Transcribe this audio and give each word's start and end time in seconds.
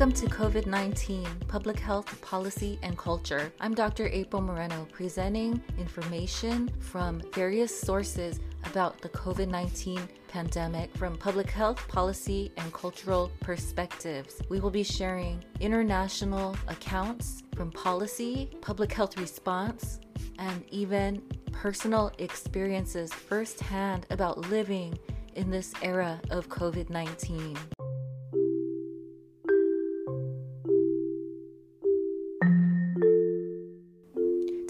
Welcome 0.00 0.28
to 0.28 0.34
COVID 0.34 0.64
19 0.64 1.26
Public 1.46 1.78
Health 1.78 2.22
Policy 2.22 2.78
and 2.82 2.96
Culture. 2.96 3.52
I'm 3.60 3.74
Dr. 3.74 4.06
April 4.06 4.40
Moreno, 4.40 4.88
presenting 4.90 5.62
information 5.76 6.70
from 6.78 7.20
various 7.34 7.78
sources 7.78 8.40
about 8.64 8.98
the 9.02 9.10
COVID 9.10 9.48
19 9.48 10.00
pandemic 10.26 10.96
from 10.96 11.18
public 11.18 11.50
health 11.50 11.86
policy 11.86 12.50
and 12.56 12.72
cultural 12.72 13.30
perspectives. 13.40 14.40
We 14.48 14.58
will 14.58 14.70
be 14.70 14.82
sharing 14.82 15.44
international 15.60 16.56
accounts 16.68 17.42
from 17.54 17.70
policy, 17.70 18.48
public 18.62 18.90
health 18.94 19.18
response, 19.18 20.00
and 20.38 20.64
even 20.70 21.20
personal 21.52 22.10
experiences 22.16 23.12
firsthand 23.12 24.06
about 24.08 24.38
living 24.48 24.98
in 25.34 25.50
this 25.50 25.74
era 25.82 26.18
of 26.30 26.48
COVID 26.48 26.88
19. 26.88 27.58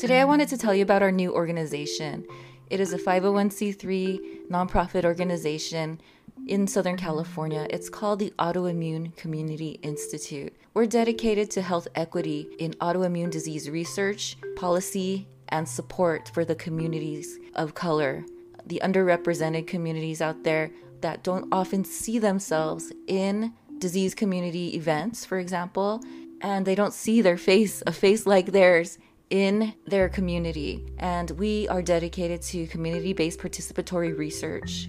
Today, 0.01 0.23
I 0.23 0.25
wanted 0.25 0.49
to 0.49 0.57
tell 0.57 0.75
you 0.75 0.83
about 0.83 1.03
our 1.03 1.13
new 1.13 1.31
organization. 1.35 2.27
It 2.71 2.81
is 2.81 2.95
a 2.95 2.99
501c3 2.99 4.49
nonprofit 4.49 5.05
organization 5.05 6.01
in 6.47 6.67
Southern 6.67 6.97
California. 6.97 7.67
It's 7.69 7.91
called 7.91 8.19
the 8.19 8.33
Autoimmune 8.39 9.15
Community 9.17 9.79
Institute. 9.83 10.57
We're 10.73 10.87
dedicated 10.87 11.51
to 11.51 11.61
health 11.61 11.87
equity 11.97 12.49
in 12.59 12.73
autoimmune 12.81 13.31
disease 13.31 13.69
research, 13.69 14.39
policy, 14.57 15.29
and 15.51 15.69
support 15.69 16.30
for 16.33 16.47
the 16.47 16.55
communities 16.55 17.39
of 17.55 17.75
color, 17.75 18.25
the 18.65 18.80
underrepresented 18.83 19.67
communities 19.67 20.23
out 20.23 20.45
there 20.45 20.71
that 21.03 21.23
don't 21.23 21.47
often 21.53 21.85
see 21.85 22.19
themselves 22.19 22.91
in 23.07 23.53
disease 23.77 24.15
community 24.15 24.75
events, 24.75 25.27
for 25.27 25.39
example, 25.39 26.02
and 26.41 26.65
they 26.65 26.74
don't 26.74 26.95
see 26.95 27.21
their 27.21 27.37
face, 27.37 27.83
a 27.87 27.93
face 27.93 28.24
like 28.24 28.52
theirs 28.52 28.96
in 29.31 29.75
their 29.87 30.09
community. 30.09 30.85
And 30.99 31.31
we 31.33 31.69
are 31.69 31.83
dedicated 31.83 32.43
to 32.43 32.67
community 32.67 33.13
based 33.13 33.41
participatory 33.41 34.17
research. 34.17 34.89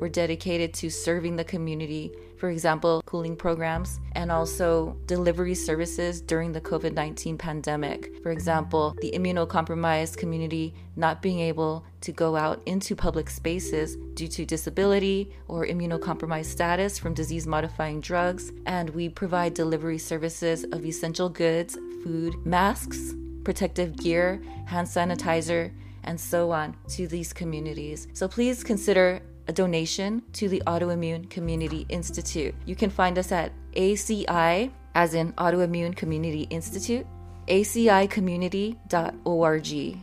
We're 0.00 0.08
dedicated 0.08 0.74
to 0.74 0.90
serving 0.90 1.36
the 1.36 1.44
community, 1.44 2.10
for 2.36 2.50
example, 2.50 3.02
cooling 3.06 3.36
programs, 3.36 4.00
and 4.16 4.32
also 4.32 4.96
delivery 5.06 5.54
services 5.54 6.20
during 6.20 6.50
the 6.50 6.60
COVID 6.60 6.92
19 6.92 7.38
pandemic. 7.38 8.10
For 8.20 8.32
example, 8.32 8.96
the 9.00 9.12
immunocompromised 9.12 10.16
community 10.16 10.74
not 10.96 11.22
being 11.22 11.38
able 11.38 11.84
to 12.00 12.10
go 12.10 12.34
out 12.34 12.60
into 12.66 12.96
public 12.96 13.30
spaces 13.30 13.96
due 14.14 14.26
to 14.26 14.44
disability 14.44 15.30
or 15.46 15.66
immunocompromised 15.66 16.46
status 16.46 16.98
from 16.98 17.14
disease 17.14 17.46
modifying 17.46 18.00
drugs. 18.00 18.50
And 18.66 18.90
we 18.90 19.08
provide 19.08 19.54
delivery 19.54 19.98
services 19.98 20.64
of 20.72 20.84
essential 20.84 21.28
goods, 21.28 21.78
food, 22.02 22.44
masks, 22.44 23.14
protective 23.44 23.96
gear, 23.96 24.42
hand 24.66 24.86
sanitizer, 24.86 25.72
and 26.04 26.20
so 26.20 26.50
on 26.50 26.76
to 26.88 27.06
these 27.06 27.32
communities. 27.32 28.08
So 28.12 28.26
please 28.28 28.64
consider 28.64 29.22
a 29.48 29.52
donation 29.52 30.22
to 30.34 30.48
the 30.48 30.62
Autoimmune 30.66 31.28
Community 31.30 31.86
Institute. 31.88 32.54
You 32.64 32.76
can 32.76 32.90
find 32.90 33.18
us 33.18 33.32
at 33.32 33.50
ACI, 33.74 34.70
as 34.94 35.14
in 35.14 35.32
Autoimmune 35.34 35.96
Community 35.96 36.46
Institute, 36.50 37.06
acicommunity.org. 37.48 39.98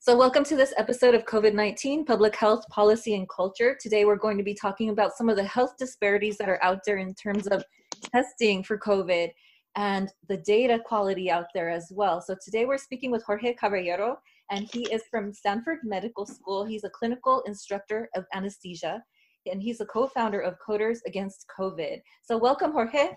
So, 0.00 0.16
welcome 0.16 0.44
to 0.44 0.56
this 0.56 0.72
episode 0.78 1.14
of 1.14 1.26
COVID 1.26 1.52
19 1.52 2.06
Public 2.06 2.34
Health 2.34 2.66
Policy 2.70 3.14
and 3.14 3.28
Culture. 3.28 3.76
Today, 3.78 4.06
we're 4.06 4.16
going 4.16 4.38
to 4.38 4.42
be 4.42 4.54
talking 4.54 4.88
about 4.88 5.14
some 5.14 5.28
of 5.28 5.36
the 5.36 5.44
health 5.44 5.76
disparities 5.78 6.38
that 6.38 6.48
are 6.48 6.58
out 6.64 6.80
there 6.86 6.96
in 6.96 7.14
terms 7.14 7.46
of 7.46 7.62
testing 8.00 8.62
for 8.62 8.78
COVID 8.78 9.30
and 9.76 10.10
the 10.28 10.38
data 10.38 10.78
quality 10.84 11.30
out 11.30 11.46
there 11.54 11.70
as 11.70 11.92
well. 11.94 12.20
So, 12.20 12.34
today, 12.42 12.64
we're 12.64 12.78
speaking 12.78 13.10
with 13.10 13.22
Jorge 13.24 13.54
Caballero 13.54 14.18
and 14.50 14.68
he 14.72 14.82
is 14.92 15.02
from 15.10 15.32
Stanford 15.32 15.78
Medical 15.84 16.26
School. 16.26 16.64
He's 16.64 16.84
a 16.84 16.90
clinical 16.90 17.42
instructor 17.46 18.08
of 18.16 18.24
anesthesia, 18.34 19.02
and 19.50 19.62
he's 19.62 19.80
a 19.80 19.86
co-founder 19.86 20.40
of 20.40 20.56
Coders 20.66 20.98
Against 21.06 21.46
COVID. 21.58 22.00
So 22.22 22.38
welcome, 22.38 22.72
Jorge. 22.72 23.10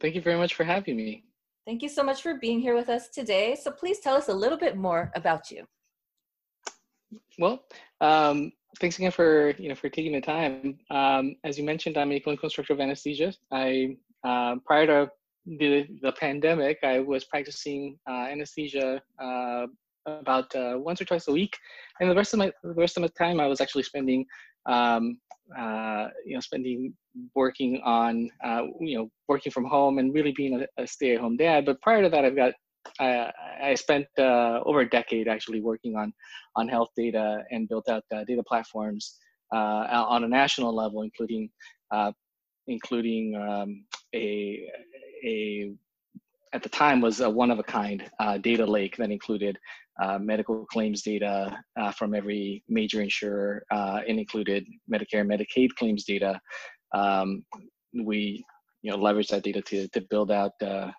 Thank 0.00 0.14
you 0.14 0.20
very 0.20 0.36
much 0.36 0.54
for 0.54 0.64
having 0.64 0.96
me. 0.96 1.24
Thank 1.66 1.82
you 1.82 1.88
so 1.88 2.02
much 2.02 2.22
for 2.22 2.38
being 2.38 2.60
here 2.60 2.74
with 2.74 2.88
us 2.88 3.08
today. 3.08 3.56
So 3.60 3.70
please 3.70 4.00
tell 4.00 4.16
us 4.16 4.28
a 4.28 4.34
little 4.34 4.58
bit 4.58 4.76
more 4.76 5.12
about 5.14 5.50
you. 5.50 5.64
Well, 7.38 7.64
um, 8.00 8.52
thanks 8.80 8.98
again 8.98 9.10
for 9.10 9.50
you 9.58 9.68
know 9.68 9.74
for 9.74 9.88
taking 9.88 10.12
the 10.12 10.20
time. 10.20 10.78
Um, 10.90 11.36
as 11.44 11.58
you 11.58 11.64
mentioned, 11.64 11.96
I'm 11.96 12.12
a 12.12 12.20
clinical 12.20 12.46
instructor 12.46 12.72
of 12.72 12.80
anesthesia. 12.80 13.32
I 13.50 13.96
uh, 14.24 14.56
prior 14.64 14.86
to 14.86 15.10
the 15.46 15.86
the 16.02 16.12
pandemic, 16.12 16.78
I 16.82 17.00
was 17.00 17.24
practicing 17.24 17.98
uh, 18.08 18.26
anesthesia 18.30 19.02
uh, 19.18 19.66
about 20.06 20.54
uh, 20.54 20.74
once 20.78 21.00
or 21.00 21.04
twice 21.04 21.28
a 21.28 21.32
week, 21.32 21.56
and 22.00 22.10
the 22.10 22.14
rest 22.14 22.32
of 22.32 22.38
my 22.38 22.52
the 22.62 22.74
rest 22.74 22.96
of 22.96 23.02
my 23.02 23.10
time 23.18 23.40
I 23.40 23.46
was 23.46 23.60
actually 23.60 23.82
spending, 23.82 24.24
um, 24.66 25.18
uh, 25.58 26.08
you 26.24 26.34
know, 26.34 26.40
spending 26.40 26.94
working 27.34 27.80
on, 27.84 28.30
uh, 28.42 28.62
you 28.80 28.96
know, 28.98 29.10
working 29.28 29.52
from 29.52 29.64
home 29.64 29.98
and 29.98 30.14
really 30.14 30.32
being 30.32 30.62
a, 30.62 30.82
a 30.82 30.86
stay-at-home 30.86 31.36
dad. 31.36 31.66
But 31.66 31.80
prior 31.82 32.02
to 32.02 32.08
that, 32.08 32.24
I've 32.24 32.36
got 32.36 32.54
I, 33.02 33.32
I 33.70 33.74
spent 33.74 34.06
uh, 34.18 34.60
over 34.64 34.80
a 34.80 34.88
decade 34.88 35.28
actually 35.28 35.60
working 35.60 35.96
on 35.96 36.12
on 36.56 36.68
health 36.68 36.90
data 36.96 37.42
and 37.50 37.68
built 37.68 37.88
out 37.88 38.04
uh, 38.14 38.24
data 38.24 38.42
platforms 38.46 39.18
uh, 39.52 40.04
on 40.14 40.24
a 40.24 40.28
national 40.28 40.74
level, 40.74 41.02
including 41.02 41.50
including 42.66 43.34
um, 43.36 43.84
a 44.14 44.68
a 45.24 45.72
at 46.52 46.62
the 46.62 46.68
time 46.68 47.00
was 47.00 47.20
a 47.20 47.30
one 47.30 47.50
of 47.50 47.58
a 47.58 47.62
kind 47.62 48.04
uh, 48.20 48.38
data 48.38 48.64
lake 48.64 48.96
that 48.96 49.10
included 49.10 49.58
uh, 50.02 50.18
medical 50.18 50.66
claims 50.66 51.02
data 51.02 51.56
uh, 51.78 51.92
from 51.92 52.14
every 52.14 52.62
major 52.68 53.00
insurer 53.02 53.64
uh, 53.70 54.00
and 54.08 54.18
included 54.18 54.64
Medicare, 54.92 55.26
Medicaid 55.26 55.68
claims 55.78 56.04
data. 56.04 56.40
Um, 56.94 57.44
we, 58.04 58.44
you 58.82 58.90
know, 58.90 58.98
leveraged 58.98 59.28
that 59.28 59.42
data 59.42 59.62
to 59.62 59.88
to 59.88 60.00
build 60.10 60.30
out 60.30 60.52
uh, 60.62 60.90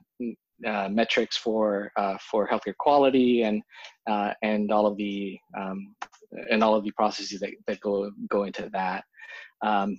uh, 0.66 0.90
metrics 0.90 1.38
for 1.38 1.92
for 2.32 2.48
healthcare 2.48 2.78
quality 2.78 3.44
and 3.44 3.62
and 4.42 4.72
all 4.72 4.86
of 4.86 4.98
the 4.98 5.38
um, 5.58 5.96
and 6.50 6.64
all 6.64 6.76
of 6.76 6.84
the 6.84 6.92
processes 6.92 7.40
that, 7.40 7.52
that 7.68 7.80
go 7.80 8.12
go 8.30 8.44
into 8.44 8.70
that. 8.74 9.04
Um, 9.64 9.98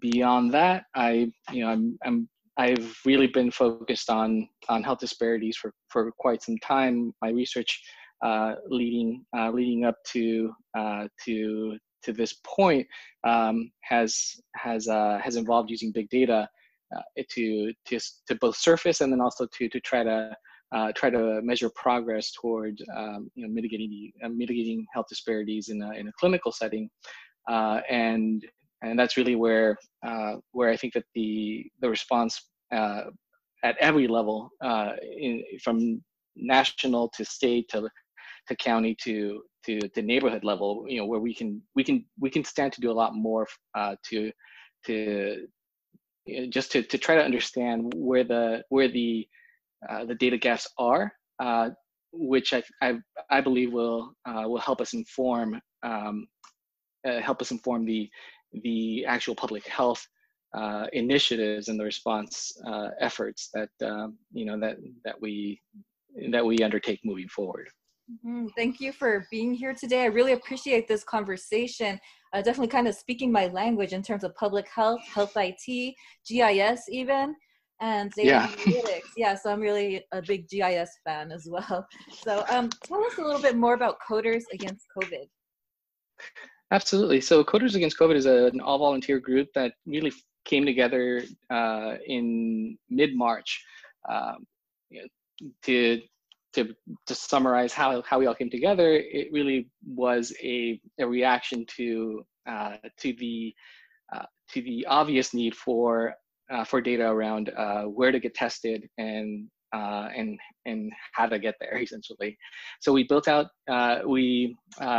beyond 0.00 0.52
that, 0.52 0.84
I 0.94 1.30
you 1.50 1.64
know 1.64 1.70
I'm 1.70 1.98
I'm 2.04 2.28
I've 2.56 2.96
really 3.04 3.26
been 3.26 3.50
focused 3.50 4.10
on 4.10 4.48
on 4.68 4.82
health 4.82 5.00
disparities 5.00 5.56
for, 5.56 5.72
for 5.88 6.12
quite 6.12 6.42
some 6.42 6.58
time. 6.58 7.12
My 7.22 7.30
research 7.30 7.82
uh, 8.22 8.54
leading 8.68 9.24
uh, 9.36 9.50
leading 9.50 9.84
up 9.84 9.96
to 10.12 10.52
uh, 10.76 11.08
to 11.24 11.78
to 12.04 12.12
this 12.12 12.34
point 12.44 12.86
um, 13.24 13.70
has 13.82 14.40
has 14.56 14.88
uh, 14.88 15.18
has 15.22 15.36
involved 15.36 15.70
using 15.70 15.92
big 15.92 16.08
data 16.10 16.34
uh, 16.34 16.46
to 17.30 17.72
to 17.86 18.00
to 18.26 18.34
both 18.36 18.56
surface 18.56 19.00
and 19.00 19.12
then 19.12 19.20
also 19.20 19.46
to 19.56 19.68
to 19.68 19.80
try 19.80 20.02
to 20.02 20.30
uh, 20.74 20.90
try 20.94 21.10
to 21.10 21.40
measure 21.42 21.70
progress 21.74 22.32
toward 22.32 22.80
um, 22.96 23.30
you 23.34 23.46
know 23.46 23.52
mitigating 23.52 23.90
the, 23.90 24.28
mitigating 24.28 24.86
health 24.92 25.06
disparities 25.08 25.68
in 25.68 25.82
a 25.82 25.92
in 25.92 26.08
a 26.08 26.12
clinical 26.18 26.52
setting. 26.52 26.88
And 27.48 28.42
and 28.82 28.98
that's 28.98 29.16
really 29.16 29.36
where 29.36 29.76
uh, 30.06 30.34
where 30.52 30.70
I 30.70 30.76
think 30.76 30.92
that 30.94 31.04
the 31.14 31.64
the 31.80 31.88
response 31.88 32.50
uh, 32.74 33.04
at 33.64 33.76
every 33.78 34.08
level, 34.08 34.50
uh, 34.60 34.92
in, 35.02 35.42
from 35.62 36.02
national 36.36 37.08
to 37.16 37.24
state 37.24 37.68
to 37.68 37.88
to 38.48 38.56
county 38.56 38.96
to 39.04 39.42
to 39.66 39.78
the 39.94 40.02
neighborhood 40.02 40.42
level, 40.44 40.84
you 40.88 40.98
know, 40.98 41.06
where 41.06 41.20
we 41.20 41.34
can 41.34 41.62
we 41.76 41.84
can 41.84 42.04
we 42.20 42.30
can 42.30 42.44
stand 42.44 42.72
to 42.72 42.80
do 42.80 42.90
a 42.90 42.92
lot 42.92 43.14
more 43.14 43.46
uh, 43.76 43.94
to 44.10 44.32
to 44.86 45.46
just 46.48 46.72
to, 46.72 46.82
to 46.82 46.98
try 46.98 47.14
to 47.14 47.24
understand 47.24 47.92
where 47.96 48.24
the 48.24 48.62
where 48.68 48.88
the 48.88 49.26
uh, 49.88 50.04
the 50.04 50.14
data 50.14 50.38
gaps 50.38 50.66
are, 50.78 51.12
uh, 51.40 51.70
which 52.12 52.52
I, 52.52 52.62
I 52.80 52.98
I 53.30 53.40
believe 53.40 53.72
will 53.72 54.14
will 54.26 54.58
help 54.58 54.80
us 54.80 54.94
inform 54.94 55.60
um, 55.82 56.26
help 57.04 57.40
us 57.40 57.50
inform 57.50 57.84
the 57.84 58.08
the 58.62 59.04
actual 59.06 59.34
public 59.34 59.66
health 59.66 60.06
uh, 60.54 60.86
initiatives 60.92 61.68
and 61.68 61.80
the 61.80 61.84
response 61.84 62.52
uh, 62.66 62.88
efforts 63.00 63.48
that 63.54 63.70
um, 63.84 64.18
you 64.32 64.44
know 64.44 64.58
that 64.60 64.76
that 65.04 65.20
we 65.20 65.60
that 66.30 66.44
we 66.44 66.58
undertake 66.58 67.00
moving 67.04 67.28
forward. 67.28 67.68
Mm-hmm. 68.12 68.48
Thank 68.56 68.80
you 68.80 68.92
for 68.92 69.26
being 69.30 69.54
here 69.54 69.74
today. 69.74 70.02
I 70.02 70.06
really 70.06 70.32
appreciate 70.32 70.86
this 70.86 71.04
conversation. 71.04 71.98
Uh, 72.32 72.42
definitely 72.42 72.68
kind 72.68 72.88
of 72.88 72.94
speaking 72.94 73.32
my 73.32 73.46
language 73.48 73.92
in 73.92 74.02
terms 74.02 74.24
of 74.24 74.34
public 74.34 74.66
health, 74.74 75.00
health 75.02 75.32
IT, 75.36 75.94
GIS, 76.28 76.82
even, 76.90 77.34
and 77.80 78.10
data 78.12 78.28
yeah. 78.28 78.46
analytics. 78.66 79.10
Yeah, 79.16 79.34
so 79.34 79.50
I'm 79.50 79.60
really 79.60 80.04
a 80.12 80.20
big 80.20 80.48
GIS 80.48 80.90
fan 81.04 81.32
as 81.32 81.46
well. 81.48 81.86
So, 82.22 82.44
um, 82.50 82.70
tell 82.84 83.02
us 83.04 83.18
a 83.18 83.22
little 83.22 83.40
bit 83.40 83.56
more 83.56 83.74
about 83.74 83.96
Coders 84.08 84.42
Against 84.52 84.86
COVID. 84.96 85.28
Absolutely. 86.70 87.20
So 87.20 87.44
Coders 87.44 87.74
Against 87.74 87.98
COVID 87.98 88.16
is 88.16 88.26
a, 88.26 88.46
an 88.46 88.60
all 88.60 88.78
volunteer 88.78 89.20
group 89.20 89.48
that 89.54 89.72
really 89.86 90.12
came 90.44 90.64
together 90.66 91.22
uh, 91.50 91.96
in 92.06 92.76
mid 92.90 93.14
March 93.14 93.62
um, 94.08 94.46
you 94.90 95.02
know, 95.02 95.48
to 95.64 96.00
to 96.54 96.74
to 97.06 97.14
summarize 97.14 97.72
how 97.72 98.02
how 98.02 98.18
we 98.18 98.26
all 98.26 98.34
came 98.34 98.50
together. 98.50 98.94
It 98.94 99.28
really 99.32 99.68
was 99.86 100.32
a 100.42 100.80
a 101.00 101.06
reaction 101.06 101.66
to 101.76 102.24
uh, 102.48 102.76
to 102.98 103.12
the 103.14 103.54
uh, 104.14 104.26
to 104.50 104.62
the 104.62 104.86
obvious 104.86 105.34
need 105.34 105.54
for 105.56 106.14
uh, 106.52 106.64
for 106.64 106.80
data 106.80 107.06
around 107.06 107.50
uh, 107.56 107.84
where 107.84 108.12
to 108.12 108.20
get 108.20 108.34
tested 108.34 108.88
and 108.98 109.48
uh, 109.74 110.08
and 110.14 110.38
and 110.66 110.92
how 111.12 111.26
to 111.26 111.38
get 111.38 111.54
there 111.60 111.78
essentially. 111.82 112.36
So 112.80 112.92
we 112.92 113.04
built 113.04 113.28
out 113.28 113.46
uh, 113.70 114.00
we 114.06 114.56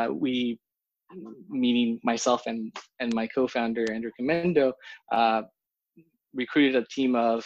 we 0.09 0.59
meaning 1.50 2.00
myself 2.03 2.44
and 2.47 2.75
and 3.00 3.13
my 3.13 3.27
co-founder 3.27 3.91
Andrew 3.91 4.11
Commendo 4.19 4.73
uh, 5.11 5.44
recruited 6.33 6.75
a 6.75 6.88
team 6.88 7.15
of 7.15 7.45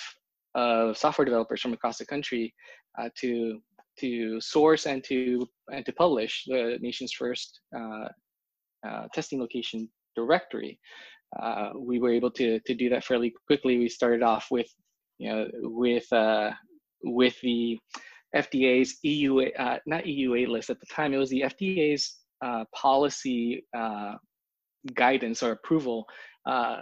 of 0.56 0.98
software 0.98 1.26
developers 1.26 1.62
from 1.62 1.74
across 1.74 1.98
the 1.98 2.06
country 2.06 2.54
to 3.20 3.60
to 4.00 4.40
source 4.42 4.86
and 4.86 5.04
to 5.06 5.48
and 5.72 5.86
to 5.86 5.92
publish 5.94 6.44
the 6.48 6.78
nation's 6.82 7.14
first 7.14 7.62
uh, 7.76 8.08
testing 9.14 9.40
location 9.40 9.90
directory. 10.16 10.80
we 11.76 12.00
were 12.00 12.12
able 12.12 12.32
to 12.32 12.60
to 12.62 12.74
do 12.74 12.90
that 12.90 13.04
fairly 13.04 13.34
quickly. 13.48 13.78
We 13.78 13.90
started 13.90 14.24
off 14.24 14.48
with 14.52 14.70
you 15.18 15.30
know 15.30 15.48
with 15.62 16.08
with 17.04 17.40
the 17.42 17.78
FDA's 18.36 18.98
EUA, 19.06 19.52
uh, 19.58 19.78
not 19.86 20.04
EUA 20.04 20.48
list 20.48 20.70
at 20.70 20.80
the 20.80 20.86
time, 20.88 21.14
it 21.14 21.18
was 21.18 21.30
the 21.30 21.42
FDA's 21.42 22.18
uh, 22.44 22.66
policy 22.76 23.66
uh, 23.76 24.16
guidance 24.94 25.42
or 25.42 25.52
approval 25.52 26.06
uh, 26.46 26.82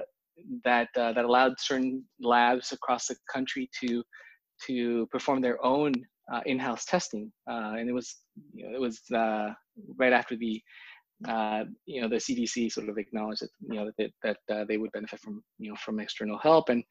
that 0.63 0.89
uh, 0.97 1.13
that 1.13 1.25
allowed 1.25 1.53
certain 1.59 2.03
labs 2.19 2.71
across 2.71 3.07
the 3.07 3.15
country 3.31 3.69
to 3.81 4.03
to 4.65 5.07
perform 5.11 5.41
their 5.41 5.63
own 5.63 5.93
uh, 6.31 6.41
in-house 6.45 6.85
testing, 6.85 7.31
and 7.47 7.89
it 7.89 7.93
was 7.93 8.17
you 8.53 8.67
know, 8.67 8.75
it 8.75 8.81
was 8.81 9.01
right 9.97 10.13
after 10.13 10.35
the 10.35 10.61
uh, 11.27 11.63
you 11.85 12.01
know 12.01 12.09
the 12.09 12.17
CDC 12.17 12.71
sort 12.71 12.89
of 12.89 12.97
acknowledged 12.97 13.41
that 13.41 13.49
you 13.61 13.75
know 13.75 13.91
that 13.97 14.11
that 14.23 14.37
uh, 14.53 14.65
they 14.65 14.77
would 14.77 14.91
benefit 14.91 15.19
from 15.19 15.41
you 15.57 15.69
know 15.69 15.75
from 15.77 15.99
external 15.99 16.37
help 16.37 16.69
and 16.69 16.83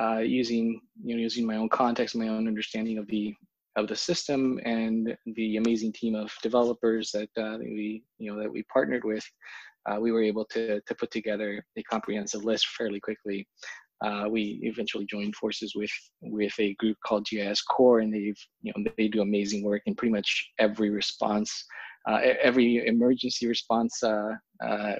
uh, 0.00 0.18
using 0.18 0.80
you 1.04 1.16
know 1.16 1.20
using 1.20 1.46
my 1.46 1.56
own 1.56 1.68
context, 1.68 2.14
my 2.14 2.28
own 2.28 2.46
understanding 2.46 2.98
of 2.98 3.06
the 3.08 3.34
of 3.76 3.88
the 3.88 3.96
system 3.96 4.60
and 4.64 5.16
the 5.34 5.56
amazing 5.56 5.92
team 5.92 6.14
of 6.14 6.30
developers 6.42 7.10
that, 7.10 7.28
uh, 7.38 7.56
we 7.58 8.04
you 8.18 8.30
know 8.32 8.40
that 8.40 8.52
we 8.52 8.62
partnered 8.72 9.04
with, 9.04 9.24
uh, 9.90 9.98
we 9.98 10.12
were 10.12 10.22
able 10.22 10.44
to 10.44 10.80
to 10.86 10.94
put 10.94 11.10
together 11.10 11.64
a 11.76 11.82
comprehensive 11.82 12.44
list 12.44 12.66
fairly 12.68 13.00
quickly. 13.00 13.46
Uh, 14.02 14.28
we 14.28 14.58
eventually 14.62 15.06
joined 15.06 15.34
forces 15.36 15.74
with 15.74 15.92
with 16.22 16.52
a 16.58 16.74
group 16.74 16.96
called 17.06 17.26
GISCorps, 17.26 18.02
and 18.02 18.12
they've 18.12 18.38
you 18.62 18.72
know 18.76 18.90
they 18.96 19.08
do 19.08 19.22
amazing 19.22 19.62
work 19.62 19.82
in 19.86 19.94
pretty 19.94 20.12
much 20.12 20.50
every 20.58 20.90
response 20.90 21.64
uh, 22.08 22.18
every 22.42 22.84
emergency 22.86 23.46
response 23.46 24.02
uh, 24.02 24.34
uh, 24.64 24.94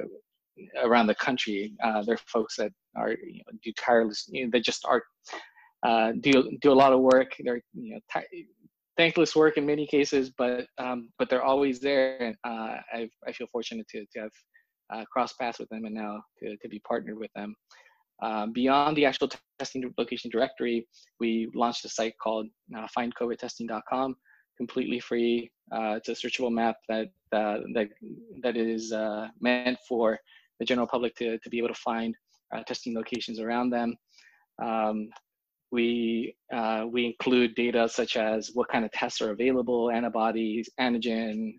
around 0.83 1.07
the 1.07 1.15
country. 1.17 1.75
there 2.05 2.15
are 2.15 2.19
folks 2.27 2.57
that 2.57 2.71
are 2.97 3.11
you 3.11 3.43
know, 3.47 3.59
do 3.63 3.73
tireless. 3.79 4.29
You 4.29 4.45
know, 4.45 4.51
they 4.53 4.61
just 4.61 4.85
are 4.87 5.03
do 6.21 6.57
do 6.61 6.73
a 6.73 6.81
lot 6.83 6.93
of 6.93 7.01
work. 7.01 7.33
They're 7.41 7.63
you 7.75 7.95
know 7.95 8.01
t- 8.13 8.47
thankless 8.97 9.35
work 9.35 9.57
in 9.57 9.67
many 9.67 9.87
cases, 9.87 10.31
but 10.37 10.67
um, 10.79 11.11
but 11.19 11.29
they're 11.29 11.43
always 11.43 11.81
there, 11.81 12.23
and 12.23 12.37
I 12.45 13.09
I 13.27 13.33
feel 13.33 13.49
fortunate 13.51 13.89
to 13.89 14.05
to 14.13 14.21
have 14.21 14.33
uh, 14.93 15.05
cross 15.07 15.33
paths 15.35 15.59
with 15.59 15.69
them 15.71 15.85
and 15.85 15.95
now 15.95 16.23
to, 16.39 16.57
to 16.57 16.69
be 16.69 16.81
partnered 16.81 17.19
with 17.19 17.33
them. 17.35 17.55
Um, 18.21 18.53
beyond 18.53 18.97
the 18.97 19.05
actual 19.05 19.31
testing 19.59 19.93
location 19.99 20.31
directory, 20.31 20.87
we 21.19 21.49
launched 21.55 21.85
a 21.85 21.89
site 21.89 22.15
called 22.23 22.47
uh, 22.77 22.87
findcovidtesting.com, 22.97 24.17
completely 24.57 25.01
free. 25.01 25.51
Uh, 25.73 25.99
it's 25.99 26.09
a 26.09 26.13
searchable 26.13 26.53
map 26.53 26.77
that 26.89 27.09
uh, 27.33 27.59
that 27.75 27.89
that 28.43 28.57
is 28.57 28.93
uh, 28.93 29.29
meant 29.41 29.79
for 29.89 30.19
the 30.61 30.65
general 30.65 30.87
public 30.87 31.15
to 31.17 31.39
to 31.39 31.51
be 31.51 31.59
able 31.59 31.69
to 31.69 31.75
find 31.75 32.15
uh, 32.55 32.63
testing 32.65 32.95
locations 32.95 33.41
around 33.41 33.71
them. 33.71 33.97
Um, 34.63 35.09
we 35.73 36.37
we 36.93 37.07
include 37.07 37.55
data 37.55 37.89
such 37.89 38.17
as 38.17 38.51
what 38.53 38.69
kind 38.69 38.85
of 38.85 38.93
tests 38.93 39.23
are 39.23 39.31
available, 39.31 39.91
antibodies, 39.91 40.69
antigen, 40.79 41.55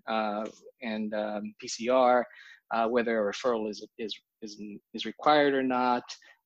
and 0.84 1.14
um, 1.14 1.56
PCR, 1.64 2.24
whether 2.88 3.28
a 3.28 3.34
referral 3.34 3.70
is 3.70 3.86
is 3.98 4.14
is 4.42 4.62
is 4.94 5.06
required 5.06 5.54
or 5.54 5.64
not, 5.64 6.04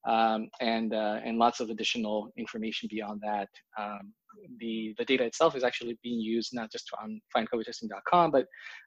um, 0.07 0.49
and 0.61 0.93
and 0.93 1.37
lots 1.37 1.59
of 1.59 1.69
additional 1.69 2.31
information 2.37 2.87
beyond 2.91 3.21
that. 3.23 3.49
Um, 3.77 4.13
the 4.59 4.93
the 4.97 5.05
data 5.05 5.23
itself 5.23 5.55
is 5.55 5.63
actually 5.63 5.97
being 6.03 6.19
used 6.19 6.51
not 6.53 6.71
just 6.71 6.89
on 7.01 7.19
findcovidtesting.com, 7.35 8.31
but 8.31 8.45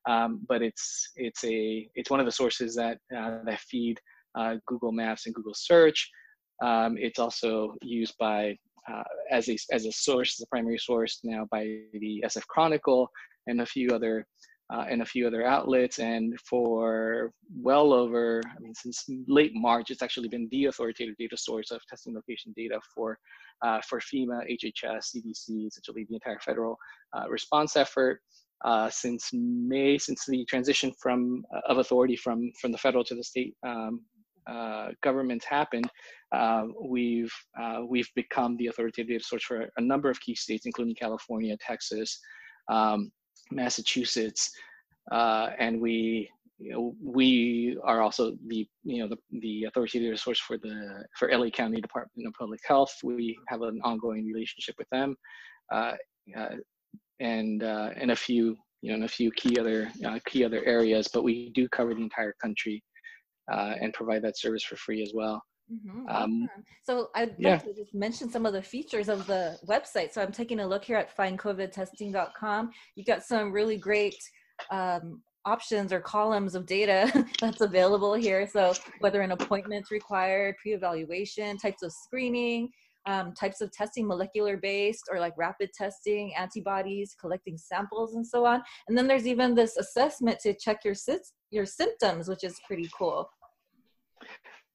um, 0.09 0.41
but 0.49 0.63
it's 0.63 1.11
it's 1.17 1.45
a 1.45 1.89
it's 1.95 2.11
one 2.11 2.21
of 2.21 2.27
the 2.27 2.33
sources 2.33 2.75
that 2.77 2.99
uh, 3.17 3.39
that 3.45 3.61
feed 3.61 4.01
uh, 4.35 4.57
Google 4.67 4.93
Maps 4.93 5.27
and 5.27 5.35
Google 5.35 5.55
Search. 5.55 6.11
Um, 6.63 6.97
it's 6.99 7.19
also 7.19 7.75
used 7.83 8.15
by 8.19 8.57
uh, 8.91 9.03
as 9.31 9.49
a 9.49 9.57
as 9.73 9.87
a 9.87 9.93
source, 9.93 10.37
as 10.39 10.45
a 10.45 10.49
primary 10.49 10.79
source 10.79 11.21
now 11.25 11.47
by 11.51 11.65
the 11.93 12.23
SF 12.27 12.47
Chronicle 12.47 13.09
and 13.47 13.61
a 13.61 13.67
few 13.67 13.91
other 13.91 14.27
uh, 14.73 14.85
and 14.89 15.03
a 15.03 15.07
few 15.07 15.27
other 15.27 15.45
outlets. 15.45 15.99
And 15.99 16.39
for 16.41 17.33
well 17.55 17.93
over, 17.93 18.41
I 18.45 18.61
mean, 18.61 18.75
since 18.75 19.05
late 19.27 19.53
March, 19.55 19.91
it's 19.91 20.03
actually 20.03 20.29
been 20.29 20.49
the 20.51 20.67
authoritative 20.67 21.17
data 21.19 21.37
source 21.37 21.71
of 21.71 21.81
testing 21.89 22.15
location 22.15 22.53
data 22.57 22.81
for 22.95 23.19
uh, 23.63 23.81
for 23.87 24.01
FEMA, 24.01 24.41
HHS, 24.51 25.15
CDC, 25.15 25.67
essentially 25.67 26.07
the 26.09 26.15
entire 26.15 26.39
federal 26.41 26.79
uh, 27.17 27.29
response 27.29 27.77
effort. 27.77 28.21
Uh, 28.65 28.91
since 28.91 29.31
May, 29.33 29.97
since 29.97 30.27
the 30.27 30.45
transition 30.45 30.93
from 31.01 31.43
uh, 31.55 31.61
of 31.67 31.79
authority 31.79 32.15
from 32.15 32.53
from 32.61 32.73
the 32.73 32.79
federal 32.79 33.05
to 33.05 33.15
the 33.15 33.25
state 33.25 33.55
um, 33.67 34.03
uh, 34.47 34.89
governments 35.03 35.47
happened, 35.47 35.91
uh, 36.33 36.65
we've 36.83 37.33
we've 37.89 38.11
become 38.15 38.57
the 38.59 38.67
authoritative 38.69 39.09
data 39.09 39.25
source 39.25 39.45
for 39.45 39.67
a 39.77 39.81
number 39.81 40.11
of 40.11 40.21
key 40.21 40.35
states, 40.35 40.67
including 40.67 40.95
California, 40.95 41.57
Texas, 41.59 42.21
um, 42.71 43.11
Massachusetts, 43.51 44.51
and 45.11 45.81
we 45.81 46.31
you 46.61 46.73
know, 46.73 46.95
we 47.03 47.79
are 47.83 48.03
also 48.03 48.37
the 48.47 48.69
you 48.85 48.99
know 48.99 49.09
the, 49.09 49.41
the 49.41 49.65
authoritative 49.65 50.21
source 50.21 50.39
for 50.39 50.59
the 50.59 51.05
for 51.19 51.31
LA 51.33 51.49
County 51.49 51.81
Department 51.81 52.29
of 52.29 52.35
Public 52.39 52.61
Health. 52.67 52.95
We 53.03 53.39
have 53.49 53.63
an 53.63 53.81
ongoing 53.83 54.27
relationship 54.27 54.75
with 54.79 54.89
them, 54.91 55.17
uh, 55.73 55.95
uh, 56.37 56.57
and 57.19 57.63
uh, 57.63 57.91
and 57.97 58.11
a 58.11 58.17
few 58.17 58.59
you 58.83 58.91
know 58.91 58.97
in 58.97 59.03
a 59.05 59.09
few 59.09 59.31
key 59.33 59.59
other 59.59 59.91
uh, 60.05 60.19
key 60.27 60.45
other 60.45 60.63
areas. 60.67 61.09
But 61.09 61.25
we 61.25 61.49
do 61.51 61.67
cover 61.71 61.95
the 61.95 62.03
entire 62.03 62.35
country 62.43 62.85
uh, 63.51 63.77
and 63.81 63.95
provide 63.95 64.23
that 64.23 64.39
service 64.39 64.63
for 64.63 64.77
free 64.77 65.03
as 65.03 65.13
well. 65.15 65.43
Mm-hmm. 65.73 66.09
Um, 66.09 66.49
so 66.83 67.11
I'd 67.15 67.35
yeah. 67.39 67.53
like 67.53 67.65
to 67.65 67.75
just 67.75 67.95
mention 67.95 68.31
some 68.31 68.47
of 68.47 68.53
the 68.53 68.63
features 68.63 69.09
of 69.09 69.27
the 69.27 69.59
website. 69.67 70.13
So 70.13 70.21
I'm 70.21 70.33
taking 70.33 70.61
a 70.61 70.67
look 70.67 70.85
here 70.85 70.97
at 70.97 71.17
findcovidtesting.com. 71.17 72.71
You 72.97 73.05
got 73.05 73.23
some 73.23 73.53
really 73.53 73.77
great 73.77 74.17
um, 74.71 75.23
options 75.45 75.93
or 75.93 76.01
columns 76.01 76.55
of 76.55 76.67
data 76.67 77.27
that's 77.41 77.61
available 77.61 78.15
here. 78.15 78.47
So 78.47 78.75
whether 79.01 79.21
an 79.21 79.33
appointment's 79.33 79.91
required, 79.91 80.57
pre-evaluation, 80.61 81.57
types 81.59 81.83
of 81.83 81.93
screening, 81.93 82.71
um, 83.07 83.33
types 83.33 83.61
of 83.61 83.73
testing, 83.73 84.07
molecular 84.07 84.57
based 84.57 85.05
or 85.11 85.21
like 85.21 85.33
rapid 85.39 85.71
testing, 85.73 86.35
antibodies, 86.37 87.17
collecting 87.19 87.57
samples, 87.57 88.15
and 88.15 88.27
so 88.27 88.45
on. 88.45 88.63
And 88.89 88.99
then 88.99 89.07
there's 89.07 89.27
even 89.27 89.55
this 89.55 89.77
assessment 89.77 90.39
to 90.41 90.55
check 90.55 90.85
your 90.85 90.95
your 91.51 91.67
symptoms, 91.67 92.29
which 92.29 92.45
is 92.45 92.61
pretty 92.67 92.89
cool. 92.97 93.29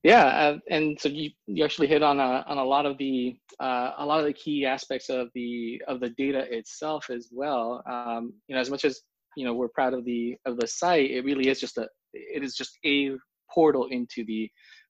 Yeah, 0.06 0.26
uh, 0.26 0.60
and 0.70 1.02
so 1.02 1.10
you, 1.10 1.32
you 1.48 1.66
actually 1.66 1.88
hit 1.88 2.04
on 2.04 2.20
a, 2.20 2.46
on 2.48 2.60
a 2.60 2.64
lot 2.64 2.86
of 2.86 2.96
the 3.00 3.36
uh, 3.60 3.94
a 3.98 4.06
lot 4.06 4.20
of 4.20 4.26
the 4.26 4.34
key 4.34 4.64
aspects 4.64 5.10
of 5.10 5.30
the 5.34 5.82
of 5.88 6.00
the 6.00 6.10
data 6.12 6.46
itself 6.56 7.10
as 7.10 7.30
well. 7.32 7.82
Um, 7.90 8.34
you 8.48 8.54
know, 8.54 8.62
as 8.62 8.70
much 8.70 8.86
as 8.86 9.02
you 9.36 9.46
know 9.46 9.56
we're 9.56 9.68
proud 9.68 9.96
of 9.96 10.06
the 10.06 10.36
of 10.46 10.58
the 10.58 10.68
site 10.68 11.10
it 11.10 11.26
really 11.26 11.48
is 11.48 11.60
just 11.60 11.80
a 11.80 11.88
it 12.14 12.44
is 12.44 12.56
just 12.56 12.78
a 12.86 13.14
portal 13.52 13.88
into 13.88 14.24
the 14.26 14.48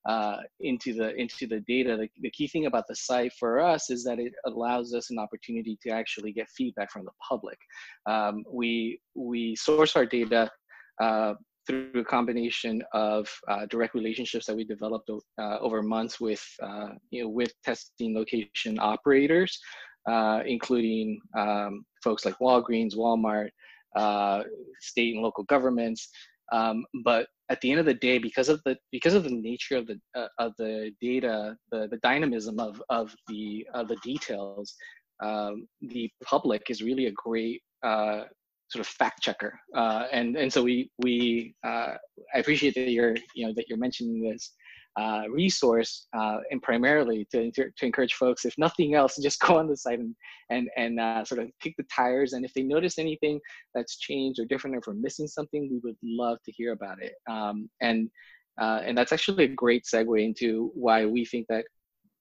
uh, 0.08 0.38
into 0.60 0.94
the 0.94 1.16
into 1.16 1.48
the 1.48 1.62
data 1.62 1.96
the, 1.96 2.10
the 2.22 2.32
key 2.32 2.48
thing 2.48 2.66
about 2.66 2.84
the 2.90 2.96
site 2.96 3.32
for 3.40 3.62
us 3.62 3.90
is 3.90 4.04
that 4.04 4.20
it 4.20 4.34
allows 4.46 4.94
us 4.94 5.12
an 5.12 5.18
opportunity 5.18 5.78
to 5.82 5.90
actually 5.90 6.34
get 6.34 6.48
feedback 6.50 6.92
from 6.92 7.06
the 7.06 7.12
public 7.28 7.58
um, 8.06 8.44
we 8.52 9.00
we 9.16 9.56
source 9.56 9.96
our 9.96 10.06
data 10.06 10.50
uh, 11.02 11.34
through 11.68 11.92
a 11.96 12.04
combination 12.04 12.82
of 12.94 13.28
uh, 13.50 13.66
direct 13.68 13.94
relationships 13.94 14.46
that 14.46 14.56
we 14.56 14.64
developed 14.64 15.10
uh, 15.10 15.58
over 15.60 15.82
months 15.82 16.20
with 16.20 16.44
uh, 16.62 16.90
you 17.12 17.24
know 17.24 17.30
with 17.30 17.52
testing 17.64 18.16
location 18.16 18.78
operators 18.80 19.60
uh, 20.10 20.42
including 20.46 21.20
um, 21.38 21.84
folks 22.04 22.26
like 22.26 22.38
Walgreens, 22.40 22.96
Walmart, 22.96 23.50
uh, 23.96 24.44
state 24.80 25.14
and 25.16 25.24
local 25.24 25.44
governments, 25.46 26.10
Um, 26.52 26.86
but 27.04 27.28
at 27.50 27.62
the 27.62 27.72
end 27.72 27.80
of 27.80 27.86
the 27.86 27.94
day, 27.94 28.18
because 28.18 28.50
of 28.50 28.62
the 28.66 28.78
because 28.92 29.14
of 29.14 29.24
the 29.24 29.32
nature 29.32 29.78
of 29.78 29.88
the 29.88 30.00
uh, 30.16 30.28
of 30.40 30.54
the 30.58 30.92
data, 31.02 31.58
the 31.72 31.88
the 31.90 31.98
dynamism 31.98 32.60
of 32.60 32.82
of 32.90 33.16
the 33.28 33.66
of 33.74 33.88
the 33.88 33.98
details, 34.04 34.76
um, 35.24 35.68
the 35.82 36.10
public 36.24 36.70
is 36.70 36.84
really 36.84 37.08
a 37.08 37.12
great 37.12 37.62
uh, 37.84 38.24
sort 38.76 38.86
of 38.86 38.88
fact 38.88 39.22
checker. 39.22 39.58
Uh, 39.76 40.06
and 40.12 40.36
and 40.36 40.52
so 40.52 40.62
we 40.62 40.92
we 41.00 41.56
uh, 41.66 41.94
I 42.34 42.40
appreciate 42.40 42.76
that 42.76 42.90
you're 42.90 43.16
you 43.36 43.48
know 43.48 43.54
that 43.56 43.70
you're 43.70 43.78
mentioning 43.78 44.22
this 44.22 44.52
uh, 45.00 45.24
resource 45.30 46.08
uh, 46.18 46.38
and 46.52 46.62
primarily 46.62 47.28
to, 47.30 47.52
to, 47.52 47.70
encourage 47.82 48.14
folks, 48.14 48.46
if 48.46 48.54
nothing 48.58 48.96
else, 48.96 49.18
just 49.22 49.42
go 49.42 49.58
on 49.58 49.68
the 49.68 49.78
site 49.78 50.00
and 50.00 50.16
and 50.50 50.70
and 50.76 51.00
uh, 51.00 51.24
sort 51.24 51.42
of 51.42 51.50
kick 51.62 51.74
the 51.78 51.86
tires. 51.94 52.34
And 52.34 52.44
if 52.44 52.54
they 52.54 52.64
notice 52.64 52.98
anything 52.98 53.40
that's 53.74 53.98
changed 53.98 54.40
or 54.40 54.46
different, 54.46 54.76
or 54.76 54.80
if 54.80 54.88
we're 54.88 54.94
missing 54.94 55.28
something, 55.28 55.70
we 55.72 55.80
would 55.84 55.98
love 56.04 56.38
to 56.46 56.52
hear 56.52 56.74
about 56.74 57.02
it. 57.02 57.14
Um, 57.30 57.70
and 57.82 58.10
uh, 58.60 58.82
and 58.84 58.98
that's 58.98 59.12
actually 59.14 59.46
a 59.46 59.50
great 59.50 59.84
segue 59.86 60.24
into 60.24 60.72
why 60.74 61.06
we 61.06 61.24
think 61.26 61.46
that 61.50 61.66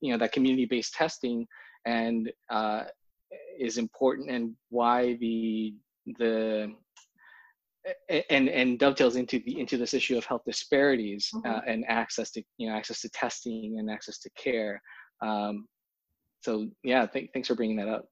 you 0.01 0.13
know 0.13 0.19
that 0.19 0.33
community-based 0.33 0.95
testing 0.95 1.47
and 1.87 2.31
is 3.59 3.79
important 3.79 4.31
and 4.31 4.55
why 4.71 5.15
the 5.21 5.75
the 6.19 6.73
and 8.31 8.49
and 8.49 8.79
dovetails 8.79 9.17
into 9.17 9.41
the 9.41 9.61
into 9.61 9.77
this 9.77 9.95
issue 9.95 10.17
of 10.17 10.25
health 10.25 10.43
disparities 10.47 11.29
uh, 11.35 11.39
mm-hmm. 11.39 11.51
uh, 11.51 11.61
and 11.67 11.85
access 11.89 12.31
to 12.31 12.43
you 12.57 12.69
know 12.69 12.75
access 12.75 13.01
to 13.01 13.09
testing 13.11 13.79
and 13.79 13.91
access 13.91 14.19
to 14.19 14.31
care. 14.37 14.81
Um, 15.21 15.67
so 16.43 16.69
yeah 16.83 17.07
th- 17.07 17.31
thanks 17.33 17.49
for 17.49 17.55
bringing 17.55 17.77
that 17.77 17.89
up. 17.89 18.07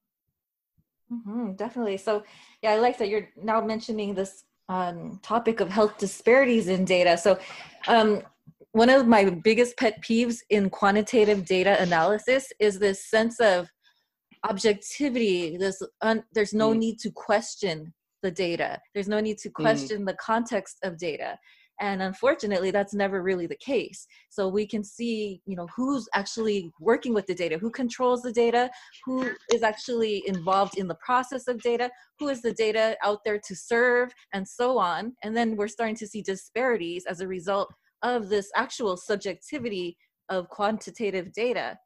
Mm-hmm, 1.13 1.53
definitely. 1.55 1.97
So 1.97 2.23
yeah 2.63 2.73
i 2.73 2.79
like 2.79 2.99
that 2.99 3.09
you're 3.09 3.29
now 3.43 3.61
mentioning 3.61 4.15
this 4.15 4.45
um, 4.69 5.19
topic 5.23 5.61
of 5.61 5.69
health 5.69 5.99
disparities 5.99 6.69
in 6.69 6.85
data. 6.85 7.17
So 7.19 7.39
um, 7.89 8.23
one 8.73 8.89
of 8.89 9.07
my 9.07 9.29
biggest 9.29 9.77
pet 9.77 10.03
peeves 10.03 10.39
in 10.49 10.71
quantitative 10.71 11.45
data 11.45 11.81
analysis 11.81 12.51
is 12.59 12.79
this 12.79 13.05
sense 13.05 13.39
of 13.41 13.69
objectivity 14.45 15.57
this 15.57 15.83
un- 16.01 16.25
there's 16.33 16.55
no 16.55 16.73
mm. 16.73 16.79
need 16.79 16.99
to 17.01 17.11
question 17.11 17.93
the 18.23 18.31
data. 18.31 18.81
There's 18.95 19.09
no 19.09 19.21
need 19.21 19.39
to 19.39 19.51
mm. 19.51 19.55
question 19.55 20.03
mm. 20.03 20.07
the 20.07 20.15
context 20.15 20.79
of 20.83 20.99
data. 20.99 21.39
And 21.81 22.01
unfortunately, 22.01 22.71
that's 22.71 22.95
never 22.95 23.23
really 23.23 23.47
the 23.47 23.57
case. 23.57 24.07
So 24.31 24.47
we 24.47 24.67
can 24.67 24.85
see, 24.85 25.41
you 25.47 25.57
know, 25.57 25.67
who's 25.75 26.09
actually 26.15 26.71
working 26.81 27.13
with 27.13 27.27
the 27.27 27.35
data, 27.35 27.59
who 27.59 27.71
controls 27.71 28.23
the 28.23 28.33
data, 28.33 28.71
who 29.05 29.31
is 29.53 29.65
actually 29.65 30.23
involved 30.27 30.79
in 30.79 30.87
the 30.87 30.99
process 31.05 31.49
of 31.49 31.61
data, 31.61 31.91
who 32.21 32.29
is 32.29 32.41
the 32.41 32.53
data 32.53 32.97
out 33.03 33.21
there 33.25 33.41
to 33.49 33.57
serve, 33.57 34.13
and 34.33 34.47
so 34.47 34.79
on. 34.79 35.17
And 35.25 35.37
then 35.37 35.57
we're 35.57 35.67
starting 35.67 35.97
to 35.97 36.07
see 36.07 36.23
disparities 36.23 37.05
as 37.07 37.21
a 37.21 37.27
result 37.27 37.73
of 38.03 38.29
this 38.29 38.51
actual 38.55 38.97
subjectivity 38.97 39.97
of 40.29 40.49
quantitative 40.51 41.33
data. 41.33 41.79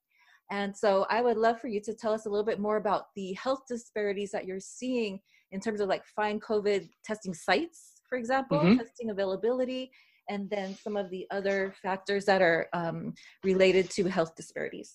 And 0.50 0.76
so 0.76 1.06
I 1.10 1.22
would 1.22 1.36
love 1.36 1.60
for 1.60 1.68
you 1.68 1.80
to 1.80 1.94
tell 1.94 2.12
us 2.12 2.26
a 2.26 2.28
little 2.28 2.44
bit 2.44 2.60
more 2.60 2.76
about 2.76 3.06
the 3.16 3.32
health 3.32 3.62
disparities 3.68 4.30
that 4.30 4.46
you're 4.46 4.60
seeing 4.60 5.20
in 5.52 5.60
terms 5.60 5.80
of 5.80 5.88
like 5.88 6.04
find 6.04 6.42
COVID 6.42 6.88
testing 7.04 7.34
sites, 7.34 8.00
for 8.08 8.16
example, 8.16 8.58
mm-hmm. 8.58 8.78
testing 8.78 9.10
availability, 9.10 9.90
and 10.28 10.48
then 10.50 10.76
some 10.76 10.96
of 10.96 11.10
the 11.10 11.26
other 11.30 11.74
factors 11.82 12.24
that 12.24 12.42
are 12.42 12.68
um, 12.72 13.14
related 13.44 13.90
to 13.90 14.04
health 14.04 14.34
disparities. 14.36 14.94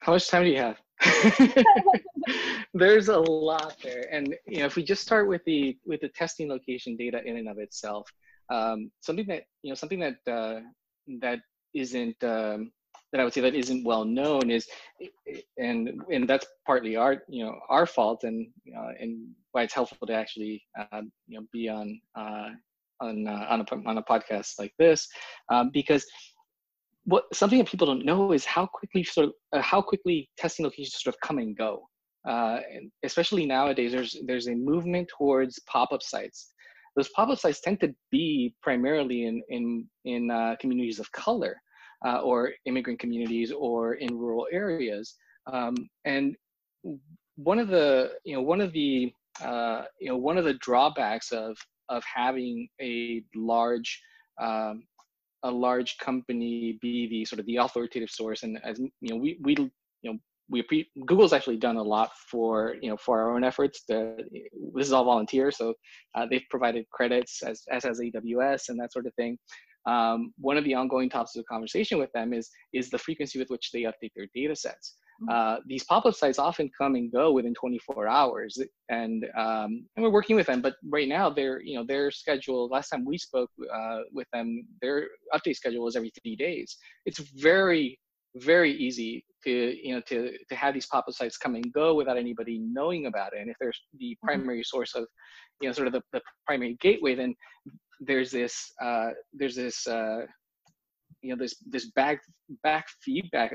How 0.00 0.12
much 0.12 0.28
time 0.28 0.44
do 0.44 0.50
you 0.50 0.58
have? 0.58 0.78
There's 2.74 3.08
a 3.08 3.18
lot 3.18 3.76
there, 3.82 4.06
and 4.12 4.34
you 4.46 4.58
know, 4.60 4.66
if 4.66 4.76
we 4.76 4.84
just 4.84 5.02
start 5.02 5.28
with 5.28 5.44
the 5.44 5.76
with 5.84 6.00
the 6.00 6.08
testing 6.08 6.48
location 6.48 6.96
data 6.96 7.20
in 7.24 7.36
and 7.36 7.48
of 7.48 7.58
itself, 7.58 8.08
um, 8.50 8.90
something 9.00 9.26
that 9.28 9.44
you 9.62 9.70
know, 9.70 9.74
something 9.74 10.00
that 10.00 10.16
uh, 10.30 10.60
that 11.20 11.40
isn't 11.74 12.22
um, 12.22 12.70
that 13.12 13.20
I 13.20 13.24
would 13.24 13.32
say 13.32 13.40
that 13.40 13.54
isn't 13.54 13.84
well 13.84 14.04
known 14.04 14.50
is, 14.50 14.66
and 15.56 16.00
and 16.12 16.28
that's 16.28 16.46
partly 16.66 16.96
our 16.96 17.22
you 17.28 17.44
know 17.44 17.58
our 17.68 17.86
fault 17.86 18.24
and 18.24 18.48
uh, 18.76 18.90
and 19.00 19.28
why 19.52 19.62
it's 19.62 19.74
helpful 19.74 20.06
to 20.06 20.12
actually 20.12 20.62
uh, 20.78 21.02
you 21.26 21.38
know 21.40 21.46
be 21.52 21.68
on 21.68 22.00
uh, 22.16 22.50
on 23.00 23.26
uh, 23.26 23.46
on 23.48 23.60
a 23.60 23.88
on 23.88 23.98
a 23.98 24.02
podcast 24.02 24.58
like 24.58 24.72
this 24.78 25.08
um, 25.50 25.70
because 25.72 26.06
what 27.04 27.24
something 27.32 27.58
that 27.58 27.68
people 27.68 27.86
don't 27.86 28.04
know 28.04 28.32
is 28.32 28.44
how 28.44 28.66
quickly 28.66 29.02
sort 29.02 29.28
of 29.28 29.32
uh, 29.52 29.62
how 29.62 29.80
quickly 29.80 30.28
testing 30.36 30.64
locations 30.64 31.00
sort 31.02 31.14
of 31.14 31.20
come 31.20 31.38
and 31.38 31.56
go. 31.56 31.88
Uh, 32.28 32.60
and 32.74 32.90
especially 33.04 33.46
nowadays, 33.46 33.92
there's 33.92 34.16
there's 34.26 34.48
a 34.48 34.54
movement 34.54 35.08
towards 35.16 35.58
pop-up 35.60 36.02
sites. 36.02 36.52
Those 36.96 37.08
pop-up 37.10 37.38
sites 37.38 37.60
tend 37.62 37.80
to 37.80 37.94
be 38.10 38.54
primarily 38.62 39.24
in 39.24 39.42
in 39.48 39.88
in 40.04 40.56
communities 40.60 40.98
of 40.98 41.10
color, 41.12 41.56
uh, 42.06 42.20
or 42.20 42.52
immigrant 42.66 42.98
communities 42.98 43.52
or 43.52 43.94
in 43.94 44.16
rural 44.16 44.46
areas. 44.52 45.14
Um, 45.52 45.74
and 46.04 46.36
one 47.36 47.58
of 47.58 47.68
the, 47.68 48.12
you 48.24 48.34
know, 48.34 48.42
one 48.42 48.60
of 48.60 48.72
the, 48.72 49.12
uh, 49.42 49.82
you 50.00 50.08
know, 50.08 50.16
one 50.16 50.38
of 50.38 50.44
the 50.44 50.54
drawbacks 50.54 51.32
of 51.32 51.56
of 51.88 52.02
having 52.04 52.68
a 52.80 53.22
large 53.34 54.02
um, 54.40 54.84
a 55.44 55.50
large 55.50 55.96
company 55.98 56.78
be 56.82 57.08
the 57.08 57.24
sort 57.24 57.38
of 57.40 57.46
the 57.46 57.56
authoritative 57.56 58.10
source 58.10 58.42
and 58.42 58.58
as 58.64 58.78
you 58.78 58.90
know 59.10 59.16
we 59.16 59.38
we 59.40 59.54
you 59.54 60.12
know 60.12 60.18
we 60.50 60.62
pre- 60.62 60.90
Google's 61.06 61.32
actually 61.32 61.58
done 61.58 61.76
a 61.76 61.82
lot 61.82 62.10
for 62.30 62.76
you 62.80 62.90
know 62.90 62.96
for 62.96 63.20
our 63.20 63.34
own 63.34 63.44
efforts. 63.44 63.84
This 63.86 64.86
is 64.86 64.92
all 64.92 65.04
volunteer, 65.04 65.50
so 65.50 65.74
uh, 66.14 66.26
they've 66.30 66.44
provided 66.50 66.86
credits 66.90 67.42
as 67.42 67.62
as 67.70 67.84
has 67.84 68.00
AWS 68.00 68.68
and 68.68 68.80
that 68.80 68.92
sort 68.92 69.06
of 69.06 69.14
thing 69.14 69.38
um, 69.88 70.34
one 70.38 70.56
of 70.58 70.64
the 70.64 70.74
ongoing 70.74 71.08
topics 71.08 71.36
of 71.36 71.44
conversation 71.46 71.98
with 71.98 72.12
them 72.12 72.32
is 72.32 72.50
is 72.72 72.90
the 72.90 72.98
frequency 72.98 73.38
with 73.38 73.48
which 73.48 73.70
they 73.72 73.82
update 73.82 74.12
their 74.14 74.26
data 74.34 74.54
sets. 74.54 74.96
Mm-hmm. 75.22 75.34
Uh, 75.34 75.56
these 75.66 75.82
pop-up 75.84 76.14
sites 76.14 76.38
often 76.38 76.70
come 76.76 76.94
and 76.94 77.10
go 77.10 77.32
within 77.32 77.54
24 77.54 78.06
hours, 78.06 78.58
and 78.88 79.24
um, 79.36 79.86
and 79.96 80.04
we're 80.04 80.10
working 80.10 80.36
with 80.36 80.46
them. 80.46 80.60
But 80.60 80.74
right 80.88 81.08
now, 81.08 81.30
their 81.30 81.60
you 81.62 81.76
know 81.76 81.84
their 81.84 82.10
schedule. 82.10 82.68
Last 82.68 82.90
time 82.90 83.04
we 83.04 83.18
spoke 83.18 83.50
uh, 83.74 84.00
with 84.12 84.28
them, 84.32 84.66
their 84.82 85.08
update 85.34 85.56
schedule 85.56 85.84
was 85.84 85.96
every 85.96 86.12
three 86.22 86.36
days. 86.36 86.76
It's 87.06 87.18
very 87.18 87.98
very 88.36 88.72
easy 88.72 89.24
to 89.44 89.50
you 89.82 89.94
know 89.94 90.02
to 90.08 90.32
to 90.48 90.54
have 90.54 90.74
these 90.74 90.86
pop-up 90.86 91.14
sites 91.14 91.38
come 91.38 91.54
and 91.54 91.72
go 91.72 91.94
without 91.94 92.18
anybody 92.18 92.58
knowing 92.58 93.06
about 93.06 93.32
it. 93.32 93.40
And 93.40 93.50
if 93.50 93.56
there's 93.58 93.80
the 93.98 94.10
mm-hmm. 94.10 94.26
primary 94.26 94.62
source 94.62 94.94
of 94.94 95.06
you 95.60 95.68
know 95.68 95.72
sort 95.72 95.88
of 95.88 95.94
the, 95.94 96.02
the 96.12 96.20
primary 96.46 96.76
gateway, 96.80 97.14
then 97.14 97.34
there's 98.00 98.30
this 98.30 98.72
uh, 98.82 99.10
there's 99.32 99.56
this 99.56 99.86
uh, 99.86 100.22
you 101.22 101.30
know 101.30 101.36
this 101.36 101.56
this 101.66 101.90
back 101.92 102.20
back 102.62 102.86
feedback 103.02 103.54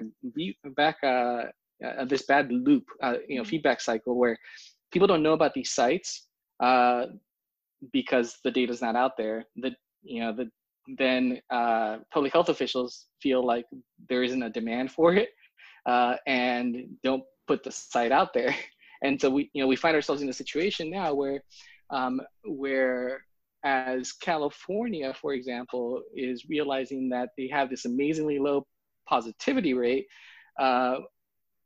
back 0.76 0.98
uh, 1.04 1.44
uh, 1.86 2.06
this 2.06 2.24
bad 2.24 2.52
loop 2.52 2.86
uh, 3.02 3.16
you 3.28 3.36
know 3.36 3.42
mm-hmm. 3.42 3.50
feedback 3.50 3.82
cycle 3.82 4.18
where 4.18 4.38
people 4.92 5.08
don't 5.08 5.24
know 5.24 5.34
about 5.34 5.54
these 5.54 5.72
sites 5.72 6.28
uh, 6.60 7.06
because 7.92 8.38
the 8.44 8.52
data's 8.52 8.82
not 8.82 8.96
out 8.96 9.18
there 9.18 9.46
that 9.58 9.74
you 10.04 10.22
know 10.22 10.34
the 10.34 10.50
then 10.98 11.40
uh, 11.50 11.98
public 12.14 12.34
health 12.34 12.50
officials 12.50 13.06
feel 13.22 13.46
like 13.46 13.66
there 14.10 14.22
isn't 14.24 14.44
a 14.44 14.50
demand 14.50 14.92
for 14.92 15.16
it 15.16 15.30
uh, 15.86 16.16
and 16.28 16.86
don't 17.04 17.24
put 17.48 17.64
the 17.64 17.72
site 17.72 18.12
out 18.12 18.34
there 18.34 18.54
and 19.04 19.20
so 19.20 19.30
we 19.30 19.50
you 19.54 19.62
know 19.62 19.68
we 19.68 19.76
find 19.76 19.96
ourselves 19.96 20.22
in 20.22 20.30
a 20.30 20.34
situation 20.34 20.90
now 20.90 21.14
where 21.14 21.42
um, 21.90 22.22
where 22.46 23.22
as 23.64 24.12
California, 24.12 25.14
for 25.14 25.34
example, 25.34 26.02
is 26.16 26.50
realizing 26.50 27.10
that 27.10 27.30
they 27.38 27.48
have 27.48 27.70
this 27.70 27.86
amazingly 27.86 28.40
low 28.40 28.66
positivity 29.08 29.74
rate, 29.74 30.06
uh, 30.60 30.98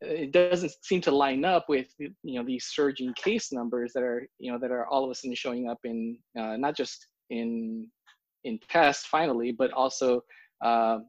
it 0.02 0.32
doesn't 0.32 0.72
seem 0.84 1.02
to 1.02 1.12
line 1.12 1.44
up 1.44 1.68
with 1.68 1.88
you 1.98 2.14
know 2.24 2.44
these 2.44 2.66
surging 2.66 3.14
case 3.16 3.52
numbers 3.52 3.94
that 3.94 4.04
are 4.04 4.28
you 4.38 4.52
know 4.52 4.60
that 4.60 4.72
are 4.72 4.86
all 4.88 5.04
of 5.04 5.10
a 5.10 5.16
sudden 5.16 5.34
showing 5.34 5.70
up 5.70 5.80
in 5.86 6.18
uh, 6.38 6.56
not 6.58 6.76
just 6.76 7.08
in 7.30 7.88
in 8.44 8.60
tests 8.70 9.06
finally, 9.06 9.52
but 9.52 9.72
also 9.72 10.22
uh, 10.64 11.00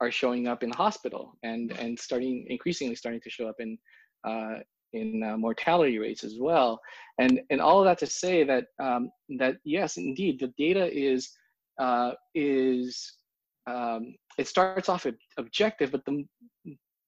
are 0.00 0.10
showing 0.10 0.48
up 0.48 0.62
in 0.62 0.70
hospital 0.70 1.38
and 1.44 1.72
and 1.78 1.98
starting 1.98 2.44
increasingly 2.48 2.96
starting 2.96 3.20
to 3.20 3.30
show 3.30 3.48
up 3.48 3.56
in 3.60 3.78
uh, 4.24 4.58
in 4.92 5.22
uh, 5.22 5.36
mortality 5.36 5.98
rates 5.98 6.24
as 6.24 6.36
well. 6.38 6.80
And, 7.18 7.40
and 7.50 7.60
all 7.60 7.80
of 7.80 7.84
that 7.86 7.98
to 7.98 8.06
say 8.06 8.44
that, 8.44 8.66
um, 8.80 9.10
that 9.38 9.56
yes, 9.64 9.96
indeed, 9.96 10.40
the 10.40 10.52
data 10.58 10.88
is, 10.90 11.30
uh, 11.78 12.12
is 12.34 13.14
um, 13.66 14.14
it 14.38 14.48
starts 14.48 14.88
off 14.88 15.06
objective, 15.36 15.92
but 15.92 16.04
the, 16.04 16.24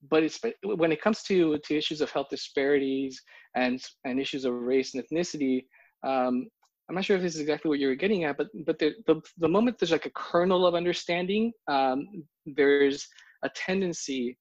but 0.08 0.22
it's 0.22 0.40
when 0.62 0.92
it 0.92 1.02
comes 1.02 1.22
to 1.24 1.58
to 1.64 1.76
issues 1.76 2.00
of 2.00 2.10
health 2.10 2.28
disparities 2.30 3.20
and 3.54 3.82
and 4.04 4.20
issues 4.20 4.44
of 4.44 4.54
race 4.54 4.94
and 4.94 5.04
ethnicity 5.04 5.64
um, 6.04 6.46
i'm 6.88 6.94
not 6.94 7.04
sure 7.04 7.16
if 7.16 7.22
this 7.22 7.34
is 7.34 7.40
exactly 7.40 7.68
what 7.68 7.78
you 7.78 7.88
were 7.88 7.94
getting 7.94 8.24
at 8.24 8.36
but 8.36 8.48
but 8.66 8.78
the 8.78 8.94
the, 9.06 9.20
the 9.38 9.48
moment 9.48 9.78
there's 9.78 9.92
like 9.92 10.06
a 10.06 10.10
kernel 10.14 10.66
of 10.66 10.74
understanding 10.74 11.52
um, 11.68 12.06
there's 12.46 13.06
a 13.42 13.50
tendency 13.50 14.38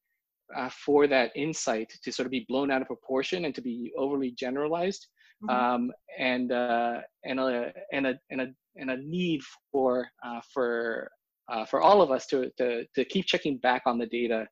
uh, 0.56 0.70
for 0.70 1.08
that 1.08 1.32
insight 1.36 1.92
to 2.04 2.12
sort 2.12 2.26
of 2.26 2.32
be 2.32 2.46
blown 2.48 2.72
out 2.72 2.82
of 2.82 2.88
proportion 2.88 3.46
and 3.46 3.56
to 3.56 3.62
be 3.62 3.92
overly 3.98 4.32
generalized 4.32 5.08
mm-hmm. 5.44 5.56
um, 5.56 5.92
and 6.18 6.52
uh, 6.52 7.00
and 7.26 7.40
a 7.40 7.72
and 7.92 8.08
a 8.08 8.20
and 8.32 8.42
a 8.42 8.48
and 8.76 8.92
a 8.92 8.98
need 8.98 9.42
for 9.72 10.08
uh, 10.26 10.42
for 10.54 11.10
uh, 11.52 11.66
for 11.66 11.82
all 11.82 12.02
of 12.02 12.12
us 12.12 12.26
to, 12.28 12.50
to 12.58 12.86
to 12.96 13.06
keep 13.06 13.26
checking 13.26 13.58
back 13.58 13.84
on 13.86 13.98
the 13.98 14.06
data 14.08 14.48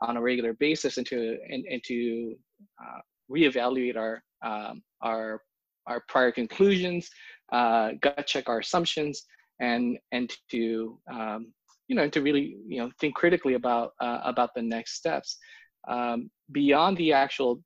on 0.00 0.16
a 0.16 0.20
regular 0.20 0.52
basis 0.54 0.96
and 0.96 1.06
to 1.06 1.38
and, 1.48 1.64
and 1.70 1.82
to 1.84 2.34
uh, 2.82 3.00
reevaluate 3.30 3.96
our 3.96 4.22
um, 4.44 4.82
our 5.02 5.42
our 5.86 6.02
prior 6.08 6.30
conclusions, 6.30 7.08
uh, 7.52 7.90
gut 8.00 8.26
check 8.26 8.48
our 8.48 8.60
assumptions, 8.60 9.24
and 9.60 9.98
and 10.12 10.32
to 10.50 10.98
um, 11.12 11.52
you 11.88 11.96
know 11.96 12.08
to 12.08 12.22
really 12.22 12.56
you 12.66 12.78
know 12.78 12.90
think 13.00 13.14
critically 13.14 13.54
about 13.54 13.92
uh, 14.00 14.20
about 14.24 14.50
the 14.54 14.62
next 14.62 14.94
steps. 14.94 15.38
Um, 15.88 16.30
beyond 16.52 16.96
the 16.98 17.12
actual 17.12 17.62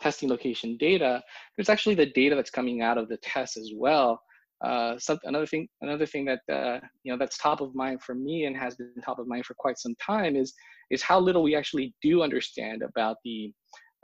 testing 0.00 0.28
location 0.28 0.76
data, 0.78 1.22
there's 1.56 1.68
actually 1.68 1.94
the 1.94 2.06
data 2.06 2.34
that's 2.34 2.50
coming 2.50 2.82
out 2.82 2.98
of 2.98 3.08
the 3.08 3.18
test 3.18 3.56
as 3.56 3.70
well. 3.74 4.20
Uh, 4.64 4.98
some, 4.98 5.18
another 5.24 5.46
thing, 5.46 5.68
another 5.82 6.06
thing 6.06 6.24
that 6.24 6.40
uh, 6.50 6.80
you 7.02 7.12
know 7.12 7.18
that's 7.18 7.36
top 7.36 7.60
of 7.60 7.74
mind 7.74 8.02
for 8.02 8.14
me 8.14 8.46
and 8.46 8.56
has 8.56 8.74
been 8.76 8.90
top 9.04 9.18
of 9.18 9.26
mind 9.26 9.44
for 9.44 9.54
quite 9.54 9.78
some 9.78 9.94
time 10.04 10.34
is 10.36 10.54
is 10.90 11.02
how 11.02 11.20
little 11.20 11.42
we 11.42 11.54
actually 11.54 11.94
do 12.00 12.22
understand 12.22 12.82
about 12.82 13.16
the 13.24 13.52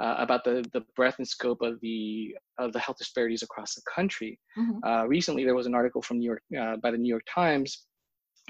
uh, 0.03 0.17
about 0.19 0.45
the 0.45 0.63
the 0.75 0.85
breadth 0.95 1.19
and 1.19 1.27
scope 1.27 1.63
of 1.63 1.81
the 1.81 2.37
of 2.59 2.73
the 2.75 2.79
health 2.79 2.99
disparities 2.99 3.43
across 3.43 3.75
the 3.75 3.83
country. 3.95 4.39
Mm-hmm. 4.59 4.85
Uh, 4.85 5.05
recently, 5.07 5.45
there 5.45 5.55
was 5.55 5.67
an 5.67 5.75
article 5.75 6.03
from 6.03 6.19
New 6.19 6.27
York 6.27 6.43
uh, 6.61 6.77
by 6.77 6.91
the 6.91 6.99
New 6.99 7.09
York 7.09 7.25
Times 7.33 7.87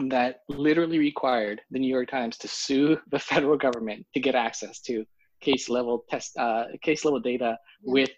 that 0.08 0.40
literally 0.48 0.98
required 0.98 1.60
the 1.70 1.78
New 1.78 1.92
York 1.92 2.10
Times 2.10 2.38
to 2.38 2.48
sue 2.48 2.98
the 3.10 3.18
federal 3.18 3.56
government 3.56 4.06
to 4.14 4.20
get 4.20 4.34
access 4.34 4.80
to 4.82 5.04
case 5.40 5.68
level 5.68 6.04
test 6.08 6.36
uh, 6.38 6.64
case 6.82 7.04
level 7.04 7.20
data 7.20 7.58
with 7.82 8.10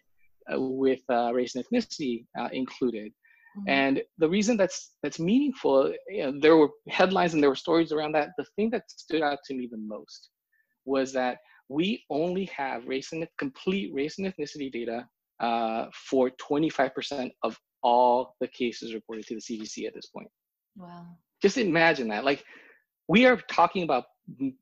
uh, 0.52 0.61
with 0.61 1.00
uh, 1.11 1.33
race 1.33 1.54
and 1.54 1.64
ethnicity 1.64 2.26
uh, 2.38 2.49
included. 2.52 3.12
Mm-hmm. 3.57 3.71
And 3.71 4.02
the 4.19 4.28
reason 4.28 4.57
that's 4.57 4.93
that's 5.02 5.19
meaningful, 5.19 5.93
you 6.09 6.25
know, 6.25 6.38
there 6.40 6.57
were 6.57 6.71
headlines 6.88 7.35
and 7.35 7.43
there 7.43 7.50
were 7.50 7.57
stories 7.57 7.93
around 7.93 8.12
that. 8.12 8.31
The 8.37 8.45
thing 8.57 8.71
that 8.71 8.90
stood 8.90 9.23
out 9.23 9.38
to 9.47 9.54
me 9.54 9.69
the 9.71 9.78
most 9.78 10.31
was 10.85 11.12
that 11.14 11.38
we 11.69 12.04
only 12.11 12.45
have 12.47 12.87
race 12.87 13.12
and 13.12 13.26
complete 13.38 13.93
race 13.95 14.19
and 14.19 14.26
ethnicity 14.26 14.71
data 14.71 15.07
uh, 15.40 15.87
for 15.95 16.31
25% 16.31 17.31
of 17.43 17.59
all 17.83 18.35
the 18.40 18.49
cases 18.49 18.95
reported 18.95 19.26
to 19.26 19.35
the 19.35 19.40
CDC 19.40 19.87
at 19.87 19.95
this 19.95 20.07
point. 20.07 20.28
Wow. 20.76 21.16
Just 21.44 21.58
imagine 21.58 22.08
that. 22.08 22.24
Like, 22.24 22.42
we 23.06 23.26
are 23.26 23.36
talking 23.36 23.82
about 23.82 24.04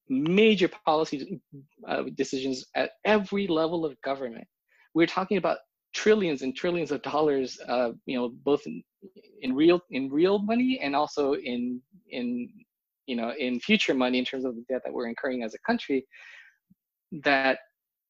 major 0.09 0.69
policy 0.85 1.41
uh, 1.87 2.03
decisions 2.17 2.65
at 2.75 2.91
every 3.05 3.47
level 3.47 3.85
of 3.85 3.95
government. 4.01 4.49
We're 4.93 5.07
talking 5.07 5.37
about 5.37 5.59
trillions 5.95 6.43
and 6.43 6.57
trillions 6.57 6.91
of 6.91 7.01
dollars, 7.03 7.57
uh, 7.69 7.91
you 8.07 8.19
know, 8.19 8.31
both 8.43 8.67
in, 8.67 8.83
in 9.43 9.55
real 9.55 9.81
in 9.93 10.11
real 10.11 10.41
money 10.41 10.81
and 10.83 10.97
also 10.97 11.35
in 11.35 11.81
in 12.11 12.49
you 13.07 13.15
know 13.15 13.33
in 13.39 13.61
future 13.61 13.95
money 13.95 14.19
in 14.19 14.25
terms 14.25 14.45
of 14.45 14.57
the 14.57 14.65
debt 14.69 14.83
that 14.85 14.93
we're 14.93 15.07
incurring 15.07 15.45
as 15.45 15.55
a 15.55 15.61
country. 15.65 16.05
That 17.23 17.59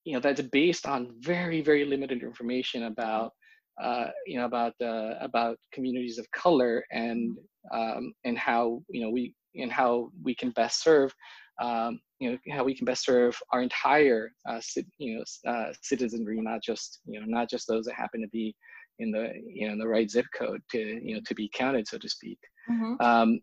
you 0.05 0.15
know 0.15 0.21
that's 0.21 0.41
based 0.41 0.87
on 0.87 1.15
very 1.21 1.61
very 1.61 1.85
limited 1.85 2.23
information 2.23 2.85
about 2.85 3.33
uh, 3.81 4.09
you 4.27 4.39
know 4.39 4.45
about 4.45 4.75
uh, 4.81 5.15
about 5.21 5.59
communities 5.73 6.19
of 6.19 6.31
color 6.33 6.85
and 6.91 7.37
um, 7.73 8.13
and 8.25 8.37
how 8.39 8.83
you 8.89 9.03
know 9.03 9.11
we 9.11 9.35
and 9.55 9.71
how 9.71 10.11
we 10.23 10.35
can 10.35 10.51
best 10.51 10.83
serve 10.83 11.15
um, 11.61 12.01
you 12.19 12.31
know 12.31 12.39
how 12.55 12.65
we 12.65 12.75
can 12.75 12.85
best 12.85 13.05
serve 13.05 13.37
our 13.53 13.63
entire 13.63 14.33
uh, 14.49 14.61
you 14.99 15.17
know 15.17 15.51
uh, 15.51 15.73
citizenry, 15.83 16.41
not 16.41 16.63
just 16.63 17.01
you 17.07 17.21
know 17.21 17.27
not 17.27 17.51
just 17.51 17.67
those 17.69 17.85
that 17.87 17.95
happen 17.95 18.21
to 18.21 18.29
be 18.29 18.55
in 18.99 19.11
the 19.11 19.33
you 19.47 19.67
know 19.67 19.73
in 19.73 19.79
the 19.79 19.87
right 19.87 20.11
zip 20.11 20.27
code 20.37 20.63
to 20.71 20.79
you 20.79 21.15
know 21.15 21.21
to 21.27 21.35
be 21.35 21.51
counted, 21.55 21.87
so 21.87 21.99
to 21.99 22.09
speak. 22.09 22.39
Mm-hmm. 22.71 22.95
Um, 23.05 23.41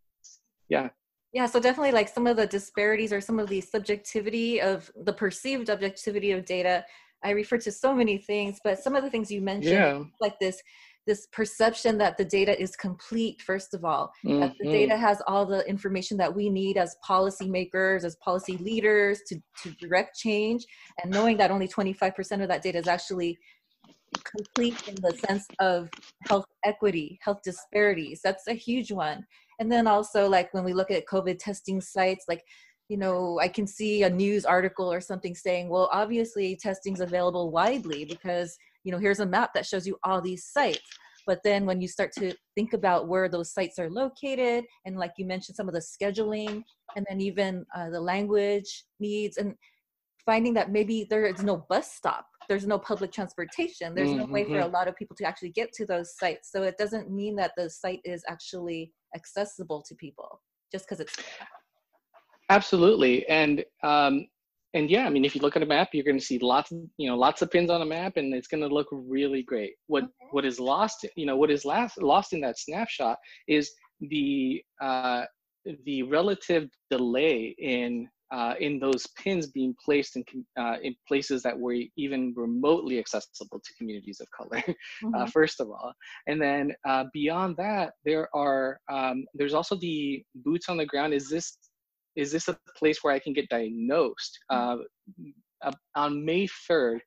yeah. 0.70 0.90
Yeah, 1.32 1.46
so 1.46 1.60
definitely 1.60 1.92
like 1.92 2.10
some 2.10 2.26
of 2.26 2.38
the 2.38 2.48
disparities 2.48 3.14
or 3.14 3.22
some 3.22 3.38
of 3.38 3.48
the 3.50 3.62
subjectivity 3.62 4.60
of 4.60 4.90
the 5.04 5.14
perceived 5.14 5.70
objectivity 5.70 6.32
of 6.32 6.44
data. 6.44 6.84
I 7.24 7.32
refer 7.32 7.58
to 7.60 7.72
so 7.72 7.94
many 7.94 8.18
things, 8.18 8.60
but 8.64 8.80
some 8.80 8.96
of 8.96 9.04
the 9.04 9.10
things 9.10 9.32
you 9.32 9.42
mentioned, 9.42 9.74
yeah. 9.74 10.04
like 10.22 10.40
this 10.40 10.62
this 11.10 11.28
perception 11.32 11.98
that 11.98 12.18
the 12.18 12.26
data 12.26 12.62
is 12.62 12.76
complete 12.76 13.42
first 13.42 13.74
of 13.74 13.84
all 13.84 14.12
mm-hmm. 14.24 14.42
that 14.42 14.54
the 14.60 14.66
mm-hmm. 14.66 14.74
data 14.74 14.96
has 14.96 15.20
all 15.26 15.44
the 15.44 15.68
information 15.68 16.16
that 16.18 16.34
we 16.34 16.52
need 16.52 16.78
as 16.78 16.96
policymakers 17.08 18.04
as 18.04 18.16
policy 18.18 18.58
leaders 18.58 19.22
to, 19.28 19.36
to 19.64 19.72
direct 19.80 20.16
change 20.16 20.64
and 21.02 21.12
knowing 21.12 21.36
that 21.36 21.50
only 21.50 21.68
25% 21.68 22.44
of 22.44 22.48
that 22.48 22.62
data 22.62 22.78
is 22.78 22.88
actually 22.88 23.40
complete 24.24 24.88
in 24.88 24.96
the 25.02 25.18
sense 25.28 25.48
of 25.60 25.90
health 26.28 26.46
equity 26.64 27.20
health 27.24 27.40
disparities 27.44 28.22
that's 28.24 28.48
a 28.48 28.54
huge 28.54 28.92
one 28.92 29.26
and 29.60 29.72
then 29.72 29.88
also 29.88 30.28
like 30.28 30.54
when 30.54 30.64
we 30.64 30.74
look 30.74 30.90
at 30.92 31.06
covid 31.06 31.38
testing 31.40 31.80
sites 31.80 32.26
like 32.28 32.44
you 32.90 32.98
know 32.98 33.40
i 33.40 33.48
can 33.48 33.66
see 33.66 34.04
a 34.04 34.10
news 34.10 34.44
article 34.44 34.92
or 34.92 35.00
something 35.00 35.34
saying 35.34 35.70
well 35.70 35.90
obviously 35.94 36.58
testing's 36.58 37.00
available 37.00 37.52
widely 37.52 38.04
because 38.04 38.58
you 38.84 38.92
know 38.92 38.98
here's 38.98 39.20
a 39.20 39.26
map 39.26 39.54
that 39.54 39.66
shows 39.66 39.88
you 39.88 39.98
all 40.04 40.22
these 40.22 40.46
sites 40.46 40.82
but 41.26 41.42
then 41.44 41.66
when 41.66 41.80
you 41.80 41.88
start 41.88 42.12
to 42.12 42.34
think 42.56 42.74
about 42.74 43.08
where 43.08 43.30
those 43.30 43.54
sites 43.54 43.78
are 43.78 43.90
located 43.90 44.66
and 44.86 44.98
like 44.98 45.12
you 45.18 45.26
mentioned 45.26 45.56
some 45.56 45.70
of 45.70 45.76
the 45.76 45.80
scheduling 45.80 46.64
and 46.96 47.06
then 47.08 47.22
even 47.22 47.66
uh, 47.76 47.90
the 47.90 48.02
language 48.02 48.84
needs 49.00 49.38
and 49.38 49.54
finding 50.26 50.54
that 50.54 50.72
maybe 50.72 51.06
there 51.10 51.26
is 51.26 51.44
no 51.44 51.66
bus 51.70 51.92
stop 51.92 52.26
there's 52.48 52.66
no 52.66 52.80
public 52.80 53.12
transportation 53.12 53.94
there's 53.94 54.10
mm-hmm. 54.10 54.20
no 54.20 54.26
way 54.26 54.44
for 54.44 54.58
a 54.58 54.64
mm-hmm. 54.64 54.74
lot 54.74 54.88
of 54.88 54.96
people 54.96 55.16
to 55.16 55.24
actually 55.24 55.52
get 55.52 55.72
to 55.72 55.86
those 55.86 56.18
sites 56.18 56.52
so 56.52 56.64
it 56.64 56.78
doesn't 56.78 57.12
mean 57.12 57.36
that 57.36 57.52
the 57.56 57.70
site 57.70 58.02
is 58.04 58.24
actually 58.28 58.92
accessible 59.16 59.84
to 59.88 59.94
people 59.96 60.42
just 60.72 60.86
because 60.86 61.00
it's 61.00 61.16
absolutely 62.50 63.28
and 63.28 63.64
um, 63.84 64.26
and 64.74 64.90
yeah, 64.90 65.06
I 65.06 65.10
mean, 65.10 65.26
if 65.26 65.36
you 65.36 65.42
look 65.42 65.56
at 65.56 65.64
a 65.64 65.66
map, 65.66 65.90
you're 65.94 66.04
going 66.04 66.20
to 66.20 66.24
see 66.24 66.38
lots, 66.40 66.72
of, 66.72 66.78
you 66.98 67.10
know, 67.10 67.18
lots 67.18 67.42
of 67.42 67.50
pins 67.50 67.72
on 67.72 67.82
a 67.82 67.86
map, 67.86 68.18
and 68.18 68.34
it's 68.36 68.48
going 68.48 68.62
to 68.62 68.68
look 68.68 68.88
really 68.92 69.42
great. 69.42 69.74
What 69.88 70.04
okay. 70.04 70.12
what 70.32 70.46
is 70.46 70.60
lost, 70.60 71.08
you 71.16 71.26
know, 71.26 71.36
what 71.36 71.50
is 71.50 71.66
last 71.66 72.02
lost 72.02 72.34
in 72.34 72.42
that 72.42 72.60
snapshot 72.60 73.18
is 73.48 73.72
the 74.00 74.62
uh, 74.82 75.24
the 75.86 76.04
relative 76.04 76.70
delay 76.92 77.56
in 77.58 78.08
uh, 78.32 78.54
in 78.60 78.80
those 78.80 79.08
pins 79.18 79.48
being 79.48 79.76
placed 79.84 80.16
in 80.16 80.24
uh, 80.60 80.76
in 80.84 80.96
places 81.08 81.42
that 81.42 81.58
were 81.58 81.76
even 81.98 82.32
remotely 82.36 83.00
accessible 83.00 83.60
to 83.60 83.74
communities 83.78 84.22
of 84.22 84.28
color. 84.32 84.64
Uh, 85.02 85.08
mm-hmm. 85.08 85.16
uh, 85.16 85.26
first 85.28 85.62
of 85.62 85.70
all, 85.70 85.94
and 86.28 86.42
then 86.42 86.74
uh, 86.88 87.06
beyond 87.14 87.56
that, 87.58 87.94
there 88.06 88.28
are 88.36 88.80
um, 88.92 89.26
there's 89.34 89.54
also 89.54 89.76
the 89.78 90.22
boots 90.36 90.68
on 90.68 90.78
the 90.78 90.86
ground. 90.86 91.14
Is 91.14 91.30
this 91.30 91.58
is 92.20 92.32
this 92.32 92.48
a 92.48 92.58
place 92.78 93.00
where 93.02 93.14
I 93.14 93.20
can 93.20 93.34
get 93.34 93.50
diagnosed? 93.50 94.40
Mm-hmm. 94.52 95.30
Uh, 95.66 95.72
on 95.96 96.26
May 96.26 96.48
3rd, 96.70 97.00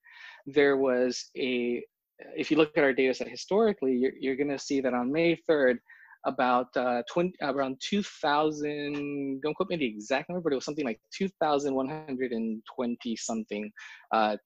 there 0.47 0.77
was 0.77 1.31
a, 1.37 1.83
if 2.37 2.51
you 2.51 2.57
look 2.57 2.77
at 2.77 2.85
our 2.85 2.93
data 2.93 3.15
set 3.15 3.29
historically, 3.29 3.93
you're, 3.93 4.13
you're 4.19 4.35
going 4.37 4.49
to 4.49 4.59
see 4.59 4.81
that 4.81 4.95
on 4.95 5.13
May 5.13 5.39
3rd, 5.49 5.77
about 6.25 6.69
uh, 6.77 7.03
20, 7.11 7.33
around 7.43 7.77
2,000, 7.81 9.41
don't 9.43 9.55
quote 9.55 9.69
me 9.69 9.77
the 9.77 9.85
exact 9.85 10.29
number, 10.29 10.41
but 10.41 10.53
it 10.53 10.57
was 10.57 10.65
something 10.65 10.85
like 10.85 11.01
2,120 11.17 13.17
something 13.17 13.73
uh, 14.13 14.37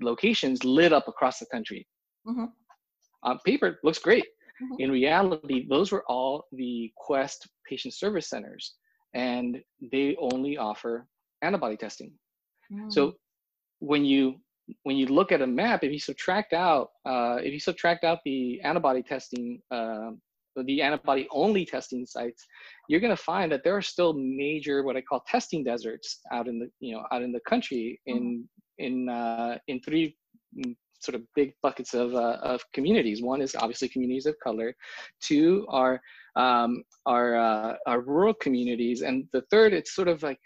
locations 0.00 0.62
lit 0.64 0.92
up 0.92 1.08
across 1.08 1.40
the 1.40 1.46
country. 1.46 1.88
Mm-hmm. 2.26 2.44
On 3.24 3.38
paper, 3.44 3.80
looks 3.82 3.98
great. 3.98 4.26
Mm-hmm. 4.62 4.74
In 4.78 4.92
reality, 4.92 5.66
those 5.68 5.90
were 5.90 6.04
all 6.08 6.44
the 6.52 6.92
Quest 6.96 7.48
patient 7.68 7.94
service 7.94 8.30
centers 8.30 8.76
and 9.14 9.62
they 9.92 10.16
only 10.18 10.56
offer 10.56 11.06
antibody 11.42 11.76
testing. 11.76 12.12
Mm. 12.72 12.92
So 12.92 13.14
when 13.78 14.04
you 14.04 14.36
when 14.82 14.96
you 14.96 15.06
look 15.06 15.30
at 15.30 15.42
a 15.42 15.46
map, 15.46 15.84
if 15.84 15.92
you 15.92 15.98
subtract 15.98 16.52
out 16.52 16.90
uh, 17.06 17.36
if 17.40 17.52
you 17.52 17.60
subtract 17.60 18.04
out 18.04 18.18
the 18.24 18.60
antibody 18.62 19.02
testing, 19.02 19.60
uh, 19.70 20.10
the 20.56 20.82
antibody 20.82 21.26
only 21.30 21.64
testing 21.66 22.06
sites, 22.06 22.46
you're 22.88 23.00
going 23.00 23.14
to 23.14 23.22
find 23.22 23.50
that 23.52 23.62
there 23.64 23.76
are 23.76 23.82
still 23.82 24.14
major 24.14 24.82
what 24.82 24.96
I 24.96 25.02
call 25.02 25.22
testing 25.26 25.64
deserts 25.64 26.20
out 26.32 26.48
in 26.48 26.58
the 26.58 26.68
you 26.80 26.94
know 26.94 27.04
out 27.12 27.22
in 27.22 27.32
the 27.32 27.40
country 27.48 28.00
in 28.06 28.46
mm. 28.80 28.84
in 28.84 29.08
uh, 29.08 29.58
in 29.68 29.80
three 29.80 30.16
mm, 30.58 30.74
sort 31.00 31.14
of 31.14 31.22
big 31.34 31.52
buckets 31.62 31.92
of 31.92 32.14
uh, 32.14 32.38
of 32.42 32.62
communities. 32.72 33.22
One 33.22 33.42
is 33.42 33.54
obviously 33.54 33.88
communities 33.88 34.26
of 34.26 34.36
color. 34.42 34.74
Two 35.20 35.66
are 35.68 36.00
um, 36.36 36.82
our 37.06 37.36
uh, 37.36 37.76
our 37.86 38.00
rural 38.00 38.34
communities, 38.34 39.02
and 39.02 39.26
the 39.32 39.42
third, 39.50 39.72
it's 39.72 39.94
sort 39.94 40.08
of 40.08 40.22
like 40.22 40.40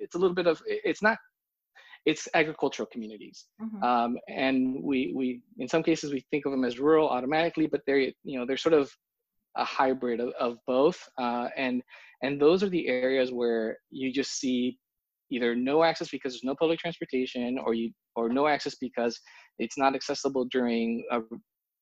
it's 0.00 0.14
a 0.14 0.18
little 0.18 0.34
bit 0.34 0.46
of 0.46 0.62
it's 0.66 1.02
not 1.02 1.18
it's 2.06 2.28
agricultural 2.34 2.88
communities. 2.92 3.46
Mm-hmm. 3.62 3.82
um, 3.82 4.18
and 4.28 4.82
we 4.82 5.12
we 5.16 5.42
in 5.58 5.68
some 5.68 5.82
cases 5.82 6.12
we 6.12 6.24
think 6.30 6.46
of 6.46 6.52
them 6.52 6.64
as 6.64 6.78
rural 6.78 7.08
automatically 7.08 7.66
but 7.66 7.80
they're 7.86 7.98
you 7.98 8.38
know 8.38 8.44
they're 8.44 8.58
sort 8.58 8.74
of 8.74 8.92
a 9.56 9.64
hybrid 9.64 10.20
of, 10.20 10.32
of 10.40 10.58
both. 10.66 10.98
Uh, 11.18 11.48
and 11.56 11.82
and 12.22 12.40
those 12.40 12.62
are 12.62 12.68
the 12.68 12.88
areas 12.88 13.32
where 13.32 13.78
you 13.90 14.12
just 14.12 14.38
see 14.38 14.78
either 15.30 15.54
no 15.54 15.82
access 15.82 16.08
because 16.10 16.32
there's 16.32 16.44
no 16.44 16.54
public 16.54 16.78
transportation 16.78 17.58
or 17.64 17.74
you 17.74 17.90
or 18.16 18.28
no 18.28 18.46
access 18.46 18.76
because 18.80 19.18
it's 19.58 19.78
not 19.78 19.94
accessible 19.94 20.46
during 20.50 21.04
a 21.10 21.20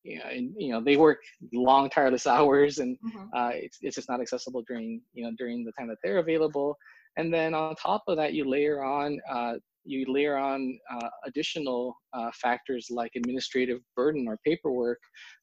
you 0.03 0.19
know, 0.19 0.25
and, 0.29 0.53
you 0.57 0.71
know 0.71 0.81
they 0.83 0.97
work 0.97 1.19
long 1.53 1.89
tireless 1.89 2.27
hours 2.35 2.79
and 2.79 2.97
Mhm. 3.03 3.29
uh, 3.35 3.51
it's, 3.53 3.77
it's 3.81 3.95
just 3.95 4.09
not 4.09 4.21
accessible 4.21 4.63
during 4.67 5.01
you 5.13 5.23
know 5.23 5.31
during 5.37 5.63
the 5.65 5.71
time 5.77 5.87
that 5.87 5.97
they're 6.03 6.19
available. 6.19 6.77
And 7.17 7.33
then 7.33 7.53
on 7.53 7.75
top 7.75 8.03
of 8.07 8.17
that 8.17 8.33
you 8.33 8.43
layer 8.49 8.83
on 8.83 9.19
uh, 9.29 9.55
you 9.85 10.05
layer 10.07 10.37
on 10.37 10.77
uh, 10.91 11.09
additional 11.25 11.95
uh, 12.13 12.29
factors 12.33 12.87
like 12.89 13.11
administrative 13.15 13.79
burden 13.95 14.25
or 14.27 14.37
paperwork 14.45 14.99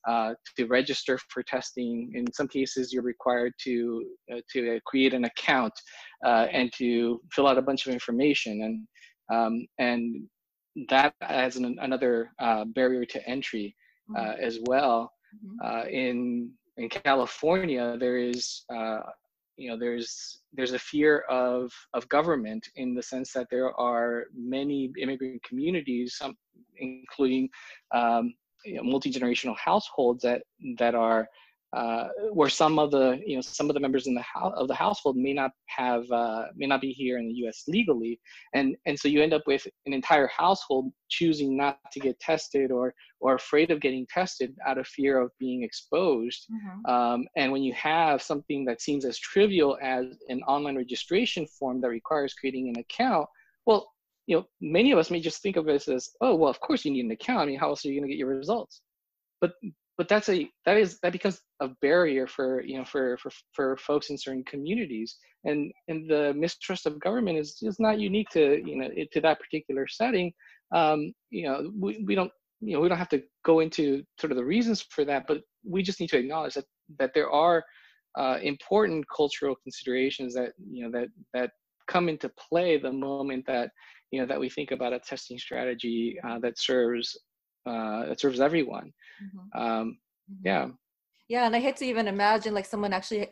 uh, 0.08 0.34
to 0.56 0.66
register 0.66 1.18
for 1.28 1.42
testing. 1.42 2.10
In 2.14 2.32
some 2.32 2.48
cases 2.48 2.92
you're 2.92 3.02
required 3.02 3.52
to 3.64 4.04
uh, 4.32 4.40
to 4.52 4.76
uh, 4.76 4.78
create 4.86 5.14
an 5.14 5.24
account 5.24 5.72
uh, 6.24 6.46
and 6.52 6.72
to 6.78 7.20
fill 7.32 7.46
out 7.46 7.58
a 7.58 7.62
bunch 7.62 7.86
of 7.86 7.92
information. 7.92 8.62
And 8.62 8.88
um, 9.36 9.66
and 9.78 10.28
that 10.88 11.14
adds 11.22 11.56
an, 11.56 11.76
another 11.80 12.30
uh, 12.38 12.64
barrier 12.64 13.04
to 13.06 13.28
entry 13.28 13.74
uh, 14.16 14.34
as 14.40 14.58
well 14.68 15.12
Mhm. 15.34 15.58
uh, 15.64 15.84
in 15.88 16.50
in 16.76 16.88
California, 16.88 17.96
there 17.98 18.16
is 18.18 18.64
uh, 18.74 19.00
you 19.56 19.68
know 19.68 19.76
there's 19.78 20.40
there's 20.52 20.72
a 20.72 20.78
fear 20.78 21.20
of 21.28 21.72
of 21.94 22.08
government 22.08 22.66
in 22.76 22.94
the 22.94 23.02
sense 23.02 23.32
that 23.32 23.46
there 23.50 23.72
are 23.78 24.26
many 24.34 24.90
immigrant 25.00 25.42
communities, 25.42 26.16
some 26.18 26.36
including 26.78 27.48
um, 27.94 28.34
you 28.64 28.76
know, 28.76 28.82
multi 28.82 29.10
generational 29.10 29.56
households 29.56 30.22
that 30.22 30.42
that 30.78 30.94
are 30.94 31.28
uh, 31.72 32.08
where 32.32 32.48
some 32.48 32.78
of 32.78 32.90
the 32.90 33.20
you 33.24 33.36
know 33.36 33.40
some 33.40 33.70
of 33.70 33.74
the 33.74 33.80
members 33.80 34.06
in 34.06 34.14
the 34.14 34.22
house 34.22 34.52
of 34.56 34.66
the 34.66 34.74
household 34.74 35.16
may 35.16 35.32
not 35.32 35.52
have 35.66 36.10
uh, 36.10 36.46
may 36.56 36.66
not 36.66 36.80
be 36.80 36.92
here 36.92 37.18
in 37.18 37.28
the 37.28 37.34
U.S. 37.34 37.64
legally, 37.68 38.18
and 38.54 38.76
and 38.86 38.98
so 38.98 39.06
you 39.06 39.22
end 39.22 39.32
up 39.32 39.42
with 39.46 39.66
an 39.86 39.92
entire 39.92 40.28
household 40.36 40.92
choosing 41.08 41.56
not 41.56 41.78
to 41.92 42.00
get 42.00 42.18
tested 42.18 42.70
or 42.72 42.92
or 43.20 43.34
afraid 43.34 43.70
of 43.70 43.80
getting 43.80 44.06
tested 44.12 44.56
out 44.66 44.78
of 44.78 44.86
fear 44.86 45.20
of 45.20 45.30
being 45.38 45.62
exposed. 45.62 46.46
Mhm. 46.50 46.90
Um, 46.90 47.28
and 47.36 47.52
when 47.52 47.62
you 47.62 47.72
have 47.74 48.20
something 48.20 48.64
that 48.64 48.80
seems 48.80 49.04
as 49.04 49.18
trivial 49.18 49.78
as 49.80 50.18
an 50.28 50.42
online 50.44 50.76
registration 50.76 51.46
form 51.46 51.80
that 51.82 51.90
requires 51.90 52.34
creating 52.34 52.68
an 52.68 52.80
account, 52.80 53.28
well, 53.66 53.92
you 54.26 54.36
know, 54.36 54.46
many 54.60 54.92
of 54.92 54.98
us 54.98 55.10
may 55.10 55.20
just 55.20 55.42
think 55.42 55.56
of 55.56 55.66
this 55.66 55.88
as, 55.88 56.10
oh, 56.20 56.34
well, 56.34 56.50
of 56.50 56.60
course 56.60 56.84
you 56.84 56.92
need 56.92 57.04
an 57.04 57.10
account. 57.10 57.40
I 57.40 57.46
mean, 57.46 57.58
how 57.58 57.68
else 57.68 57.84
are 57.84 57.88
you 57.88 58.00
going 58.00 58.08
to 58.08 58.14
get 58.14 58.18
your 58.18 58.28
results? 58.28 58.82
But 59.40 59.52
but 60.00 60.08
that's 60.08 60.30
a 60.30 60.48
that 60.64 60.78
is 60.78 60.98
that 61.02 61.12
becomes 61.12 61.42
a 61.60 61.68
barrier 61.82 62.26
for 62.26 62.62
you 62.62 62.78
know 62.78 62.86
for 62.86 63.18
for 63.18 63.30
for 63.52 63.76
folks 63.76 64.08
in 64.08 64.16
certain 64.16 64.42
communities. 64.44 65.18
And 65.44 65.70
and 65.88 66.10
the 66.10 66.32
mistrust 66.32 66.86
of 66.86 66.98
government 67.00 67.36
is 67.36 67.58
is 67.60 67.78
not 67.78 68.00
unique 68.00 68.30
to 68.30 68.62
you 68.64 68.76
know 68.76 68.88
it, 68.96 69.12
to 69.12 69.20
that 69.20 69.38
particular 69.38 69.86
setting. 69.86 70.32
Um 70.74 71.12
you 71.28 71.44
know 71.46 71.70
we, 71.78 72.02
we 72.06 72.14
don't 72.14 72.32
you 72.62 72.72
know 72.72 72.80
we 72.80 72.88
don't 72.88 72.96
have 73.04 73.10
to 73.10 73.22
go 73.44 73.60
into 73.60 74.02
sort 74.18 74.30
of 74.30 74.38
the 74.38 74.50
reasons 74.54 74.86
for 74.88 75.04
that 75.04 75.26
but 75.28 75.42
we 75.74 75.82
just 75.82 76.00
need 76.00 76.08
to 76.14 76.18
acknowledge 76.22 76.54
that 76.54 76.64
that 76.98 77.12
there 77.12 77.30
are 77.30 77.62
uh, 78.18 78.38
important 78.42 79.04
cultural 79.14 79.54
considerations 79.64 80.32
that 80.32 80.52
you 80.76 80.82
know 80.82 80.90
that 80.98 81.08
that 81.34 81.50
come 81.88 82.08
into 82.08 82.30
play 82.48 82.78
the 82.78 82.90
moment 82.90 83.44
that 83.46 83.68
you 84.12 84.18
know 84.18 84.26
that 84.26 84.40
we 84.40 84.48
think 84.48 84.70
about 84.70 84.94
a 84.94 84.98
testing 84.98 85.38
strategy 85.38 86.18
uh, 86.26 86.38
that 86.38 86.58
serves 86.58 87.20
uh, 87.66 88.06
that 88.06 88.18
serves 88.18 88.40
everyone 88.40 88.90
Mhm. 89.22 89.60
um, 89.60 89.98
Mhm. 90.30 90.38
yeah 90.44 90.68
Yeah, 91.28 91.46
and 91.46 91.54
I 91.54 91.60
hate 91.60 91.76
to 91.76 91.84
even 91.84 92.08
imagine 92.08 92.54
like 92.54 92.66
someone 92.66 92.92
actually 92.92 93.28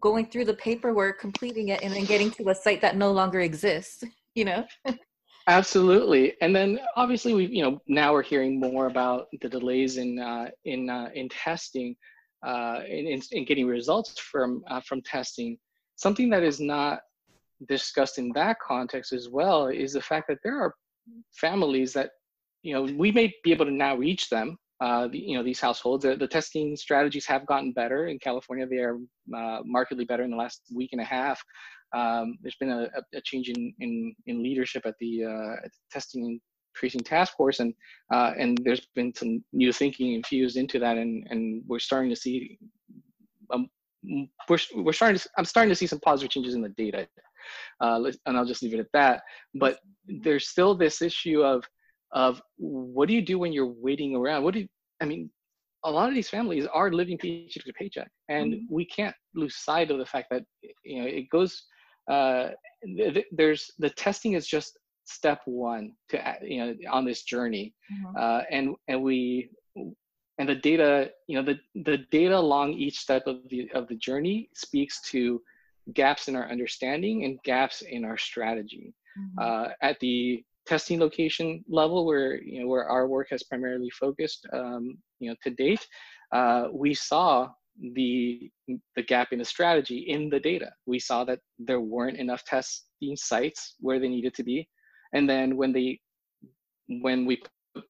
going 0.00 0.26
through 0.26 0.44
the 0.44 0.54
paperwork, 0.54 1.18
completing 1.18 1.68
it, 1.68 1.82
and 1.82 1.92
then 1.92 2.04
getting 2.04 2.30
to 2.32 2.48
a 2.50 2.54
site 2.54 2.80
that 2.82 2.96
no 2.96 3.12
longer 3.12 3.40
exists. 3.40 4.04
You 4.34 4.44
know. 4.44 4.64
Absolutely, 5.48 6.34
and 6.42 6.54
then 6.54 6.78
obviously 6.94 7.34
we, 7.34 7.46
you 7.46 7.62
know, 7.64 7.80
now 7.88 8.12
we're 8.12 8.22
hearing 8.22 8.60
more 8.60 8.86
about 8.86 9.26
the 9.40 9.48
delays 9.48 9.96
in 9.96 10.20
uh, 10.20 10.50
in 10.64 10.88
uh, 10.88 11.08
in 11.14 11.28
testing, 11.28 11.96
uh, 12.46 12.80
in, 12.86 13.06
in 13.08 13.20
in 13.32 13.44
getting 13.44 13.66
results 13.66 14.20
from 14.20 14.62
uh, 14.70 14.80
from 14.82 15.02
testing. 15.02 15.58
Something 15.96 16.30
that 16.30 16.44
is 16.44 16.60
not 16.60 17.00
discussed 17.66 18.18
in 18.18 18.30
that 18.34 18.60
context 18.60 19.12
as 19.12 19.28
well 19.28 19.66
is 19.66 19.92
the 19.94 20.00
fact 20.02 20.28
that 20.28 20.38
there 20.44 20.60
are 20.62 20.74
families 21.32 21.92
that, 21.94 22.10
you 22.62 22.72
know, 22.74 22.82
we 22.82 23.10
may 23.10 23.32
be 23.42 23.50
able 23.52 23.64
to 23.64 23.72
now 23.72 23.96
reach 23.96 24.28
them. 24.28 24.56
Uh, 24.80 25.08
you 25.12 25.36
know, 25.36 25.42
these 25.42 25.60
households. 25.60 26.04
The, 26.04 26.16
the 26.16 26.28
testing 26.28 26.76
strategies 26.76 27.26
have 27.26 27.44
gotten 27.46 27.72
better 27.72 28.06
in 28.06 28.18
California. 28.20 28.66
They 28.66 28.76
are 28.78 28.96
uh, 29.36 29.60
markedly 29.64 30.04
better 30.04 30.22
in 30.22 30.30
the 30.30 30.36
last 30.36 30.62
week 30.72 30.90
and 30.92 31.00
a 31.00 31.04
half 31.04 31.42
um, 31.96 32.36
there's 32.42 32.56
been 32.56 32.70
a, 32.70 32.88
a- 33.14 33.20
change 33.22 33.48
in, 33.48 33.72
in, 33.80 34.14
in 34.26 34.42
leadership 34.42 34.82
at 34.84 34.94
the, 35.00 35.24
uh, 35.24 35.68
testing 35.90 36.24
and 36.24 36.40
tracing 36.74 37.00
task 37.00 37.36
force, 37.36 37.60
and 37.60 37.74
uh, 38.12 38.32
and 38.38 38.58
there's 38.64 38.86
been 38.94 39.12
some 39.14 39.42
new 39.52 39.72
thinking 39.72 40.14
infused 40.14 40.56
into 40.56 40.78
that, 40.78 40.96
and 40.96 41.26
and 41.30 41.62
we're 41.66 41.78
starting 41.78 42.10
to 42.10 42.16
see, 42.16 42.58
um, 43.52 43.68
we're 44.48 44.58
we're 44.76 44.92
starting 44.92 45.18
to, 45.18 45.28
I'm 45.38 45.44
starting 45.44 45.70
to 45.70 45.74
see 45.74 45.86
some 45.86 46.00
positive 46.00 46.30
changes 46.30 46.54
in 46.54 46.62
the 46.62 46.68
data, 46.70 47.08
uh, 47.80 48.00
and 48.26 48.36
I'll 48.36 48.46
just 48.46 48.62
leave 48.62 48.74
it 48.74 48.80
at 48.80 48.92
that. 48.92 49.22
But 49.54 49.78
there's 50.06 50.48
still 50.48 50.74
this 50.76 51.02
issue 51.02 51.42
of 51.42 51.64
of 52.12 52.40
what 52.56 53.08
do 53.08 53.14
you 53.14 53.22
do 53.22 53.38
when 53.38 53.52
you're 53.52 53.72
waiting 53.80 54.14
around? 54.16 54.42
What 54.44 54.54
do 54.54 54.60
you, 54.60 54.68
I 55.00 55.06
mean? 55.06 55.30
A 55.84 55.90
lot 55.90 56.08
of 56.08 56.14
these 56.14 56.28
families 56.28 56.66
are 56.66 56.90
living 56.92 57.18
paycheck 57.18 57.46
to 57.46 57.54
paycheck, 57.56 57.90
and 58.08 58.36
Mhm. 58.36 58.52
we 58.52 58.66
can't 58.68 58.96
lose 59.16 59.38
sight 59.40 59.74
of 59.76 59.84
the 59.84 59.92
fact 59.94 60.16
that 60.20 60.32
you 60.84 60.92
know 60.92 61.06
it 61.06 61.28
goes 61.30 61.64
uh, 62.10 62.48
th- 62.84 63.14
th- 63.14 63.26
there's 63.30 63.70
the 63.78 63.90
testing 63.90 64.32
is 64.32 64.46
just 64.46 64.78
step 65.04 65.40
one 65.46 65.92
to 66.08 66.16
you 66.42 66.58
know 66.58 66.74
on 66.90 67.04
this 67.04 67.22
journey 67.22 67.74
Mhm. 67.90 68.18
uh, 68.18 68.42
and 68.50 68.74
and 68.88 69.02
we 69.02 69.50
and 70.38 70.48
the 70.48 70.54
data 70.54 71.10
you 71.28 71.36
know 71.36 71.42
the 71.44 71.58
the 71.84 71.98
data 72.10 72.36
along 72.36 72.72
each 72.74 72.98
step 72.98 73.26
of 73.26 73.38
the 73.42 73.60
of 73.64 73.78
the 73.80 73.86
journey 73.86 74.38
speaks 74.44 74.92
to 74.96 75.34
gaps 75.92 76.28
in 76.28 76.34
our 76.36 76.48
understanding 76.48 77.24
and 77.24 77.38
gaps 77.44 77.82
in 77.82 78.04
our 78.04 78.16
strategy 78.18 78.94
Mhm. 79.16 79.38
uh, 79.40 79.68
at 79.82 79.98
the 80.00 80.42
testing 80.68 81.00
location 81.00 81.64
level 81.68 82.04
where 82.06 82.40
you 82.42 82.60
know 82.60 82.68
where 82.68 82.88
our 82.88 83.08
work 83.08 83.28
has 83.30 83.42
primarily 83.42 83.90
focused 83.90 84.46
um, 84.52 84.98
you 85.18 85.30
know 85.30 85.36
to 85.42 85.50
date 85.50 85.84
uh, 86.32 86.68
we 86.72 86.94
saw 86.94 87.48
the 87.94 88.50
the 88.96 89.02
gap 89.02 89.32
in 89.32 89.38
the 89.38 89.44
strategy 89.44 89.98
in 90.08 90.28
the 90.28 90.40
data. 90.40 90.72
We 90.86 90.98
saw 90.98 91.24
that 91.24 91.40
there 91.58 91.80
weren't 91.80 92.18
enough 92.18 92.44
testing 92.44 93.16
sites 93.16 93.76
where 93.80 94.00
they 94.00 94.08
needed 94.08 94.34
to 94.34 94.42
be. 94.42 94.68
And 95.12 95.28
then 95.28 95.56
when 95.56 95.72
they 95.72 96.00
when 96.88 97.26
we 97.26 97.40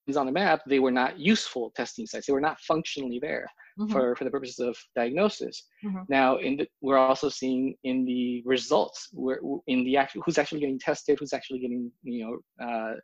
things 0.05 0.17
on 0.17 0.27
the 0.27 0.33
map 0.33 0.61
they 0.67 0.79
were 0.79 0.91
not 0.91 1.19
useful 1.19 1.71
testing 1.77 2.07
sites 2.07 2.27
they 2.27 2.33
were 2.33 2.41
not 2.41 2.61
functionally 2.61 3.19
there 3.21 3.47
Mhm. 3.79 3.93
for, 3.93 4.17
for 4.17 4.25
the 4.25 4.31
purposes 4.31 4.59
of 4.59 4.77
diagnosis. 4.97 5.67
Mhm. 5.85 6.05
Now, 6.09 6.39
in 6.39 6.57
the, 6.57 6.69
we're 6.81 6.99
also 6.99 7.29
seeing 7.29 7.77
in 7.85 8.05
the 8.05 8.43
results, 8.45 9.09
where 9.13 9.41
in 9.69 9.85
the 9.85 9.97
actual 9.97 10.23
who's 10.23 10.39
actually 10.39 10.61
getting 10.61 10.81
tested, 10.81 11.19
who's 11.19 11.33
actually 11.33 11.61
getting, 11.61 11.93
you 12.03 12.21
know, 12.25 12.67
uh, 12.67 12.95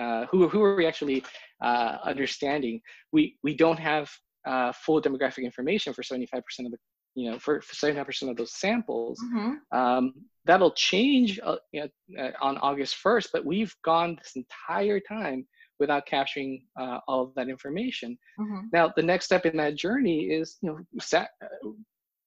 uh, 0.00 0.26
who 0.26 0.48
who 0.48 0.62
are 0.62 0.76
we 0.76 0.86
actually 0.86 1.24
uh, 1.60 1.98
understanding? 2.04 2.80
We 3.12 3.36
we 3.42 3.54
don't 3.56 3.78
have 3.78 4.10
uh, 4.46 4.72
full 4.72 5.02
demographic 5.02 5.42
information 5.42 5.92
for 5.92 6.02
75% 6.02 6.66
of 6.66 6.70
the, 6.70 6.78
you 7.16 7.30
know, 7.30 7.38
for, 7.38 7.60
for 7.62 7.74
75% 7.74 8.30
of 8.30 8.36
those 8.36 8.52
samples. 8.52 9.18
Mhm. 9.34 9.56
Um, 9.72 10.14
that'll 10.44 10.70
change 10.72 11.40
uh, 11.42 11.56
you 11.72 11.80
know, 11.82 12.22
uh, 12.22 12.32
on 12.40 12.58
August 12.58 12.94
1st, 13.02 13.28
but 13.32 13.44
we've 13.44 13.74
gone 13.82 14.16
this 14.16 14.36
entire 14.36 15.00
time 15.00 15.46
without 15.80 16.06
capturing 16.06 16.64
uh, 16.80 16.98
all 17.08 17.22
of 17.24 17.34
that 17.34 17.48
information. 17.48 18.16
Mhm. 18.38 18.68
Now, 18.72 18.92
the 18.94 19.02
next 19.02 19.24
step 19.24 19.44
in 19.46 19.56
that 19.56 19.74
journey 19.76 20.18
is, 20.38 20.58
you 20.62 20.68
know, 20.70 20.78
uh, 21.18 21.24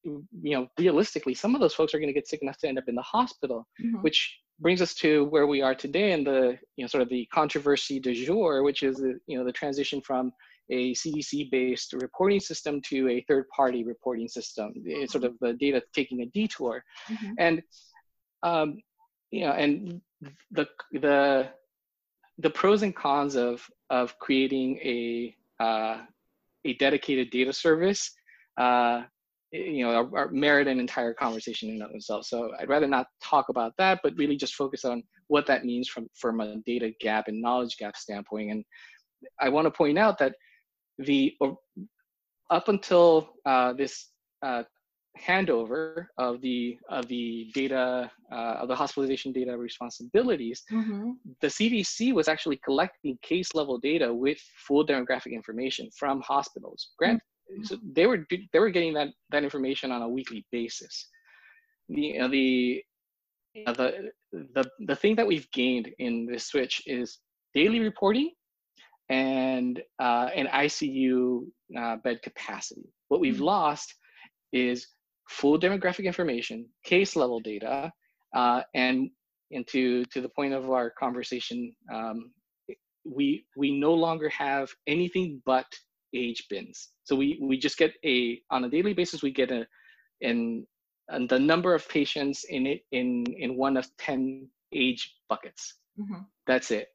you 0.06 0.56
know, 0.56 0.68
realistically, 0.78 1.34
some 1.34 1.54
of 1.56 1.62
those 1.62 1.74
folks 1.74 1.94
are 1.94 2.00
going 2.00 2.10
to 2.14 2.20
get 2.20 2.28
sick 2.28 2.42
enough 2.42 2.58
to 2.60 2.68
end 2.68 2.78
up 2.80 2.88
in 2.88 2.96
the 2.96 3.02
hospital, 3.02 3.68
Mhm. 3.80 4.02
which 4.02 4.40
brings 4.60 4.82
us 4.82 4.94
to 4.96 5.26
where 5.26 5.48
we 5.48 5.62
are 5.62 5.76
today 5.76 6.12
and 6.14 6.26
the, 6.26 6.58
you 6.78 6.84
know, 6.84 6.88
sort 6.88 7.02
of 7.04 7.10
the 7.10 7.26
controversy 7.34 8.00
du 8.00 8.14
jour, 8.14 8.64
which 8.64 8.82
is, 8.84 8.98
the, 8.98 9.20
you 9.28 9.38
know, 9.38 9.46
the 9.46 9.52
transition 9.62 10.02
from 10.02 10.32
a 10.70 10.94
CDC-based 10.94 11.94
reporting 11.94 12.40
system 12.40 12.82
to 12.84 13.10
a 13.10 13.22
third-party 13.28 13.84
reporting 13.84 14.28
system. 14.28 14.74
It's 14.76 15.12
sort 15.12 15.24
of 15.24 15.36
the 15.42 15.54
data 15.54 15.82
taking 15.94 16.22
a 16.22 16.26
detour, 16.28 16.84
Mhm. 17.08 17.34
and 17.38 17.64
um, 18.44 18.78
you 19.32 19.42
know, 19.42 19.52
and 19.52 20.02
the 20.52 20.68
the 20.92 21.50
the 22.38 22.50
pros 22.50 22.84
and 22.84 22.96
cons 22.96 23.36
of 23.36 23.68
of 23.90 24.18
creating 24.20 24.78
a 24.78 25.36
uh, 25.60 26.06
a 26.66 26.74
dedicated 26.76 27.30
data 27.32 27.52
service, 27.52 28.12
uh, 28.58 29.04
you 29.52 29.84
know, 29.86 29.92
are, 29.92 30.18
are 30.18 30.32
merit 30.32 30.68
an 30.68 30.80
entire 30.80 31.14
conversation 31.14 31.70
in 31.70 31.80
themselves. 31.80 32.30
So 32.30 32.52
I'd 32.60 32.70
rather 32.70 32.88
not 32.88 33.08
talk 33.22 33.50
about 33.50 33.74
that, 33.78 34.00
but 34.04 34.14
really 34.18 34.38
just 34.38 34.56
focus 34.56 34.86
on 34.86 35.04
what 35.28 35.46
that 35.48 35.66
means 35.66 35.88
from 35.90 36.08
from 36.16 36.40
a 36.40 36.58
data 36.66 36.92
gap 37.02 37.28
and 37.28 37.42
knowledge 37.42 37.78
gap 37.78 37.98
standpoint. 37.98 38.52
And 38.52 38.64
I 39.40 39.50
want 39.50 39.66
to 39.66 39.72
point 39.72 39.98
out 39.98 40.18
that 40.20 40.36
the 41.00 41.36
or 41.40 41.58
up 42.50 42.68
until 42.68 43.30
uh, 43.46 43.74
this 43.74 44.10
uh, 44.44 44.64
handover 45.20 46.08
of 46.18 46.42
the 46.42 46.78
of 46.90 47.08
the 47.08 47.50
data 47.54 48.10
uh, 48.32 48.56
of 48.62 48.68
the 48.68 48.76
hospitalization 48.76 49.32
data 49.32 49.58
responsibilities, 49.58 50.64
mm-hmm. 50.72 51.12
the 51.42 51.48
CDC 51.48 52.14
was 52.14 52.28
actually 52.28 52.60
collecting 52.64 53.18
case 53.22 53.54
level 53.56 53.78
data 53.78 54.14
with 54.14 54.40
full 54.68 54.86
demographic 54.86 55.32
information 55.32 55.90
from 55.98 56.22
hospitals. 56.22 56.90
Grant, 56.98 57.22
mm-hmm. 57.52 57.64
so 57.64 57.78
they 57.94 58.06
were 58.08 58.26
they 58.54 58.60
were 58.60 58.70
getting 58.70 58.94
that 58.94 59.10
that 59.32 59.44
information 59.44 59.92
on 59.92 60.02
a 60.02 60.10
weekly 60.10 60.46
basis. 60.52 61.08
The 61.90 62.20
uh, 62.20 62.28
the 62.28 62.84
uh, 63.66 63.74
the 63.74 64.12
the 64.32 64.70
the 64.88 64.96
thing 64.96 65.16
that 65.16 65.28
we've 65.28 65.50
gained 65.52 65.90
in 66.00 66.26
this 66.26 66.48
switch 66.48 66.82
is 66.86 67.20
daily 67.54 67.80
reporting 67.80 68.32
and 69.10 69.82
uh, 70.00 70.30
an 70.36 70.48
ICU 70.48 71.46
uh, 71.78 71.96
bed 71.98 72.22
capacity. 72.22 72.90
What 73.08 73.20
we've 73.20 73.36
mm-hmm. 73.36 73.44
lost 73.44 73.94
is 74.54 74.88
full 75.28 75.60
demographic 75.60 76.06
information, 76.06 76.68
case 76.84 77.16
level 77.16 77.40
data, 77.40 77.92
uh, 78.36 78.62
and 78.74 79.10
and 79.52 79.68
to 79.68 80.06
to 80.06 80.22
the 80.22 80.30
point 80.30 80.54
of 80.54 80.70
our 80.70 80.92
conversation, 80.92 81.74
um, 81.94 82.32
we 83.04 83.46
we 83.58 83.72
no 83.72 83.94
longer 83.94 84.30
have 84.30 84.70
anything 84.88 85.42
but 85.46 85.66
age 86.14 86.46
bins. 86.50 86.90
So 87.04 87.16
we 87.16 87.40
we 87.42 87.58
just 87.58 87.78
get 87.78 87.94
a 88.06 88.40
on 88.52 88.64
a 88.64 88.70
daily 88.70 88.94
basis 88.94 89.24
we 89.24 89.32
get 89.32 89.52
a 89.52 89.66
in 90.22 90.66
and 91.08 91.28
the 91.28 91.40
number 91.40 91.74
of 91.74 91.88
patients 91.90 92.46
in 92.50 92.68
it 92.68 92.82
in 92.92 93.26
in 93.38 93.58
one 93.58 93.78
of 93.78 93.88
10 93.98 94.48
age 94.74 95.16
buckets 95.28 95.76
mm-hmm. 96.00 96.22
that's 96.46 96.72
it. 96.72 96.90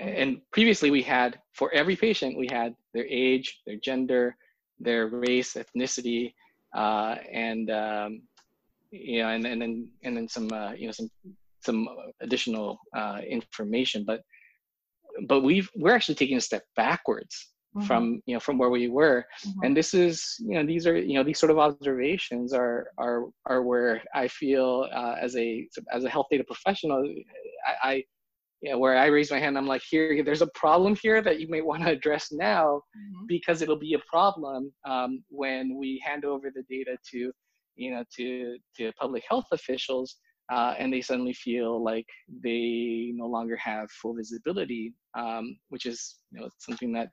And 0.00 0.40
previously 0.50 0.90
we 0.90 1.02
had 1.02 1.38
for 1.52 1.72
every 1.72 1.96
patient 1.96 2.36
we 2.36 2.48
had 2.50 2.74
their 2.94 3.06
age 3.08 3.60
their 3.66 3.76
gender 3.76 4.36
their 4.78 5.08
race 5.08 5.54
ethnicity 5.54 6.32
uh, 6.74 7.16
and 7.32 7.70
um, 7.70 8.22
you 8.90 9.22
know 9.22 9.28
and, 9.28 9.46
and 9.46 9.60
then 9.60 9.88
and 10.02 10.16
then 10.16 10.28
some 10.28 10.50
uh, 10.52 10.72
you 10.72 10.86
know 10.86 10.92
some 10.92 11.10
some 11.60 11.88
additional 12.20 12.80
uh, 12.96 13.20
information 13.28 14.04
but 14.04 14.22
but 15.26 15.40
we've 15.40 15.70
we're 15.76 15.94
actually 15.94 16.14
taking 16.14 16.36
a 16.36 16.40
step 16.40 16.62
backwards 16.76 17.50
mm-hmm. 17.76 17.86
from 17.86 18.22
you 18.26 18.34
know 18.34 18.40
from 18.40 18.56
where 18.56 18.70
we 18.70 18.88
were 18.88 19.24
mm-hmm. 19.44 19.64
and 19.64 19.76
this 19.76 19.92
is 19.92 20.36
you 20.40 20.54
know 20.54 20.64
these 20.64 20.86
are 20.86 20.96
you 20.96 21.14
know 21.14 21.24
these 21.24 21.38
sort 21.38 21.50
of 21.50 21.58
observations 21.58 22.52
are 22.52 22.88
are 22.96 23.24
are 23.46 23.62
where 23.62 24.02
i 24.14 24.26
feel 24.28 24.88
uh, 24.94 25.16
as 25.20 25.36
a 25.36 25.68
as 25.92 26.04
a 26.04 26.10
health 26.10 26.26
data 26.30 26.44
professional 26.44 27.04
i, 27.66 27.90
I 27.90 28.04
you 28.60 28.70
know, 28.70 28.78
where 28.78 28.96
I 28.96 29.06
raise 29.06 29.30
my 29.30 29.38
hand, 29.38 29.56
I'm 29.56 29.66
like, 29.66 29.82
here, 29.88 30.22
there's 30.22 30.42
a 30.42 30.50
problem 30.54 30.94
here 31.00 31.22
that 31.22 31.40
you 31.40 31.48
may 31.48 31.62
want 31.62 31.82
to 31.82 31.90
address 31.90 32.30
now, 32.30 32.82
mm-hmm. 32.96 33.26
because 33.26 33.62
it'll 33.62 33.78
be 33.78 33.94
a 33.94 34.10
problem 34.10 34.72
um, 34.88 35.22
when 35.30 35.76
we 35.78 36.02
hand 36.04 36.24
over 36.24 36.50
the 36.54 36.62
data 36.68 36.96
to, 37.12 37.32
you 37.76 37.90
know, 37.90 38.04
to 38.16 38.56
to 38.76 38.92
public 39.00 39.24
health 39.28 39.46
officials, 39.52 40.16
uh, 40.52 40.74
and 40.78 40.92
they 40.92 41.00
suddenly 41.00 41.32
feel 41.32 41.82
like 41.82 42.06
they 42.42 43.12
no 43.14 43.26
longer 43.26 43.56
have 43.56 43.90
full 43.90 44.14
visibility, 44.14 44.92
um, 45.18 45.56
which 45.70 45.86
is, 45.86 46.16
you 46.30 46.40
know, 46.40 46.48
something 46.58 46.92
that 46.92 47.08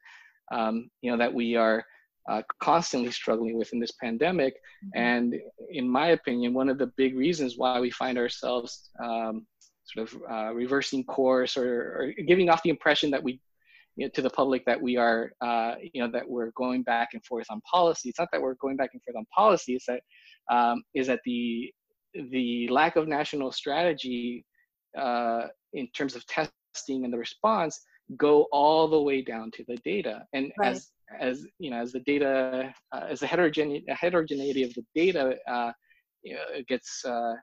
um, 0.52 0.90
you 1.02 1.12
know, 1.12 1.18
that 1.18 1.34
we 1.34 1.56
are 1.56 1.84
uh, 2.30 2.42
constantly 2.62 3.12
struggling 3.12 3.58
with 3.58 3.72
in 3.74 3.80
this 3.80 3.94
pandemic. 4.04 4.56
Mm-hmm. 4.56 5.00
And 5.00 5.36
in 5.70 5.88
my 5.88 6.08
opinion, 6.08 6.54
one 6.54 6.68
of 6.68 6.78
the 6.78 6.92
big 6.98 7.16
reasons 7.16 7.58
why 7.58 7.80
we 7.80 7.92
find 7.92 8.18
ourselves 8.18 8.90
um, 9.02 9.46
sort 9.94 10.12
of 10.12 10.22
uh, 10.30 10.54
reversing 10.54 11.04
course 11.04 11.58
or, 11.58 11.66
or, 11.66 12.14
giving 12.28 12.50
off 12.50 12.64
the 12.64 12.70
impression 12.70 13.10
that 13.12 13.24
we, 13.24 13.40
you 13.96 14.06
know, 14.06 14.12
to 14.14 14.22
the 14.22 14.30
public 14.30 14.66
that 14.66 14.82
we 14.82 14.98
are, 14.98 15.32
uh, 15.42 15.76
you 15.94 16.02
know, 16.02 16.12
that 16.12 16.28
we're 16.28 16.52
going 16.56 16.84
back 16.84 17.10
and 17.14 17.24
forth 17.26 17.48
on 17.50 17.62
policy. 17.62 18.10
It's 18.10 18.20
not 18.20 18.30
that 18.32 18.42
we're 18.42 18.56
going 18.56 18.76
back 18.76 18.92
and 18.94 19.02
forth 19.04 19.18
on 19.18 19.26
policy. 19.34 19.76
It's 19.76 19.86
that 19.86 20.02
um, 20.54 20.84
is 20.94 21.08
that 21.08 21.22
the 21.26 21.72
the 22.32 22.68
lack 22.70 22.96
of 22.96 23.08
national 23.08 23.52
strategy 23.52 24.46
uh, 24.98 25.44
in 25.74 25.88
terms 25.90 26.16
of 26.16 26.26
testing 26.26 27.04
and 27.06 27.14
the 27.14 27.18
response 27.18 27.80
go 28.16 28.48
all 28.52 28.88
the 28.88 29.02
way 29.02 29.22
down 29.22 29.52
to 29.52 29.66
the 29.68 29.76
data 29.84 30.24
and 30.34 30.52
right. 30.58 30.72
as 30.72 30.92
as 31.20 31.46
you 31.60 31.70
know 31.70 31.78
as 31.78 31.92
the 31.92 32.00
data 32.02 32.74
uh, 32.94 33.06
as 33.10 33.20
the 33.20 33.28
heterogeneity, 33.28 33.86
heterogeneity 33.90 34.64
of 34.64 34.74
the 34.76 34.86
data 34.96 35.38
uh, 35.50 35.72
you 36.24 36.36
know, 36.36 36.42
gets 36.68 37.06
uh, 37.06 37.34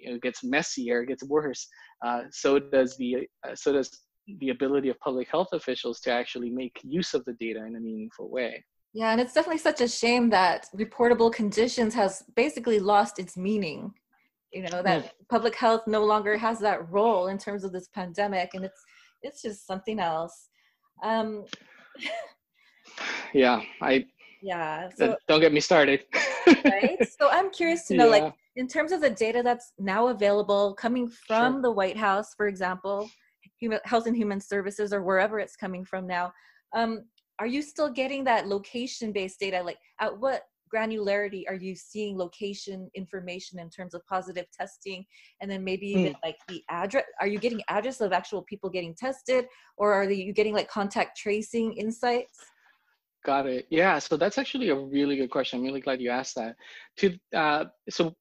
you 0.00 0.12
know, 0.12 0.18
gets 0.18 0.42
messier 0.44 1.02
it 1.02 1.06
gets 1.06 1.24
worse 1.24 1.66
uh, 2.04 2.22
so 2.30 2.58
does 2.58 2.96
the 2.96 3.28
uh, 3.46 3.54
so 3.54 3.72
does 3.72 3.90
the 4.40 4.50
ability 4.50 4.88
of 4.88 4.98
public 5.00 5.28
health 5.28 5.48
officials 5.52 6.00
to 6.00 6.10
actually 6.10 6.50
make 6.50 6.76
use 6.82 7.14
of 7.14 7.24
the 7.24 7.32
data 7.34 7.64
in 7.64 7.76
a 7.76 7.80
meaningful 7.80 8.30
way 8.30 8.64
yeah 8.92 9.12
and 9.12 9.20
it's 9.20 9.32
definitely 9.32 9.58
such 9.58 9.80
a 9.80 9.88
shame 9.88 10.28
that 10.30 10.66
reportable 10.76 11.32
conditions 11.32 11.94
has 11.94 12.24
basically 12.34 12.78
lost 12.78 13.18
its 13.18 13.36
meaning 13.36 13.92
you 14.52 14.62
know 14.62 14.82
that 14.82 15.04
yeah. 15.04 15.10
public 15.28 15.54
health 15.54 15.82
no 15.86 16.04
longer 16.04 16.36
has 16.36 16.58
that 16.58 16.90
role 16.90 17.28
in 17.28 17.38
terms 17.38 17.64
of 17.64 17.72
this 17.72 17.88
pandemic 17.88 18.50
and 18.54 18.64
it's 18.64 18.82
it's 19.22 19.42
just 19.42 19.66
something 19.66 19.98
else 20.00 20.48
um 21.02 21.44
yeah 23.32 23.60
i 23.82 24.04
yeah 24.42 24.88
so, 24.96 25.16
don't 25.28 25.40
get 25.40 25.52
me 25.52 25.60
started 25.60 26.04
right 26.64 26.98
so 27.18 27.28
i'm 27.30 27.50
curious 27.50 27.86
to 27.86 27.94
know 27.94 28.04
yeah. 28.12 28.24
like 28.24 28.34
in 28.56 28.66
terms 28.66 28.92
of 28.92 29.00
the 29.00 29.10
data 29.10 29.42
that's 29.44 29.72
now 29.78 30.08
available 30.08 30.74
coming 30.74 31.08
from 31.08 31.54
sure. 31.54 31.62
the 31.62 31.70
white 31.70 31.96
house 31.96 32.34
for 32.36 32.48
example 32.48 33.08
human 33.58 33.78
health 33.84 34.06
and 34.06 34.16
human 34.16 34.40
services 34.40 34.92
or 34.92 35.02
wherever 35.02 35.38
it's 35.38 35.56
coming 35.56 35.84
from 35.84 36.06
now 36.06 36.32
um 36.74 37.04
are 37.38 37.46
you 37.46 37.62
still 37.62 37.90
getting 37.90 38.24
that 38.24 38.46
location 38.46 39.12
based 39.12 39.40
data? 39.40 39.62
Like 39.62 39.78
at 40.00 40.16
what 40.18 40.42
granularity 40.74 41.44
are 41.48 41.54
you 41.54 41.76
seeing 41.76 42.18
location 42.18 42.90
information 42.94 43.58
in 43.58 43.70
terms 43.70 43.94
of 43.94 44.04
positive 44.06 44.46
testing? 44.56 45.04
And 45.40 45.50
then 45.50 45.62
maybe 45.62 45.86
even 45.86 46.14
mm. 46.14 46.18
like 46.24 46.38
the 46.48 46.62
address 46.70 47.04
are 47.20 47.26
you 47.26 47.38
getting 47.38 47.62
address 47.68 48.00
of 48.00 48.12
actual 48.12 48.42
people 48.42 48.70
getting 48.70 48.94
tested? 48.94 49.46
Or 49.76 49.92
are 49.92 50.10
you 50.10 50.32
getting 50.32 50.54
like 50.54 50.68
contact 50.68 51.18
tracing 51.18 51.74
insights? 51.74 52.38
Got 53.24 53.46
it. 53.46 53.66
Yeah 53.70 53.98
so 53.98 54.16
that's 54.16 54.38
actually 54.38 54.70
a 54.70 54.76
really 54.76 55.16
good 55.16 55.30
question. 55.30 55.58
I'm 55.58 55.64
really 55.64 55.80
glad 55.80 56.00
you 56.00 56.10
asked 56.10 56.36
that. 56.36 56.56
To 56.98 57.18
uh, 57.34 57.64
so 57.90 58.14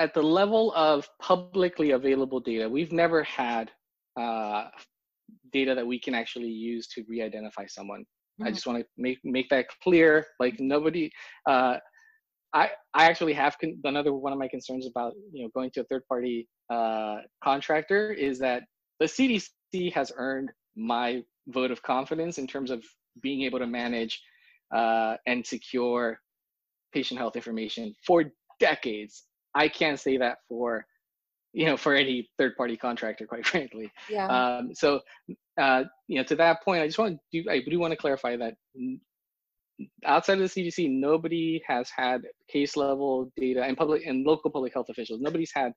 at 0.00 0.12
the 0.14 0.22
level 0.22 0.72
of 0.74 1.08
publicly 1.20 1.92
available 1.92 2.40
data 2.40 2.68
we've 2.68 2.92
never 2.92 3.22
had 3.22 3.70
uh, 4.20 4.64
data 5.52 5.74
that 5.74 5.86
we 5.86 5.98
can 5.98 6.14
actually 6.14 6.48
use 6.48 6.88
to 6.88 7.04
re-identify 7.08 7.66
someone 7.66 8.04
Mm-hmm. 8.40 8.48
I 8.48 8.52
just 8.52 8.66
want 8.66 8.78
to 8.78 8.86
make 8.96 9.18
make 9.22 9.48
that 9.50 9.66
clear. 9.82 10.26
Like 10.38 10.58
nobody, 10.60 11.10
uh, 11.46 11.76
I 12.54 12.70
I 12.94 13.04
actually 13.06 13.34
have 13.34 13.56
con- 13.58 13.78
another 13.84 14.14
one 14.14 14.32
of 14.32 14.38
my 14.38 14.48
concerns 14.48 14.86
about 14.86 15.12
you 15.32 15.44
know 15.44 15.50
going 15.54 15.70
to 15.72 15.80
a 15.80 15.84
third 15.84 16.06
party 16.08 16.48
uh, 16.72 17.18
contractor 17.44 18.12
is 18.12 18.38
that 18.38 18.62
the 18.98 19.06
CDC 19.06 19.92
has 19.92 20.10
earned 20.16 20.50
my 20.76 21.22
vote 21.48 21.70
of 21.70 21.82
confidence 21.82 22.38
in 22.38 22.46
terms 22.46 22.70
of 22.70 22.82
being 23.22 23.42
able 23.42 23.58
to 23.58 23.66
manage 23.66 24.22
uh, 24.74 25.16
and 25.26 25.46
secure 25.46 26.18
patient 26.94 27.18
health 27.18 27.36
information 27.36 27.94
for 28.06 28.24
decades. 28.58 29.24
I 29.54 29.68
can't 29.68 29.98
say 29.98 30.16
that 30.18 30.38
for 30.48 30.86
you 31.52 31.66
know 31.66 31.76
for 31.76 31.94
any 31.94 32.28
third 32.38 32.56
party 32.56 32.76
contractor 32.76 33.26
quite 33.26 33.46
frankly. 33.52 33.90
Yeah. 34.08 34.26
Um, 34.26 34.74
so 34.74 35.00
uh, 35.58 35.84
you 36.08 36.16
know 36.16 36.24
to 36.24 36.36
that 36.36 36.62
point 36.62 36.82
i 36.82 36.86
just 36.86 36.98
want 36.98 37.18
to 37.32 37.42
do 37.42 37.50
i 37.50 37.60
do 37.60 37.78
want 37.78 37.92
to 37.92 37.96
clarify 37.96 38.36
that 38.36 38.54
outside 40.04 40.38
of 40.38 40.40
the 40.40 40.62
cdc 40.62 40.90
nobody 40.90 41.62
has 41.66 41.88
had 41.94 42.22
case 42.48 42.76
level 42.76 43.30
data 43.36 43.62
and 43.64 43.76
public 43.76 44.04
and 44.06 44.26
local 44.26 44.50
public 44.50 44.72
health 44.74 44.88
officials 44.90 45.20
nobody's 45.20 45.52
had 45.54 45.72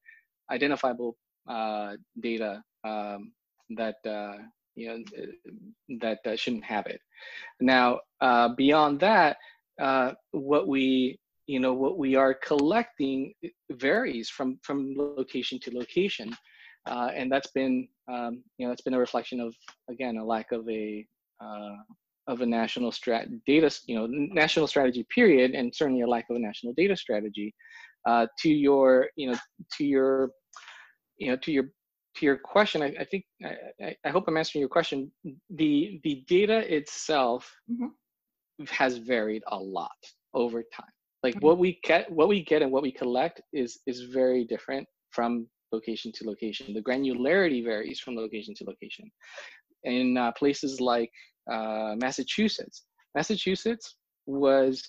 identifiable 0.52 1.16
uh, 1.48 1.94
data 2.22 2.62
um, 2.84 3.32
that 3.72 3.96
uh, 4.06 4.38
you 4.76 4.88
know 4.88 5.04
that 6.02 6.20
uh, 6.26 6.36
shouldn't 6.36 6.64
have 6.64 6.88
it. 6.88 7.00
Now 7.60 8.00
uh, 8.22 8.50
beyond 8.56 9.00
that 9.02 9.38
uh, 9.82 10.12
what 10.32 10.68
we 10.68 11.20
you 11.48 11.60
know 11.60 11.74
what 11.74 11.98
we 11.98 12.16
are 12.16 12.34
collecting 12.34 13.34
varies 13.72 14.30
from 14.30 14.60
from 14.64 14.94
location 14.98 15.60
to 15.60 15.72
location 15.78 16.36
uh, 16.86 17.10
and 17.16 17.32
that's 17.32 17.52
been 17.52 17.88
um, 18.12 18.44
you 18.58 18.66
know 18.66 18.72
that's 18.72 18.82
been 18.82 18.94
a 18.94 19.00
reflection 19.00 19.40
of 19.40 19.56
again 19.90 20.18
a 20.18 20.24
lack 20.24 20.52
of 20.52 20.68
a 20.70 21.06
uh, 21.44 21.76
of 22.28 22.42
a 22.42 22.46
national 22.46 22.92
strat 22.92 23.28
data 23.46 23.74
you 23.86 23.96
know 23.96 24.08
national 24.08 24.68
strategy 24.68 25.06
period 25.14 25.52
and 25.52 25.74
certainly 25.74 26.02
a 26.02 26.08
lack 26.08 26.26
of 26.30 26.36
a 26.36 26.40
national 26.40 26.74
data 26.74 26.96
strategy 26.96 27.54
uh, 28.08 28.26
to 28.40 28.50
your 28.50 29.08
you 29.16 29.30
know 29.30 29.38
to 29.78 29.86
your 29.86 30.32
you 31.18 31.30
know 31.30 31.38
to 31.38 31.52
your 31.52 31.66
to 32.16 32.26
your 32.26 32.38
question 32.38 32.82
I, 32.82 32.94
I 33.00 33.06
think 33.06 33.26
I, 33.44 33.96
I, 34.06 34.10
hope 34.10 34.26
i'm 34.28 34.38
answering 34.38 34.62
your 34.62 34.70
question 34.70 35.12
the 35.50 36.00
the 36.04 36.24
data 36.28 36.74
itself 36.74 37.52
mm-hmm. 37.72 38.66
has 38.70 38.98
varied 38.98 39.44
a 39.48 39.58
lot 39.58 39.92
over 40.34 40.64
time 40.76 40.86
like 41.24 41.36
mm-hmm. 41.36 41.46
what 41.46 41.58
we 41.58 41.80
get 41.84 42.12
what 42.12 42.28
we 42.28 42.44
get 42.44 42.62
and 42.62 42.72
what 42.72 42.84
we 42.84 42.92
collect 42.92 43.42
is 43.54 43.80
is 43.88 44.02
very 44.14 44.46
different 44.46 44.88
from 45.12 45.48
location 45.72 46.12
to 46.14 46.26
location 46.26 46.74
the 46.74 46.82
granularity 46.82 47.64
varies 47.64 48.00
from 48.00 48.16
location 48.16 48.54
to 48.56 48.64
location 48.66 49.10
in 49.84 50.18
uh, 50.18 50.32
places 50.34 50.80
like 50.80 51.12
uh, 51.52 51.96
massachusetts 51.98 52.86
massachusetts 53.16 53.96
was 54.26 54.82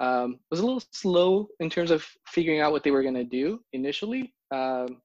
um, 0.00 0.40
was 0.50 0.60
a 0.60 0.64
little 0.64 0.82
slow 0.92 1.48
in 1.60 1.70
terms 1.70 1.90
of 1.90 2.04
figuring 2.26 2.60
out 2.60 2.72
what 2.72 2.82
they 2.82 2.90
were 2.90 3.02
going 3.02 3.14
to 3.14 3.24
do 3.24 3.60
initially. 3.72 4.34
Um, 4.50 5.00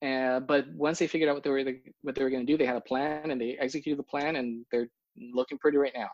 and, 0.00 0.46
but 0.46 0.66
once 0.74 0.98
they 0.98 1.06
figured 1.06 1.28
out 1.28 1.34
what 1.34 1.44
they 1.44 1.50
were 1.50 1.64
what 2.02 2.14
they 2.14 2.22
were 2.22 2.30
going 2.30 2.46
to 2.46 2.52
do, 2.52 2.56
they 2.56 2.66
had 2.66 2.76
a 2.76 2.80
plan 2.80 3.30
and 3.30 3.40
they 3.40 3.56
executed 3.60 3.98
the 3.98 4.04
plan, 4.04 4.36
and 4.36 4.64
they're 4.70 4.88
looking 5.32 5.58
pretty 5.58 5.78
right 5.78 5.94
now. 5.96 6.08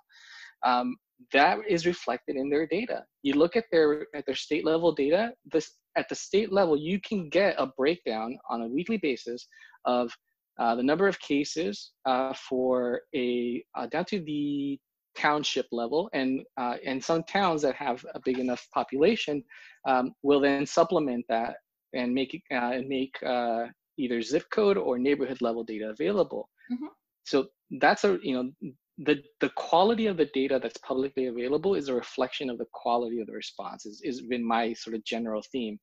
Um, 0.65 0.97
that 1.33 1.59
is 1.69 1.87
reflected 1.87 2.37
in 2.37 2.49
their 2.49 2.67
data. 2.67 3.05
You 3.23 3.35
look 3.35 3.57
at 3.57 3.65
their 3.71 4.07
at 4.15 4.25
their 4.27 4.35
state 4.35 4.65
level 4.65 4.93
data. 4.93 5.33
This 5.53 5.73
at 5.97 6.09
the 6.09 6.15
state 6.15 6.53
level, 6.53 6.77
you 6.77 7.01
can 7.01 7.29
get 7.29 7.57
a 7.59 7.67
breakdown 7.67 8.39
on 8.49 8.63
a 8.63 8.69
weekly 8.69 8.99
basis 8.99 9.49
of 9.85 10.13
uh, 10.59 10.75
the 10.75 10.83
number 10.83 11.07
of 11.09 11.19
cases 11.21 11.93
uh, 12.07 12.33
for 12.49 13.03
a 13.15 13.63
uh, 13.77 13.87
down 13.87 14.05
to 14.07 14.21
the 14.21 14.79
township 15.17 15.67
level, 15.73 16.09
and 16.13 16.43
uh, 16.57 16.77
and 16.85 17.03
some 17.03 17.23
towns 17.25 17.63
that 17.63 17.75
have 17.75 18.05
a 18.15 18.21
big 18.25 18.39
enough 18.39 18.67
population 18.73 19.43
um, 19.87 20.13
will 20.23 20.41
then 20.41 20.67
supplement 20.67 21.25
that 21.29 21.57
and 21.95 22.13
make 22.13 22.35
it 22.35 22.43
uh, 22.53 22.73
and 22.73 22.89
make 22.89 23.15
uh, 23.25 23.67
either 23.99 24.23
zip 24.23 24.45
code 24.51 24.77
or 24.77 24.99
neighborhood 24.99 25.41
level 25.41 25.65
data 25.65 25.91
available. 25.91 26.49
Mm-hmm. 26.73 26.87
So 27.25 27.49
that's 27.81 28.05
a 28.05 28.19
you 28.23 28.35
know 28.35 28.73
the 28.99 29.23
the 29.41 29.51
quality 29.51 30.07
of 30.07 30.17
the 30.17 30.27
data 30.35 30.59
that's 30.63 30.79
publicly 30.79 31.27
available 31.27 31.75
is 31.75 31.89
a 31.89 31.95
reflection 31.95 32.51
of 32.51 32.59
the 32.59 32.67
quality 32.73 33.21
of 33.21 33.27
the 33.27 33.33
response. 33.33 33.87
Is 33.87 34.01
is 34.03 34.23
been 34.23 34.45
my 34.45 34.73
sort 34.73 34.97
of 34.97 35.05
general 35.05 35.43
theme. 35.53 35.79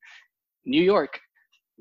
New 0.65 0.83
York, 0.83 1.19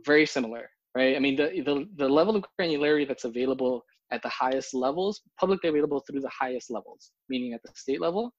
very 0.05 0.27
similar, 0.27 0.69
right? 0.97 1.17
I 1.17 1.19
mean 1.19 1.37
the 1.37 1.63
the 1.65 1.87
the 1.97 2.09
level 2.09 2.37
of 2.37 2.45
granularity 2.61 3.07
that's 3.07 3.25
available 3.25 3.85
at 4.11 4.23
the 4.23 4.29
highest 4.29 4.75
levels, 4.75 5.23
publicly 5.41 5.69
available 5.71 6.01
through 6.01 6.21
the 6.21 6.31
highest 6.31 6.71
levels, 6.71 7.11
meaning 7.29 7.53
at 7.53 7.63
the 7.63 7.71
state 7.75 8.01
level, 8.01 8.33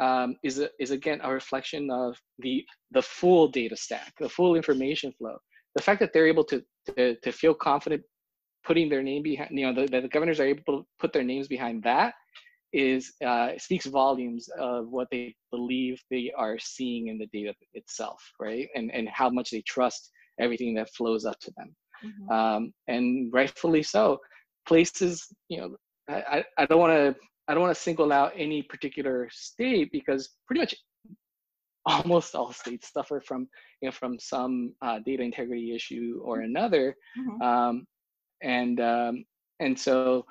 um, 0.00 0.36
is, 0.42 0.58
a, 0.58 0.68
is 0.78 0.90
again 0.90 1.20
a 1.22 1.32
reflection 1.32 1.90
of 1.90 2.16
the, 2.38 2.64
the 2.90 3.02
full 3.02 3.48
data 3.48 3.76
stack, 3.76 4.12
the 4.20 4.28
full 4.28 4.54
information 4.54 5.12
flow. 5.12 5.36
The 5.74 5.82
fact 5.82 6.00
that 6.00 6.12
they're 6.12 6.26
able 6.26 6.44
to, 6.44 6.62
to, 6.96 7.16
to 7.16 7.32
feel 7.32 7.54
confident 7.54 8.02
putting 8.68 8.88
their 8.88 9.02
name 9.02 9.22
behind, 9.22 9.50
you 9.50 9.64
know, 9.64 9.72
the, 9.72 10.00
the 10.00 10.08
governors 10.08 10.38
are 10.38 10.46
able 10.46 10.62
to 10.66 10.86
put 11.00 11.12
their 11.12 11.24
names 11.24 11.48
behind 11.48 11.82
that 11.82 12.12
is 12.74 13.14
uh, 13.24 13.48
speaks 13.56 13.86
volumes 13.86 14.48
of 14.58 14.88
what 14.88 15.08
they 15.10 15.34
believe 15.50 15.98
they 16.10 16.30
are 16.36 16.58
seeing 16.58 17.08
in 17.08 17.16
the 17.16 17.26
data 17.32 17.54
itself, 17.72 18.20
right? 18.38 18.68
And 18.74 18.92
and 18.92 19.08
how 19.08 19.30
much 19.30 19.50
they 19.50 19.62
trust 19.62 20.10
everything 20.38 20.74
that 20.74 20.90
flows 20.90 21.24
up 21.24 21.38
to 21.40 21.52
them, 21.56 21.74
mm-hmm. 22.04 22.30
um, 22.30 22.72
and 22.86 23.32
rightfully 23.32 23.82
so 23.82 24.18
places, 24.66 25.26
you 25.48 25.58
know, 25.58 25.76
I, 26.10 26.44
I 26.58 26.66
don't 26.66 26.78
want 26.78 26.92
to 26.92 27.16
I 27.48 27.54
don't 27.54 27.62
want 27.62 27.74
to 27.74 27.82
single 27.82 28.12
out 28.12 28.32
any 28.36 28.62
particular 28.62 29.28
state 29.32 29.90
because 29.90 30.28
pretty 30.46 30.60
much 30.60 30.74
almost 31.86 32.34
all 32.34 32.52
states 32.52 32.92
suffer 32.92 33.22
from 33.26 33.48
you 33.80 33.88
know 33.88 33.92
from 33.92 34.18
some 34.18 34.74
uh, 34.82 34.98
data 35.06 35.22
integrity 35.22 35.74
issue 35.74 36.20
or 36.22 36.38
mm-hmm. 36.38 36.56
another, 36.56 36.94
mm-hmm. 37.18 37.42
um, 37.42 37.86
and 38.42 38.80
um, 38.80 39.24
and 39.60 39.78
so 39.78 40.24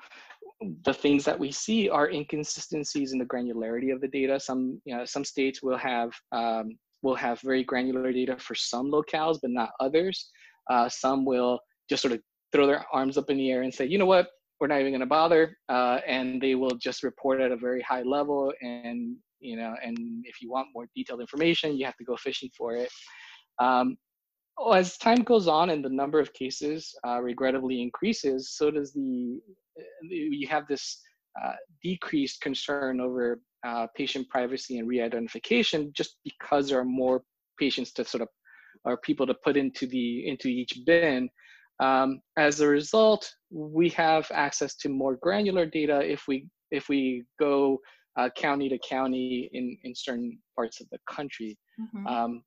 the 0.84 0.94
things 0.94 1.24
that 1.24 1.38
we 1.38 1.52
see 1.52 1.88
are 1.88 2.10
inconsistencies 2.10 3.12
in 3.12 3.18
the 3.18 3.24
granularity 3.24 3.92
of 3.92 4.00
the 4.00 4.08
data. 4.08 4.40
Some 4.40 4.80
you 4.84 4.96
know 4.96 5.04
some 5.04 5.24
states 5.24 5.62
will 5.62 5.78
have 5.78 6.12
um, 6.32 6.76
will 7.02 7.14
have 7.14 7.40
very 7.40 7.62
granular 7.62 8.12
data 8.12 8.36
for 8.38 8.54
some 8.54 8.90
locales, 8.90 9.38
but 9.40 9.50
not 9.50 9.70
others. 9.80 10.30
Uh, 10.70 10.88
some 10.88 11.24
will 11.24 11.60
just 11.88 12.02
sort 12.02 12.12
of 12.12 12.20
throw 12.52 12.66
their 12.66 12.84
arms 12.92 13.16
up 13.16 13.30
in 13.30 13.36
the 13.36 13.50
air 13.50 13.62
and 13.62 13.72
say, 13.72 13.86
you 13.86 13.98
know 13.98 14.06
what, 14.06 14.28
we're 14.60 14.66
not 14.66 14.80
even 14.80 14.92
going 14.92 15.00
to 15.00 15.06
bother, 15.06 15.56
uh, 15.68 16.00
and 16.06 16.40
they 16.42 16.54
will 16.54 16.74
just 16.76 17.02
report 17.02 17.40
at 17.40 17.52
a 17.52 17.56
very 17.56 17.80
high 17.82 18.02
level. 18.02 18.52
And 18.60 19.16
you 19.40 19.56
know, 19.56 19.74
and 19.84 19.96
if 20.24 20.42
you 20.42 20.50
want 20.50 20.68
more 20.74 20.88
detailed 20.96 21.20
information, 21.20 21.76
you 21.76 21.84
have 21.86 21.96
to 21.96 22.04
go 22.04 22.16
fishing 22.16 22.50
for 22.56 22.74
it. 22.74 22.90
Um, 23.60 23.96
as 24.74 24.96
time 24.98 25.22
goes 25.22 25.48
on 25.48 25.70
and 25.70 25.84
the 25.84 25.90
number 25.90 26.18
of 26.20 26.32
cases 26.32 26.94
uh, 27.06 27.20
regrettably 27.20 27.80
increases, 27.82 28.52
so 28.52 28.70
does 28.70 28.92
the 28.92 29.40
you 30.02 30.48
have 30.48 30.66
this 30.66 31.00
uh, 31.42 31.52
decreased 31.82 32.40
concern 32.40 33.00
over 33.00 33.40
uh, 33.66 33.86
patient 33.96 34.28
privacy 34.28 34.78
and 34.78 34.88
re-identification 34.88 35.92
just 35.94 36.16
because 36.24 36.68
there 36.68 36.80
are 36.80 36.84
more 36.84 37.22
patients 37.58 37.92
to 37.92 38.04
sort 38.04 38.22
of 38.22 38.28
or 38.84 38.96
people 38.98 39.26
to 39.26 39.34
put 39.44 39.56
into 39.56 39.86
the 39.86 40.26
into 40.28 40.48
each 40.48 40.80
bin 40.86 41.28
um, 41.80 42.20
as 42.36 42.60
a 42.60 42.66
result, 42.66 43.30
we 43.50 43.88
have 43.90 44.30
access 44.32 44.74
to 44.76 44.88
more 44.88 45.16
granular 45.16 45.66
data 45.66 46.00
if 46.00 46.24
we 46.26 46.46
if 46.70 46.88
we 46.88 47.24
go 47.38 47.78
uh, 48.18 48.28
county 48.36 48.68
to 48.68 48.78
county 48.78 49.48
in, 49.52 49.78
in 49.84 49.94
certain 49.94 50.38
parts 50.56 50.80
of 50.80 50.88
the 50.90 50.98
country. 51.08 51.56
Mm-hmm. 51.80 52.06
Um, 52.06 52.42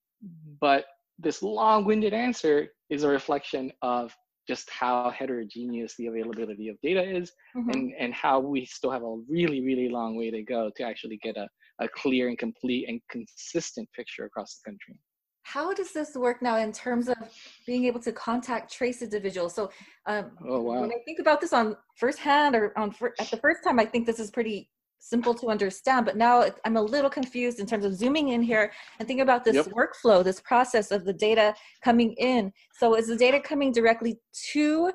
but 0.59 0.85
this 1.21 1.41
long-winded 1.43 2.13
answer 2.13 2.67
is 2.89 3.03
a 3.03 3.07
reflection 3.07 3.71
of 3.81 4.15
just 4.47 4.69
how 4.69 5.09
heterogeneous 5.11 5.95
the 5.97 6.07
availability 6.07 6.67
of 6.67 6.75
data 6.81 7.03
is 7.03 7.31
mm-hmm. 7.55 7.69
and, 7.69 7.93
and 7.99 8.13
how 8.13 8.39
we 8.39 8.65
still 8.65 8.91
have 8.91 9.03
a 9.03 9.15
really, 9.29 9.61
really 9.61 9.87
long 9.87 10.17
way 10.17 10.31
to 10.31 10.41
go 10.41 10.71
to 10.75 10.83
actually 10.83 11.17
get 11.17 11.37
a, 11.37 11.47
a 11.79 11.87
clear 11.87 12.27
and 12.27 12.37
complete 12.37 12.89
and 12.89 12.99
consistent 13.09 13.87
picture 13.95 14.25
across 14.25 14.59
the 14.59 14.71
country 14.71 14.97
how 15.43 15.73
does 15.73 15.91
this 15.91 16.15
work 16.15 16.41
now 16.41 16.57
in 16.57 16.71
terms 16.71 17.07
of 17.09 17.17
being 17.65 17.85
able 17.85 17.99
to 17.99 18.11
contact 18.11 18.71
trace 18.71 19.01
individuals 19.01 19.55
so 19.55 19.69
um, 20.05 20.31
oh, 20.47 20.61
wow. 20.61 20.81
when 20.81 20.91
i 20.91 20.99
think 21.05 21.19
about 21.19 21.41
this 21.41 21.53
on 21.53 21.75
firsthand 21.95 22.55
or 22.55 22.77
on 22.77 22.93
at 23.19 23.29
the 23.31 23.37
first 23.37 23.63
time 23.63 23.79
i 23.79 23.85
think 23.85 24.05
this 24.05 24.19
is 24.19 24.29
pretty 24.29 24.69
simple 25.03 25.33
to 25.33 25.47
understand 25.47 26.05
but 26.05 26.15
now 26.15 26.45
i'm 26.63 26.77
a 26.77 26.81
little 26.81 27.09
confused 27.09 27.59
in 27.59 27.65
terms 27.65 27.83
of 27.83 27.93
zooming 27.95 28.29
in 28.29 28.41
here 28.41 28.71
and 28.99 29.07
thinking 29.07 29.23
about 29.23 29.43
this 29.43 29.55
yep. 29.55 29.65
workflow 29.67 30.23
this 30.23 30.39
process 30.41 30.91
of 30.91 31.03
the 31.05 31.13
data 31.13 31.53
coming 31.83 32.13
in 32.13 32.51
so 32.79 32.95
is 32.95 33.07
the 33.07 33.15
data 33.15 33.39
coming 33.39 33.71
directly 33.71 34.17
to 34.51 34.91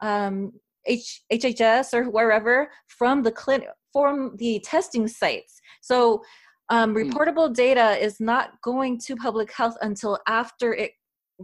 um, 0.00 0.52
H- 0.86 1.22
hhs 1.32 1.92
or 1.92 2.08
wherever 2.10 2.70
from 2.86 3.22
the 3.22 3.32
clinic 3.32 3.68
from 3.92 4.34
the 4.36 4.60
testing 4.64 5.06
sites 5.06 5.60
so 5.82 6.22
um, 6.70 6.92
hmm. 6.92 6.98
reportable 6.98 7.52
data 7.52 8.02
is 8.02 8.20
not 8.20 8.52
going 8.62 8.98
to 9.00 9.16
public 9.16 9.52
health 9.52 9.76
until 9.82 10.18
after 10.26 10.72
it 10.72 10.92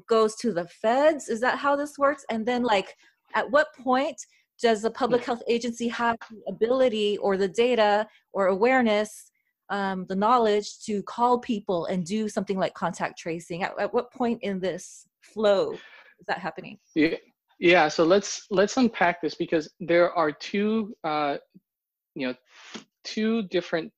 goes 0.09 0.37
to 0.37 0.53
the 0.53 0.66
feds. 0.69 1.29
Is 1.29 1.40
that 1.40 1.59
how 1.59 1.77
this 1.77 1.99
works? 1.99 2.25
And 2.31 2.47
then, 2.47 2.62
like, 2.62 2.95
at 3.35 3.51
what 3.51 3.69
point 3.83 4.16
does 4.61 4.83
the 4.83 4.90
public 4.90 5.25
health 5.25 5.42
agency 5.49 5.88
have 5.88 6.16
the 6.31 6.42
ability 6.49 7.19
or 7.19 7.37
the 7.37 7.49
data 7.49 8.07
or 8.33 8.47
awareness, 8.47 9.31
um, 9.71 10.07
the 10.09 10.16
knowledge 10.16 10.79
to 10.85 11.03
call 11.03 11.38
people 11.38 11.87
and 11.87 12.05
do 12.05 12.29
something 12.29 12.59
like 12.59 12.75
contact 12.75 13.19
tracing? 13.19 13.62
At, 13.62 13.79
at 13.79 13.92
what 13.92 14.12
point 14.12 14.42
in 14.42 14.61
this 14.61 15.07
flow 15.23 15.73
is 15.73 16.27
that 16.27 16.38
happening? 16.38 16.79
Yeah. 16.95 17.16
Yeah, 17.59 17.88
so 17.88 18.05
let's 18.05 18.47
let's 18.51 18.77
unpack 18.77 19.23
this 19.23 19.35
because 19.35 19.73
there 19.81 20.12
are 20.12 20.31
two, 20.31 20.95
uh, 21.05 21.38
you 22.14 22.29
know, 22.29 22.35
two 23.03 23.45
different 23.45 23.90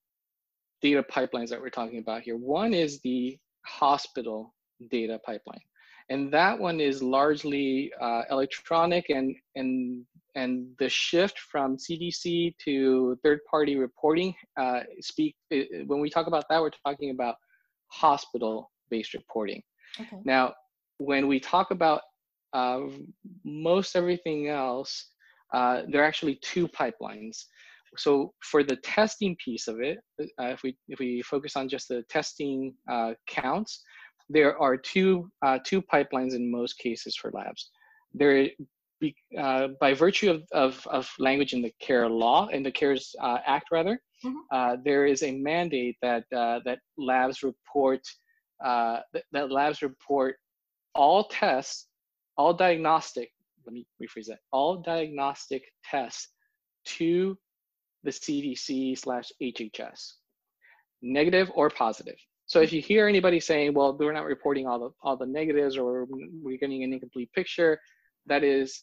data 0.81 1.03
pipelines 1.03 1.49
that 1.49 1.61
we're 1.61 1.71
talking 1.71 1.99
about 1.99 2.23
here. 2.23 2.37
One 2.37 2.73
is 2.73 3.01
the 3.01 3.37
hospital 3.67 4.55
data 4.93 5.19
pipeline, 5.27 5.61
and 6.09 6.33
that 6.33 6.57
one 6.57 6.79
is 6.81 7.03
largely 7.03 7.91
uh, 8.01 8.23
electronic 8.31 9.11
and 9.11 9.35
and 9.57 10.05
and 10.39 10.67
the 10.79 10.89
shift 10.89 11.39
from 11.39 11.77
CDC 11.77 12.55
to 12.65 13.19
third-party 13.23 13.77
reporting. 13.77 14.35
Uh, 14.61 14.81
speak 15.01 15.35
when 15.51 16.01
we 16.01 16.11
talk 16.11 16.27
about 16.27 16.45
that, 16.49 16.61
we're 16.61 16.71
talking 16.87 17.11
about 17.11 17.37
hospital-based 17.89 19.15
reporting. 19.15 19.63
Okay. 20.01 20.19
Now, 20.25 20.55
when 20.99 21.29
we 21.29 21.41
talk 21.41 21.71
about 21.71 22.03
uh, 22.53 22.81
most 23.45 23.97
everything 23.97 24.49
else, 24.49 25.11
uh, 25.55 25.83
there 25.89 26.03
are 26.03 26.07
actually 26.07 26.39
two 26.43 26.69
pipelines 26.69 27.45
so 27.97 28.33
for 28.43 28.63
the 28.63 28.77
testing 28.77 29.37
piece 29.43 29.69
of 29.69 29.81
it, 29.81 29.99
uh, 30.21 30.47
if 30.47 30.63
we 30.63 30.77
if 30.89 30.99
we 30.99 31.23
focus 31.23 31.57
on 31.57 31.69
just 31.69 31.89
the 31.89 32.03
testing 32.11 32.75
uh, 32.91 33.13
counts, 33.27 33.83
there 34.29 34.59
are 34.61 34.77
two 34.77 35.31
uh, 35.45 35.59
two 35.65 35.81
pipelines 35.83 36.35
in 36.35 36.51
most 36.51 36.79
cases 36.79 37.17
for 37.17 37.31
labs. 37.33 37.71
There, 38.15 38.49
be, 39.01 39.15
uh, 39.39 39.69
by 39.81 39.95
virtue 39.95 40.31
of, 40.31 40.43
of, 40.53 40.87
of 40.89 41.09
language 41.19 41.53
in 41.53 41.63
the 41.63 41.73
CARE 41.81 42.09
law, 42.09 42.49
in 42.49 42.63
the 42.63 42.73
CARES 42.73 43.15
uh, 43.21 43.39
Act 43.47 43.69
rather, 43.71 44.01
mm-hmm. 44.25 44.83
there 44.85 45.07
is 45.07 45.23
a 45.23 45.33
mandate 45.33 45.97
that 46.03 46.25
that 46.31 46.79
labs 46.97 47.43
report 47.43 48.01
that, 48.61 49.05
that 49.33 49.51
labs 49.51 49.83
report 49.83 50.37
all 50.95 51.25
tests, 51.25 51.87
all 52.37 52.53
diagnostic. 52.53 53.31
Let 53.67 53.73
me 53.73 53.87
rephrase 54.03 54.27
that. 54.27 54.39
All 54.53 54.77
diagnostic 54.77 55.63
tests 55.89 56.29
to 56.87 57.39
the 58.05 58.11
CDC 58.11 58.99
slash 58.99 59.31
HHS, 59.43 60.13
negative 61.03 61.51
or 61.55 61.71
positive. 61.71 62.17
So 62.47 62.61
if 62.61 62.73
you 62.73 62.81
hear 62.81 63.07
anybody 63.07 63.41
saying, 63.41 63.75
well, 63.75 63.97
we're 63.97 64.13
not 64.13 64.25
reporting 64.25 64.67
all 64.67 64.79
the, 64.79 64.91
all 65.03 65.17
the 65.17 65.27
negatives 65.27 65.77
or 65.77 66.07
we're 66.43 66.57
getting 66.57 66.83
an 66.83 66.93
incomplete 66.93 67.31
picture, 67.35 67.79
that 68.27 68.43
is 68.43 68.83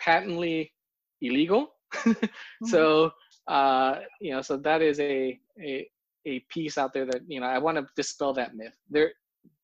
patently 0.00 0.72
illegal. 1.20 1.74
mm-hmm. 1.94 2.66
So, 2.66 3.10
uh, 3.46 3.96
you 4.20 4.32
know, 4.32 4.42
so 4.42 4.56
that 4.58 4.82
is 4.82 5.00
a, 5.00 5.38
a, 5.60 5.88
a 6.26 6.40
piece 6.50 6.78
out 6.78 6.92
there 6.92 7.06
that 7.06 7.22
you 7.26 7.40
know 7.40 7.46
I 7.46 7.58
want 7.58 7.78
to 7.78 7.86
dispel 7.96 8.32
that 8.34 8.54
myth. 8.54 8.76
There, 8.90 9.12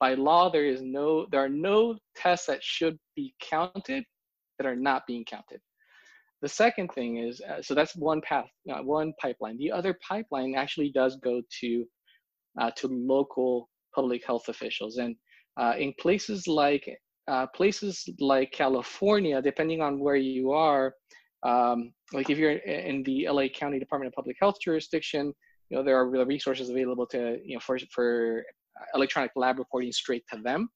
by 0.01 0.14
law, 0.14 0.51
there 0.51 0.66
is 0.66 0.82
no 0.82 1.26
there 1.30 1.45
are 1.45 1.49
no 1.49 1.97
tests 2.16 2.47
that 2.47 2.62
should 2.62 2.99
be 3.14 3.35
counted 3.41 4.05
that 4.59 4.66
are 4.66 4.76
not 4.76 5.07
being 5.07 5.24
counted. 5.24 5.61
The 6.43 6.49
second 6.49 6.89
thing 6.93 7.18
is 7.18 7.41
uh, 7.41 7.62
so 7.62 7.74
that's 7.74 7.97
one 7.97 8.20
path, 8.20 8.49
uh, 8.70 8.82
one 8.82 9.12
pipeline. 9.20 9.59
The 9.59 9.72
other 9.72 9.99
pipeline 10.07 10.55
actually 10.57 10.91
does 10.93 11.16
go 11.16 11.43
to 11.61 11.85
uh, 12.61 12.70
to 12.76 12.89
local 12.89 13.68
public 13.95 14.24
health 14.26 14.49
officials, 14.49 14.97
and 14.97 15.16
uh, 15.61 15.74
in 15.78 15.93
places 15.99 16.47
like 16.47 16.89
uh, 17.29 17.47
places 17.55 18.09
like 18.20 18.53
California, 18.53 19.41
depending 19.41 19.81
on 19.81 19.99
where 19.99 20.16
you 20.16 20.53
are, 20.53 20.95
um, 21.45 21.93
like 22.12 22.31
if 22.31 22.39
you're 22.39 22.53
in 22.53 23.03
the 23.05 23.29
LA 23.29 23.49
County 23.49 23.79
Department 23.79 24.09
of 24.09 24.14
Public 24.14 24.37
Health 24.41 24.57
jurisdiction, 24.62 25.33
you 25.70 25.77
know 25.77 25.83
there 25.83 25.97
are 25.97 26.09
resources 26.27 26.70
available 26.70 27.07
to 27.09 27.39
you 27.45 27.55
know 27.55 27.61
for 27.61 27.79
for 27.91 28.45
electronic 28.95 29.31
lab 29.37 29.59
reporting 29.59 29.93
straight 29.93 30.25
to 30.33 30.41
them. 30.41 30.68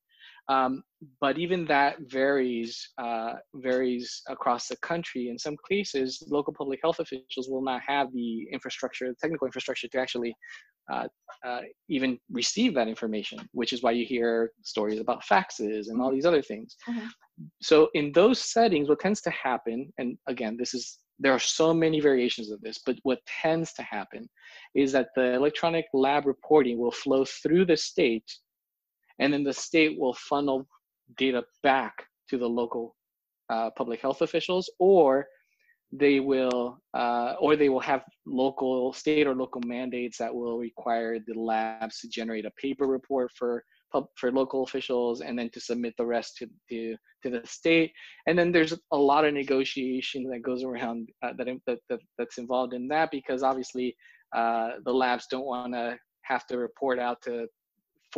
Um, 0.49 0.83
but 1.21 1.39
even 1.39 1.67
that 1.67 1.97
varies 2.01 2.91
uh, 2.99 3.35
varies 3.55 4.23
across 4.29 4.69
the 4.69 4.77
country. 4.79 5.29
In 5.29 5.39
some 5.39 5.57
cases, 5.69 6.23
local 6.29 6.53
public 6.53 6.81
health 6.83 7.01
officials 7.01 7.49
will 7.49 7.63
not 7.63 7.83
have 7.87 8.13
the 8.13 8.49
infrastructure, 8.53 9.09
the 9.09 9.17
technical 9.21 9.47
infrastructure 9.47 9.89
to 9.89 9.99
actually 9.99 10.35
uh, 10.91 11.07
uh, 11.47 11.61
even 11.89 12.19
receive 12.33 12.75
that 12.75 12.89
information, 12.89 13.39
which 13.53 13.73
is 13.73 13.83
why 13.83 13.91
you 13.91 14.07
hear 14.07 14.51
stories 14.63 15.01
about 15.01 15.23
faxes 15.23 15.89
and 15.89 16.01
all 16.01 16.11
these 16.11 16.25
other 16.25 16.43
things. 16.43 16.77
Mm-hmm. 16.89 17.07
So 17.61 17.91
in 17.95 18.11
those 18.13 18.41
settings, 18.41 18.89
what 18.89 19.01
tends 19.01 19.21
to 19.23 19.31
happen, 19.31 19.93
and 19.99 20.17
again, 20.27 20.57
this 20.59 20.73
is 20.73 20.99
there 21.21 21.33
are 21.33 21.39
so 21.39 21.75
many 21.75 22.01
variations 22.01 22.51
of 22.51 22.61
this, 22.61 22.79
but 22.87 22.97
what 23.03 23.19
tends 23.27 23.73
to 23.75 23.83
happen 23.83 24.29
is 24.75 24.93
that 24.93 25.09
the 25.17 25.35
electronic 25.35 25.87
lab 25.93 26.27
reporting 26.27 26.79
will 26.79 26.93
flow 26.93 27.25
through 27.25 27.65
the 27.67 27.77
state 27.77 28.31
and 29.19 29.33
then 29.33 29.45
the 29.45 29.53
state 29.53 29.99
will 29.99 30.15
funnel 30.15 30.67
data 31.17 31.43
back 31.63 32.07
to 32.29 32.39
the 32.39 32.47
local 32.47 32.95
uh, 33.51 33.71
public 33.77 34.01
health 34.01 34.23
officials 34.23 34.71
or 34.79 35.27
they 35.91 36.21
will 36.21 36.79
uh, 36.93 37.35
or 37.41 37.57
they 37.57 37.71
will 37.71 37.81
have 37.81 38.03
local 38.27 38.93
state 38.93 39.27
or 39.27 39.35
local 39.35 39.63
mandates 39.65 40.19
that 40.19 40.35
will 40.35 40.59
require 40.59 41.19
the 41.19 41.35
labs 41.35 42.01
to 42.01 42.09
generate 42.09 42.45
a 42.45 42.51
paper 42.63 42.87
report 42.87 43.31
for 43.35 43.65
for 44.17 44.31
local 44.31 44.65
officials 44.65 45.21
and 45.21 45.39
then 45.39 45.51
to 45.51 45.61
submit 45.61 45.95
the 45.97 46.05
rest 46.05 46.37
to, 46.37 46.47
to, 46.69 46.97
to 47.23 47.31
the 47.31 47.41
state. 47.47 47.93
And 48.27 48.39
then 48.39 48.53
there's 48.53 48.75
a 48.93 48.97
lot 48.97 49.25
of 49.25 49.35
negotiation 49.35 50.25
that 50.25 50.43
goes 50.43 50.63
around 50.63 51.09
uh, 51.23 51.33
that, 51.39 51.47
that, 51.67 51.79
that, 51.89 52.01
that's 52.19 52.39
involved 52.39 52.75
in 52.75 52.89
that 52.89 53.11
because 53.11 53.43
obviously 53.43 53.97
uh, 54.37 54.73
the 54.85 54.93
labs 54.93 55.27
don't 55.31 55.47
want 55.47 55.73
to 55.73 55.97
have 56.23 56.47
to 56.49 56.59
report 56.59 56.99
out 56.99 57.23
to 57.23 57.47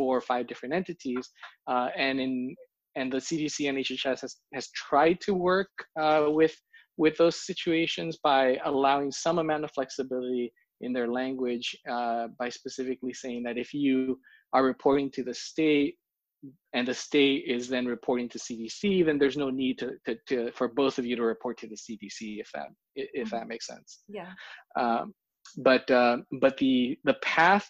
four 0.01 0.17
or 0.17 0.21
five 0.21 0.47
different 0.47 0.73
entities. 0.73 1.25
Uh, 1.67 1.89
and 1.95 2.19
in 2.19 2.55
and 2.95 3.13
the 3.13 3.17
CDC 3.17 3.69
and 3.69 3.77
HHS 3.77 4.21
has, 4.21 4.35
has 4.53 4.67
tried 4.71 5.21
to 5.21 5.33
work 5.33 5.69
uh, 5.99 6.25
with 6.39 6.55
with 6.97 7.15
those 7.17 7.37
situations 7.49 8.17
by 8.31 8.57
allowing 8.65 9.11
some 9.11 9.37
amount 9.39 9.63
of 9.63 9.71
flexibility 9.71 10.51
in 10.81 10.91
their 10.91 11.09
language 11.21 11.67
uh, 11.95 12.25
by 12.39 12.49
specifically 12.49 13.13
saying 13.13 13.43
that 13.43 13.57
if 13.57 13.73
you 13.73 14.19
are 14.53 14.63
reporting 14.63 15.09
to 15.11 15.23
the 15.23 15.33
state 15.33 15.95
and 16.73 16.87
the 16.87 16.93
state 16.93 17.43
is 17.47 17.69
then 17.69 17.85
reporting 17.85 18.27
to 18.29 18.39
CDC, 18.39 19.05
then 19.05 19.19
there's 19.19 19.37
no 19.37 19.49
need 19.49 19.77
to, 19.79 19.91
to, 20.05 20.15
to 20.29 20.51
for 20.53 20.67
both 20.67 20.97
of 20.99 21.05
you 21.05 21.15
to 21.15 21.23
report 21.23 21.57
to 21.59 21.67
the 21.67 21.79
CDC 21.83 22.41
if 22.43 22.49
that 22.55 22.69
if 22.95 23.29
that 23.29 23.47
makes 23.47 23.67
sense. 23.67 23.89
Yeah. 24.07 24.31
Um, 24.75 25.13
but 25.57 25.89
uh, 25.89 26.17
but 26.39 26.57
the 26.57 26.97
the 27.03 27.17
path 27.21 27.67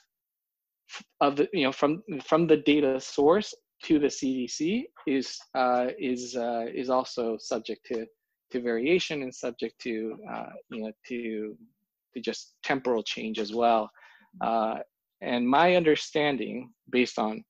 of 1.19 1.35
the 1.35 1.49
you 1.53 1.63
know 1.63 1.71
from 1.71 2.03
from 2.23 2.47
the 2.47 2.57
data 2.57 2.99
source 2.99 3.53
to 3.83 3.99
the 3.99 4.07
CDC 4.07 4.85
is 5.07 5.39
uh, 5.55 5.87
is 5.99 6.35
uh, 6.35 6.65
is 6.73 6.89
also 6.89 7.37
subject 7.37 7.85
to 7.87 8.05
to 8.51 8.61
variation 8.61 9.23
and 9.23 9.33
subject 9.33 9.79
to 9.81 10.17
uh, 10.31 10.49
you 10.69 10.83
know 10.83 10.91
to 11.07 11.57
to 12.13 12.19
just 12.19 12.55
temporal 12.63 13.03
change 13.03 13.39
as 13.39 13.53
well. 13.53 13.89
Uh, 14.41 14.79
and 15.21 15.47
my 15.47 15.75
understanding, 15.75 16.71
based 16.89 17.19
on 17.19 17.43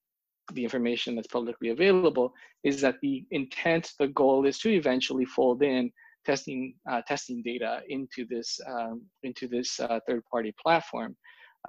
the 0.53 0.63
information 0.63 1.15
that's 1.15 1.27
publicly 1.27 1.69
available, 1.69 2.33
is 2.63 2.81
that 2.81 2.95
the 3.01 3.25
intent, 3.31 3.93
the 3.99 4.09
goal, 4.09 4.45
is 4.45 4.59
to 4.59 4.69
eventually 4.69 5.25
fold 5.25 5.63
in 5.63 5.91
testing 6.25 6.75
uh, 6.89 7.01
testing 7.07 7.41
data 7.41 7.81
into 7.89 8.25
this 8.29 8.59
um, 8.67 9.01
into 9.23 9.47
this 9.47 9.79
uh, 9.79 9.99
third 10.07 10.23
party 10.31 10.53
platform. 10.61 11.15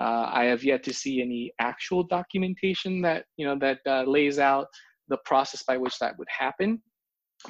Uh, 0.00 0.30
I 0.32 0.44
have 0.44 0.64
yet 0.64 0.82
to 0.84 0.94
see 0.94 1.20
any 1.20 1.52
actual 1.58 2.02
documentation 2.02 3.02
that 3.02 3.24
you 3.36 3.46
know 3.46 3.58
that 3.60 3.80
uh, 3.86 4.04
lays 4.04 4.38
out 4.38 4.66
the 5.08 5.18
process 5.24 5.62
by 5.64 5.76
which 5.76 5.98
that 5.98 6.18
would 6.18 6.28
happen 6.30 6.80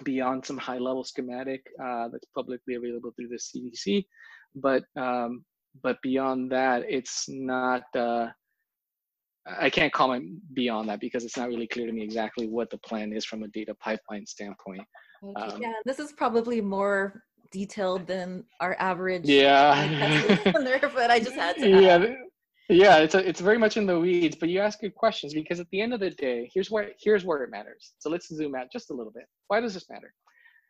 beyond 0.05 0.45
some 0.45 0.59
high 0.59 0.78
level 0.78 1.05
schematic 1.05 1.62
uh, 1.82 2.09
that's 2.11 2.26
publicly 2.34 2.74
available 2.74 3.12
through 3.16 3.28
the 3.28 3.36
CDC. 3.36 4.05
But 4.55 4.84
um, 4.97 5.45
but 5.82 5.99
beyond 6.03 6.51
that, 6.53 6.82
it's 6.88 7.26
not. 7.28 7.84
Uh, 7.95 8.28
I 9.45 9.70
can't 9.70 9.93
comment 9.93 10.40
beyond 10.55 10.88
that 10.88 11.01
because 11.01 11.24
it's 11.24 11.36
not 11.36 11.49
really 11.49 11.66
clear 11.66 11.86
to 11.86 11.93
me 11.93 12.03
exactly 12.03 12.47
what 12.47 12.70
the 12.70 12.78
plan 12.78 13.12
is 13.12 13.24
from 13.24 13.43
a 13.43 13.49
data 13.49 13.74
pipeline 13.74 14.24
standpoint. 14.24 14.82
Um, 15.36 15.61
yeah, 15.61 15.72
this 15.84 15.99
is 15.99 16.12
probably 16.12 16.61
more 16.61 17.24
detailed 17.51 18.07
than 18.07 18.45
our 18.61 18.76
average. 18.78 19.24
Yeah. 19.24 20.40
but 20.53 21.11
I 21.11 21.18
just 21.18 21.34
had 21.34 21.57
to. 21.57 21.68
Yeah. 21.82 21.97
Add. 21.97 22.16
Yeah, 22.72 23.00
it's 23.00 23.14
a, 23.14 23.28
it's 23.28 23.40
very 23.40 23.58
much 23.58 23.76
in 23.76 23.84
the 23.84 24.00
weeds, 24.00 24.34
but 24.34 24.48
you 24.48 24.58
ask 24.60 24.80
good 24.80 24.94
questions 24.94 25.34
because 25.34 25.60
at 25.60 25.68
the 25.70 25.82
end 25.82 25.92
of 25.92 26.00
the 26.00 26.08
day, 26.08 26.50
here's 26.54 26.70
where 26.70 26.92
here's 26.98 27.22
where 27.22 27.42
it 27.42 27.50
matters. 27.50 27.92
So 27.98 28.08
let's 28.08 28.28
zoom 28.28 28.54
out 28.54 28.72
just 28.72 28.90
a 28.90 28.94
little 28.94 29.12
bit. 29.12 29.26
Why 29.48 29.60
does 29.60 29.74
this 29.74 29.90
matter? 29.90 30.14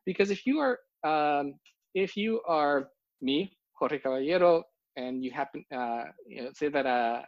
Because 0.04 0.32
if 0.32 0.44
you 0.44 0.58
are 0.58 0.80
um, 1.06 1.54
if 1.94 2.16
you 2.16 2.40
are 2.44 2.88
me, 3.20 3.56
Jorge 3.74 4.00
Caballero, 4.00 4.64
and 4.96 5.22
you 5.22 5.30
happen 5.30 5.64
uh, 5.72 6.06
you 6.26 6.42
know 6.42 6.50
say 6.54 6.68
that 6.70 6.86
uh, 6.86 7.22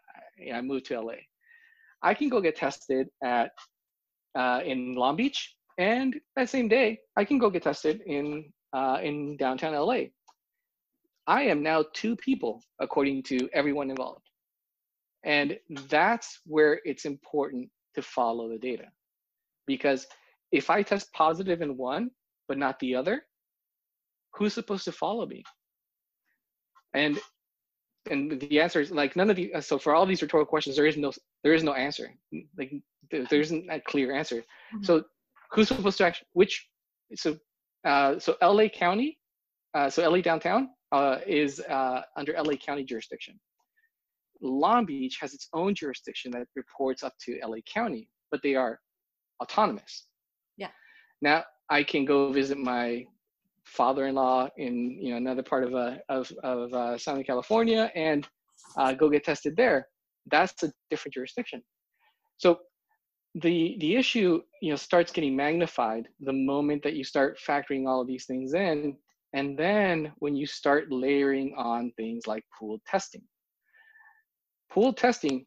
I 0.53 0.61
moved 0.61 0.87
to 0.87 1.01
LA, 1.01 1.23
I 2.03 2.13
can 2.13 2.29
go 2.29 2.41
get 2.41 2.57
tested 2.57 3.07
at 3.23 3.53
uh, 4.37 4.61
in 4.65 4.97
Long 4.97 5.15
Beach, 5.15 5.55
and 5.79 6.19
that 6.35 6.51
same 6.51 6.67
day 6.67 6.99
I 7.17 7.25
can 7.25 7.39
go 7.39 7.49
get 7.49 7.63
tested 7.63 8.01
in 8.07 8.53
uh, 8.73 8.99
in 9.01 9.37
downtown 9.37 9.73
LA. 9.73 10.07
I 11.29 11.43
am 11.45 11.63
now 11.63 11.85
two 11.93 12.17
people 12.17 12.61
according 12.81 13.23
to 13.25 13.49
everyone 13.53 13.89
involved. 13.89 14.25
And 15.25 15.59
that's 15.89 16.41
where 16.47 16.81
it's 16.85 17.05
important 17.05 17.71
to 17.95 18.03
follow 18.03 18.49
the 18.49 18.59
data. 18.59 18.85
Because 19.67 20.07
if 20.53 20.71
I 20.71 20.83
test 20.83 21.13
positive 21.13 21.63
in 21.63 21.77
one, 21.77 22.11
but 22.49 22.59
not 22.59 22.79
the 22.79 22.95
other, 22.95 23.23
who's 24.35 24.53
supposed 24.53 24.85
to 24.85 24.93
follow 24.93 25.27
me? 25.27 25.43
And 26.93 27.19
and 28.11 28.39
the 28.41 28.61
answer 28.61 28.81
is 28.81 28.91
like 28.91 29.17
none 29.17 29.31
of 29.31 29.37
the 29.37 29.51
so 29.61 29.79
for 29.79 29.95
all 29.95 30.07
these 30.07 30.21
rhetorical 30.21 30.49
questions 30.49 30.77
there 30.77 30.87
is 30.87 30.97
no 30.97 31.13
there 31.43 31.55
is 31.55 31.63
no 31.63 31.73
answer 31.73 32.15
like 32.59 32.73
there, 33.11 33.25
there 33.31 33.41
isn't 33.41 33.69
a 33.71 33.81
clear 33.81 34.13
answer 34.13 34.37
mm-hmm. 34.37 34.83
so 34.83 35.03
who's 35.51 35.69
supposed 35.69 35.99
to 35.99 36.05
actually 36.05 36.27
which 36.33 36.69
so 37.15 37.37
uh, 37.87 38.19
so 38.19 38.37
la 38.43 38.69
county 38.69 39.19
uh, 39.75 39.89
so 39.89 40.09
la 40.09 40.21
downtown 40.21 40.69
uh, 40.93 41.19
is 41.27 41.61
uh, 41.61 42.03
under 42.17 42.35
la 42.43 42.55
county 42.57 42.85
jurisdiction 42.85 43.39
Long 44.41 44.85
Beach 44.87 45.19
has 45.21 45.35
its 45.35 45.49
own 45.53 45.75
jurisdiction 45.75 46.31
that 46.33 46.47
reports 46.55 47.03
up 47.03 47.15
to 47.25 47.39
LA 47.45 47.59
County, 47.73 48.09
but 48.31 48.41
they 48.43 48.55
are 48.55 48.81
autonomous. 49.43 50.07
Yeah. 50.57 50.71
Now 51.23 51.45
I 51.71 51.83
can 51.83 52.05
go 52.05 52.31
visit 52.33 52.59
my 52.59 53.05
father-in-law 53.65 54.49
in 54.59 54.99
you 55.01 55.11
know 55.11 55.17
another 55.17 55.43
part 55.43 55.65
of 55.65 55.75
uh, 55.75 55.97
of 56.09 56.31
of 56.43 56.73
uh, 56.73 56.99
Southern 56.99 57.25
California 57.25 57.91
and 57.95 58.29
uh, 58.77 58.93
go 58.93 59.09
get 59.09 59.25
tested 59.25 59.57
there. 59.57 59.89
That's 60.31 60.63
a 60.63 60.73
different 60.91 61.15
jurisdiction. 61.15 61.63
So 62.37 62.61
the 63.43 63.77
the 63.81 63.97
issue 63.97 64.43
you 64.61 64.71
know 64.71 64.77
starts 64.77 65.13
getting 65.13 65.35
magnified 65.35 66.09
the 66.21 66.33
moment 66.33 66.83
that 66.83 66.95
you 66.95 67.05
start 67.05 67.39
factoring 67.39 67.89
all 67.89 68.01
of 68.01 68.07
these 68.07 68.27
things 68.27 68.55
in, 68.55 68.97
and 69.33 69.59
then 69.59 70.13
when 70.19 70.37
you 70.37 70.47
start 70.47 70.93
layering 70.93 71.55
on 71.57 71.93
things 71.97 72.27
like 72.27 72.45
pooled 72.59 72.81
testing 72.87 73.23
pool 74.75 74.93
testing 74.93 75.47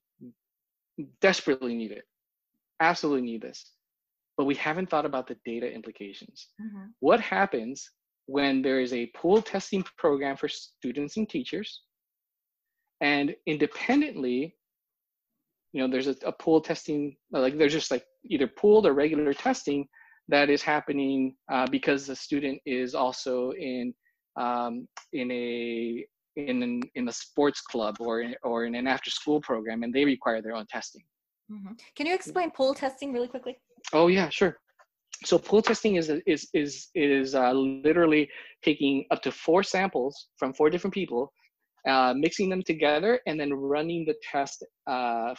desperately 1.22 1.76
need 1.76 1.92
it. 1.92 2.06
Absolutely 2.80 3.24
need 3.24 3.42
this. 3.42 3.74
But 4.38 4.46
we 4.46 4.56
haven't 4.56 4.90
thought 4.90 5.06
about 5.06 5.28
the 5.28 5.38
data 5.46 5.72
implications. 5.72 6.48
Mm-hmm. 6.62 6.86
what 7.00 7.20
happens 7.20 7.90
when 8.28 8.62
there 8.62 8.80
is 8.80 8.94
a 8.94 9.12
pool 9.16 9.42
testing 9.42 9.84
program 9.98 10.38
for 10.38 10.48
students 10.50 11.18
and 11.18 11.28
teachers 11.30 11.82
and 13.02 13.36
independently 13.46 14.56
you 15.74 15.82
know 15.82 15.90
there's 15.90 16.08
a, 16.08 16.16
a 16.26 16.32
pool 16.32 16.60
testing 16.60 17.16
like 17.32 17.58
there's 17.58 17.74
just 17.74 17.92
like 17.92 18.06
either 18.26 18.48
pooled 18.48 18.86
or 18.86 18.94
regular 18.94 19.34
testing 19.34 19.88
that 20.28 20.50
is 20.50 20.62
happening 20.62 21.36
uh, 21.52 21.66
because 21.72 22.06
the 22.06 22.16
student 22.16 22.60
is 22.66 22.96
also 22.96 23.52
in 23.52 23.94
um, 24.36 24.88
in 25.14 25.32
a 25.32 26.06
in 26.38 26.64
an, 26.64 26.82
in 26.96 27.08
a 27.08 27.12
sports 27.12 27.62
club 27.62 27.98
or 28.00 28.26
or 28.44 28.66
in 28.66 28.76
an 28.76 28.88
after 28.88 29.10
school 29.10 29.42
program 29.42 29.84
and 29.84 29.94
they 29.94 30.06
require 30.06 30.42
their 30.42 30.56
own 30.56 30.68
testing. 30.68 31.04
Mm-hmm. 31.50 31.74
can 31.96 32.06
you 32.06 32.14
explain 32.14 32.52
pool 32.52 32.74
testing 32.74 33.14
really 33.14 33.28
quickly? 33.28 33.58
Oh 33.94 34.08
yeah 34.08 34.30
sure. 34.30 34.58
So 35.26 35.38
pool 35.38 35.62
testing 35.62 35.96
is 35.96 36.12
is 36.26 36.48
is 36.54 36.90
is 36.94 37.36
uh, 37.36 37.54
literally 37.54 38.30
taking 38.64 39.06
up 39.12 39.22
to 39.24 39.32
four 39.32 39.64
samples 39.64 40.28
from 40.38 40.54
four 40.54 40.70
different 40.70 40.94
people 40.94 41.32
uh, 41.88 42.14
mixing 42.16 42.50
them 42.50 42.62
together 42.64 43.20
and 43.28 43.40
then 43.40 43.54
running 43.54 44.06
the 44.06 44.16
test 44.32 44.66
uh, 44.88 45.34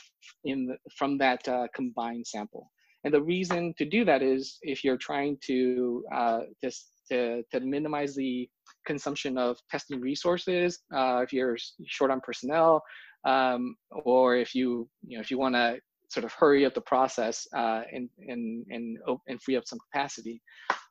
in 0.44 0.66
the, 0.66 0.76
from 0.96 1.18
that 1.18 1.46
uh, 1.46 1.66
combined 1.74 2.26
sample. 2.26 2.70
And 3.04 3.12
the 3.12 3.22
reason 3.22 3.74
to 3.78 3.84
do 3.84 4.04
that 4.06 4.22
is 4.22 4.58
if 4.62 4.82
you're 4.82 4.96
trying 4.96 5.36
to 5.46 6.04
uh, 6.12 6.40
just 6.62 6.90
to, 7.10 7.42
to 7.52 7.60
minimize 7.60 8.14
the 8.14 8.48
consumption 8.88 9.38
of 9.38 9.58
testing 9.70 10.00
resources, 10.00 10.68
uh, 10.98 11.18
if 11.24 11.30
you're 11.32 11.56
short 11.86 12.10
on 12.10 12.20
personnel, 12.28 12.82
um, 13.24 13.76
or 14.04 14.36
if 14.44 14.50
you 14.58 14.88
you 15.06 15.14
know 15.16 15.22
if 15.24 15.30
you 15.30 15.38
want 15.38 15.54
to 15.54 15.78
sort 16.14 16.24
of 16.24 16.32
hurry 16.32 16.64
up 16.66 16.74
the 16.74 16.88
process 16.92 17.46
uh, 17.60 17.82
and 17.94 18.08
and 18.32 18.42
and 18.74 18.98
and 19.28 19.42
free 19.42 19.56
up 19.58 19.66
some 19.66 19.80
capacity, 19.86 20.40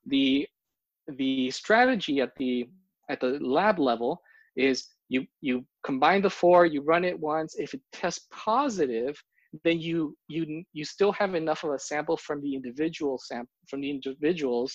the 0.06 0.48
the 1.22 1.52
strategy 1.52 2.16
at 2.26 2.32
the 2.38 2.54
at 3.10 3.20
the 3.20 3.32
lab 3.58 3.80
level 3.80 4.22
is 4.56 4.78
you 5.10 5.26
you 5.42 5.66
combine 5.90 6.22
the 6.22 6.38
four, 6.42 6.60
you 6.66 6.82
run 6.94 7.04
it 7.12 7.18
once. 7.20 7.52
If 7.66 7.74
it 7.74 7.82
tests 8.00 8.28
positive, 8.32 9.16
then 9.64 9.80
you 9.80 9.98
you 10.28 10.64
you 10.78 10.86
still 10.86 11.14
have 11.14 11.34
enough 11.36 11.64
of 11.64 11.72
a 11.72 11.80
sample 11.80 12.18
from 12.18 12.42
the 12.42 12.54
individual 12.60 13.18
sample 13.30 13.56
from 13.70 13.82
the 13.82 13.90
individuals 13.90 14.72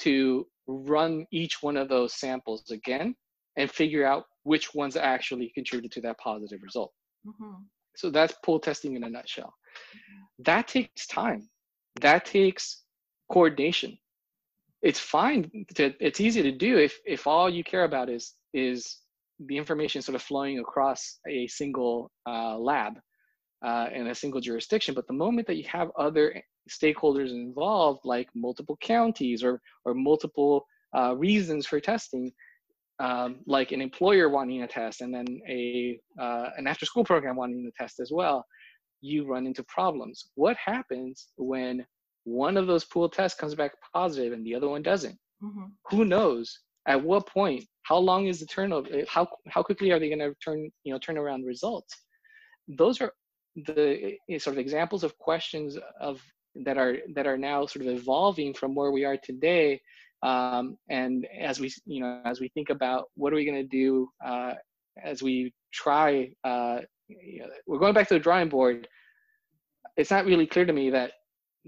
to 0.00 0.46
run 0.66 1.26
each 1.32 1.62
one 1.62 1.76
of 1.76 1.88
those 1.88 2.14
samples 2.14 2.70
again 2.70 3.14
and 3.56 3.70
figure 3.70 4.06
out 4.06 4.24
which 4.44 4.74
ones 4.74 4.96
actually 4.96 5.50
contributed 5.54 5.92
to 5.92 6.00
that 6.00 6.18
positive 6.18 6.60
result. 6.62 6.92
Mm-hmm. 7.26 7.62
So 7.96 8.10
that's 8.10 8.34
pool 8.44 8.60
testing 8.60 8.96
in 8.96 9.04
a 9.04 9.10
nutshell. 9.10 9.52
Mm-hmm. 9.94 10.42
That 10.44 10.68
takes 10.68 11.06
time. 11.06 11.48
That 12.00 12.24
takes 12.24 12.82
coordination. 13.30 13.98
It's 14.82 15.00
fine 15.00 15.50
to 15.74 15.92
it's 16.00 16.20
easy 16.20 16.42
to 16.42 16.52
do 16.52 16.78
if 16.78 16.98
if 17.04 17.26
all 17.26 17.50
you 17.50 17.62
care 17.62 17.84
about 17.84 18.08
is 18.08 18.34
is 18.54 18.98
the 19.46 19.56
information 19.56 20.00
sort 20.00 20.16
of 20.16 20.22
flowing 20.22 20.58
across 20.58 21.18
a 21.28 21.46
single 21.48 22.10
uh, 22.26 22.56
lab 22.58 22.94
uh, 23.64 23.88
in 23.94 24.06
a 24.06 24.14
single 24.14 24.40
jurisdiction. 24.40 24.94
But 24.94 25.06
the 25.06 25.14
moment 25.14 25.46
that 25.48 25.56
you 25.56 25.64
have 25.64 25.90
other 25.98 26.42
stakeholders 26.68 27.30
involved, 27.30 28.00
like 28.04 28.28
multiple 28.34 28.76
counties 28.80 29.42
or 29.42 29.60
or 29.84 29.94
multiple 29.94 30.64
uh, 30.96 31.14
reasons 31.16 31.66
for 31.66 31.80
testing, 31.80 32.32
um, 33.00 33.40
like 33.46 33.72
an 33.72 33.80
employer 33.80 34.28
wanting 34.28 34.62
a 34.62 34.68
test 34.68 35.00
and 35.00 35.12
then 35.12 35.26
a 35.48 35.98
uh, 36.20 36.50
an 36.56 36.66
after 36.66 36.84
school 36.84 37.04
program 37.04 37.36
wanting 37.36 37.64
to 37.64 37.72
test 37.82 38.00
as 38.00 38.10
well, 38.12 38.44
you 39.00 39.26
run 39.26 39.46
into 39.46 39.64
problems. 39.64 40.30
What 40.34 40.56
happens 40.56 41.28
when 41.36 41.84
one 42.24 42.56
of 42.56 42.66
those 42.66 42.84
pool 42.84 43.08
tests 43.08 43.38
comes 43.38 43.54
back 43.54 43.72
positive 43.94 44.32
and 44.32 44.44
the 44.44 44.54
other 44.54 44.68
one 44.68 44.82
doesn't? 44.82 45.18
Mm-hmm. 45.42 45.64
Who 45.90 46.04
knows? 46.04 46.58
At 46.86 47.02
what 47.02 47.26
point? 47.26 47.64
How 47.82 47.98
long 47.98 48.26
is 48.26 48.40
the 48.40 48.46
turnover? 48.46 48.88
How 49.08 49.28
how 49.48 49.62
quickly 49.62 49.90
are 49.90 49.98
they 49.98 50.08
going 50.08 50.18
to 50.18 50.34
turn 50.44 50.70
you 50.84 50.92
know 50.92 50.98
turn 50.98 51.18
around 51.18 51.46
results? 51.46 51.94
Those 52.68 53.00
are 53.00 53.12
the 53.56 54.16
eh, 54.28 54.38
sort 54.38 54.54
of 54.54 54.58
examples 54.58 55.04
of 55.04 55.16
questions 55.18 55.78
of 56.00 56.20
that 56.54 56.78
are 56.78 56.96
that 57.14 57.26
are 57.26 57.38
now 57.38 57.66
sort 57.66 57.86
of 57.86 57.92
evolving 57.92 58.52
from 58.54 58.74
where 58.74 58.90
we 58.90 59.04
are 59.04 59.16
today 59.22 59.80
um, 60.22 60.76
and 60.88 61.26
as 61.38 61.60
we 61.60 61.72
you 61.86 62.00
know 62.00 62.20
as 62.24 62.40
we 62.40 62.48
think 62.48 62.70
about 62.70 63.06
what 63.14 63.32
are 63.32 63.36
we 63.36 63.44
going 63.44 63.62
to 63.62 63.68
do 63.68 64.08
uh, 64.24 64.54
as 65.02 65.22
we 65.22 65.52
try 65.72 66.28
uh, 66.44 66.80
you 67.22 67.40
know, 67.40 67.48
we're 67.66 67.78
going 67.78 67.94
back 67.94 68.08
to 68.08 68.14
the 68.14 68.20
drawing 68.20 68.48
board. 68.48 68.88
It's 69.96 70.10
not 70.10 70.24
really 70.24 70.46
clear 70.46 70.64
to 70.64 70.72
me 70.72 70.90
that 70.90 71.12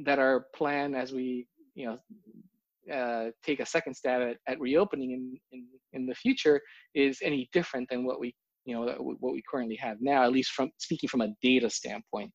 that 0.05 0.19
our 0.19 0.47
plan 0.55 0.95
as 0.95 1.13
we 1.13 1.47
you 1.75 1.87
know 1.87 2.95
uh, 2.95 3.31
take 3.45 3.61
a 3.61 3.67
second 3.67 3.95
stab 3.95 4.23
at, 4.23 4.37
at 4.49 4.61
reopening 4.61 5.13
in, 5.13 5.39
in 5.53 5.67
in 5.93 6.07
the 6.07 6.15
future 6.15 6.61
is 6.95 7.19
any 7.23 7.49
different 7.53 7.89
than 7.91 8.05
what 8.05 8.21
we 8.21 8.35
you 8.65 8.75
know 8.75 8.95
what 8.99 9.33
we 9.33 9.43
currently 9.51 9.77
have 9.77 9.97
now 10.01 10.23
at 10.23 10.33
least 10.33 10.53
from 10.53 10.71
speaking 10.79 11.09
from 11.09 11.21
a 11.21 11.29
data 11.43 11.69
standpoint 11.69 12.31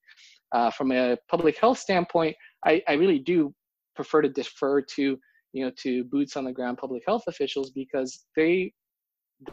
uh, 0.54 0.72
from 0.72 0.92
a 0.92 1.18
public 1.30 1.58
health 1.60 1.78
standpoint 1.78 2.36
I, 2.66 2.82
I 2.88 2.94
really 2.94 3.20
do 3.20 3.54
prefer 3.96 4.22
to 4.22 4.30
defer 4.30 4.82
to 4.82 5.18
you 5.54 5.66
know 5.66 5.72
to 5.84 6.04
boots 6.06 6.36
on 6.36 6.46
the 6.46 6.52
ground 6.52 6.78
public 6.78 7.04
health 7.08 7.24
officials 7.28 7.72
because 7.72 8.26
they 8.36 8.74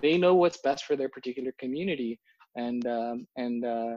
they 0.02 0.16
know 0.16 0.34
what's 0.34 0.58
best 0.62 0.84
for 0.84 0.96
their 0.96 1.08
particular 1.08 1.52
community 1.58 2.18
and 2.56 2.86
um, 2.86 3.26
and 3.36 3.64
uh, 3.64 3.96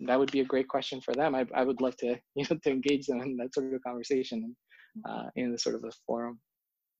that 0.00 0.18
would 0.18 0.30
be 0.30 0.40
a 0.40 0.44
great 0.44 0.68
question 0.68 1.00
for 1.00 1.14
them 1.14 1.34
I, 1.34 1.46
I 1.54 1.64
would 1.64 1.80
love 1.80 1.96
to 1.98 2.16
you 2.34 2.46
know 2.50 2.58
to 2.62 2.70
engage 2.70 3.06
them 3.06 3.20
in 3.20 3.36
that 3.38 3.54
sort 3.54 3.72
of 3.72 3.82
conversation 3.82 4.56
uh, 5.08 5.24
in 5.36 5.52
the 5.52 5.58
sort 5.58 5.74
of 5.74 5.84
a 5.84 5.90
forum 6.06 6.40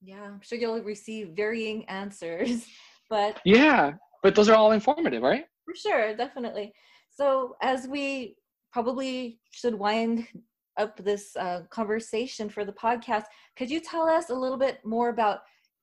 yeah 0.01 0.23
i'm 0.23 0.41
sure 0.43 0.59
you'll 0.59 0.83
receive 0.83 1.31
varying 1.35 1.85
answers 1.87 2.65
but 3.11 3.41
yeah 3.45 3.93
but 4.23 4.35
those 4.35 4.49
are 4.49 4.57
all 4.57 4.73
informative, 4.73 5.23
right? 5.23 5.45
For 5.65 5.75
sure, 5.75 6.17
definitely. 6.17 6.73
So 7.11 7.57
as 7.63 7.87
we 7.87 8.37
probably 8.73 9.41
should 9.51 9.75
wind 9.75 10.27
up 10.79 10.97
this 11.03 11.35
uh, 11.37 11.63
conversation 11.71 12.49
for 12.49 12.65
the 12.65 12.73
podcast, 12.73 13.25
could 13.57 13.71
you 13.71 13.81
tell 13.81 14.09
us 14.09 14.31
a 14.31 14.35
little 14.35 14.59
bit 14.59 14.79
more 14.85 15.09
about 15.09 15.41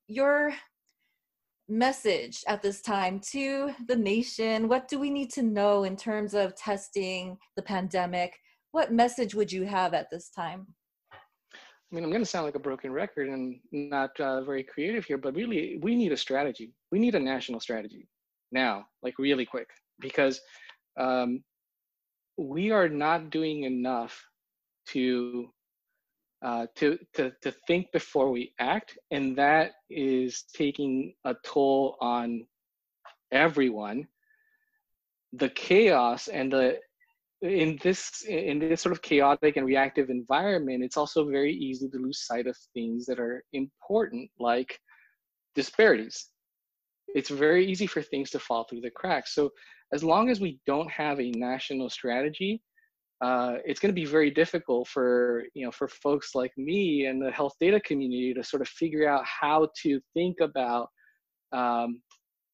your 0.07 0.53
message 1.67 2.43
at 2.47 2.61
this 2.61 2.81
time 2.81 3.19
to 3.31 3.71
the 3.87 3.95
nation? 3.95 4.67
What 4.67 4.87
do 4.87 4.99
we 4.99 5.09
need 5.09 5.31
to 5.33 5.43
know 5.43 5.83
in 5.83 5.95
terms 5.95 6.33
of 6.33 6.55
testing 6.55 7.37
the 7.55 7.61
pandemic? 7.61 8.35
What 8.71 8.93
message 8.93 9.35
would 9.35 9.51
you 9.51 9.65
have 9.65 9.93
at 9.93 10.09
this 10.11 10.29
time? 10.29 10.67
I 11.13 11.95
mean, 11.95 12.03
I'm 12.03 12.09
going 12.09 12.23
to 12.23 12.29
sound 12.29 12.45
like 12.45 12.55
a 12.55 12.59
broken 12.59 12.91
record 12.91 13.29
and 13.29 13.59
not 13.71 14.19
uh, 14.19 14.43
very 14.43 14.63
creative 14.63 15.05
here, 15.05 15.17
but 15.17 15.35
really, 15.35 15.77
we 15.81 15.95
need 15.95 16.11
a 16.11 16.17
strategy. 16.17 16.73
We 16.91 16.99
need 16.99 17.15
a 17.15 17.19
national 17.19 17.59
strategy 17.59 18.07
now, 18.51 18.85
like 19.03 19.17
really 19.19 19.45
quick, 19.45 19.67
because 19.99 20.41
um, 20.99 21.43
we 22.37 22.71
are 22.71 22.89
not 22.89 23.29
doing 23.29 23.63
enough 23.63 24.23
to 24.87 25.49
uh, 26.43 26.67
to, 26.75 26.99
to 27.13 27.31
to 27.41 27.51
think 27.65 27.91
before 27.91 28.29
we 28.29 28.53
act, 28.59 28.97
and 29.11 29.37
that 29.37 29.71
is 29.89 30.43
taking 30.53 31.13
a 31.25 31.35
toll 31.43 31.97
on 32.01 32.45
everyone. 33.31 34.07
The 35.33 35.49
chaos 35.49 36.27
and 36.27 36.51
the 36.51 36.79
in 37.41 37.79
this 37.81 38.23
in 38.27 38.59
this 38.59 38.81
sort 38.81 38.93
of 38.93 39.01
chaotic 39.01 39.57
and 39.57 39.65
reactive 39.65 40.09
environment, 40.09 40.83
it's 40.83 40.97
also 40.97 41.29
very 41.29 41.53
easy 41.53 41.89
to 41.89 41.97
lose 41.97 42.25
sight 42.25 42.47
of 42.47 42.57
things 42.73 43.05
that 43.05 43.19
are 43.19 43.43
important, 43.53 44.29
like 44.39 44.79
disparities 45.55 46.29
it's 47.15 47.29
very 47.29 47.65
easy 47.65 47.87
for 47.87 48.01
things 48.01 48.29
to 48.31 48.39
fall 48.39 48.65
through 48.65 48.81
the 48.81 48.89
cracks. 48.89 49.33
So 49.33 49.51
as 49.95 50.03
long 50.03 50.29
as 50.29 50.39
we 50.41 50.59
don't 50.67 50.91
have 50.91 51.19
a 51.21 51.31
national 51.31 51.89
strategy, 51.89 52.61
uh, 53.21 53.53
it's 53.65 53.79
going 53.79 53.93
to 53.95 54.01
be 54.01 54.05
very 54.05 54.29
difficult 54.29 54.87
for 54.89 55.45
you 55.53 55.65
know 55.65 55.71
for 55.71 55.87
folks 55.87 56.35
like 56.35 56.51
me 56.57 57.05
and 57.05 57.21
the 57.21 57.31
health 57.31 57.53
data 57.61 57.79
community 57.79 58.33
to 58.33 58.43
sort 58.43 58.61
of 58.61 58.67
figure 58.67 59.07
out 59.07 59.23
how 59.23 59.69
to 59.81 60.01
think 60.13 60.35
about 60.41 60.89
um, 61.53 62.01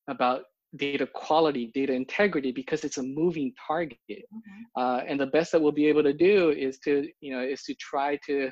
about 0.08 0.44
data 0.76 1.08
quality, 1.08 1.72
data 1.74 1.94
integrity, 1.94 2.52
because 2.52 2.84
it's 2.86 3.00
a 3.00 3.04
moving 3.04 3.52
target. 3.68 3.98
Mm-hmm. 4.10 4.82
Uh, 4.82 5.00
and 5.08 5.20
the 5.20 5.28
best 5.28 5.52
that 5.52 5.62
we'll 5.62 5.72
be 5.84 5.88
able 5.88 6.04
to 6.04 6.14
do 6.14 6.52
is 6.52 6.78
to 6.86 7.08
you 7.22 7.34
know 7.34 7.42
is 7.42 7.64
to 7.64 7.74
try 7.76 8.20
to 8.28 8.52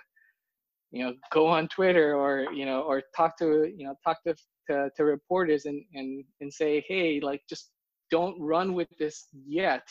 you 0.92 1.06
know 1.06 1.14
go 1.32 1.46
on 1.46 1.68
Twitter 1.68 2.16
or 2.16 2.52
you 2.52 2.66
know 2.66 2.82
or 2.82 3.04
talk 3.16 3.38
to 3.38 3.72
you 3.78 3.86
know 3.86 3.94
talk 4.04 4.18
to 4.26 4.34
to, 4.70 4.90
to 4.96 5.04
reporters 5.04 5.66
and, 5.66 5.84
and, 5.94 6.24
and 6.42 6.54
say, 6.54 6.84
hey, 6.88 7.20
like 7.22 7.42
just 7.50 7.72
don't 8.12 8.40
run 8.40 8.74
with 8.74 8.90
this 8.98 9.28
yet 9.46 9.88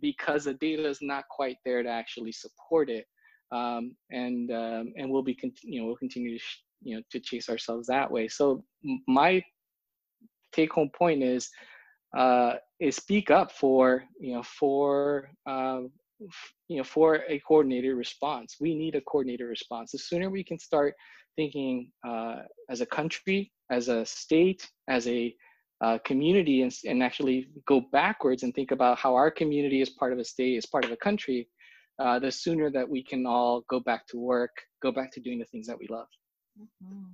because 0.00 0.44
the 0.44 0.54
data 0.54 0.86
is 0.86 0.98
not 1.00 1.24
quite 1.30 1.56
there 1.64 1.82
to 1.82 1.88
actually 1.88 2.32
support 2.32 2.90
it. 2.90 3.06
Um, 3.52 3.94
and 4.10 4.50
um, 4.50 4.92
and 4.96 5.10
we'll 5.10 5.22
be 5.22 5.38
you 5.62 5.80
know 5.80 5.86
we'll 5.86 5.96
continue 5.96 6.38
to 6.38 6.44
you 6.82 6.96
know 6.96 7.02
to 7.10 7.20
chase 7.20 7.48
ourselves 7.48 7.86
that 7.86 8.10
way. 8.10 8.28
So 8.28 8.64
my 9.06 9.42
take 10.52 10.72
home 10.72 10.90
point 10.96 11.22
is 11.22 11.48
uh, 12.16 12.54
is 12.80 12.96
speak 12.96 13.30
up 13.30 13.52
for 13.52 14.04
you 14.20 14.34
know 14.34 14.42
for 14.42 15.30
uh, 15.46 15.82
you 16.68 16.78
know 16.78 16.84
for 16.84 17.22
a 17.28 17.38
coordinated 17.46 17.96
response. 17.96 18.56
We 18.60 18.74
need 18.74 18.96
a 18.96 19.00
coordinated 19.00 19.46
response. 19.46 19.92
The 19.92 19.98
sooner 19.98 20.28
we 20.28 20.42
can 20.42 20.58
start 20.58 20.94
thinking 21.36 21.92
uh, 22.06 22.38
as 22.68 22.80
a 22.80 22.86
country 22.86 23.52
as 23.70 23.88
a 23.88 24.04
state, 24.04 24.68
as 24.88 25.06
a 25.08 25.34
uh, 25.82 25.98
community, 26.04 26.62
and, 26.62 26.72
and 26.86 27.02
actually 27.02 27.48
go 27.66 27.82
backwards 27.92 28.42
and 28.42 28.54
think 28.54 28.70
about 28.70 28.98
how 28.98 29.14
our 29.14 29.30
community 29.30 29.80
is 29.80 29.90
part 29.90 30.12
of 30.12 30.18
a 30.18 30.24
state, 30.24 30.56
is 30.56 30.66
part 30.66 30.84
of 30.84 30.90
a 30.90 30.96
country, 30.96 31.48
uh, 31.98 32.18
the 32.18 32.30
sooner 32.30 32.70
that 32.70 32.88
we 32.88 33.02
can 33.02 33.26
all 33.26 33.62
go 33.68 33.80
back 33.80 34.06
to 34.08 34.18
work, 34.18 34.50
go 34.82 34.92
back 34.92 35.12
to 35.12 35.20
doing 35.20 35.38
the 35.38 35.44
things 35.46 35.66
that 35.66 35.78
we 35.78 35.86
love. 35.88 36.08
Mm-hmm. 36.58 37.04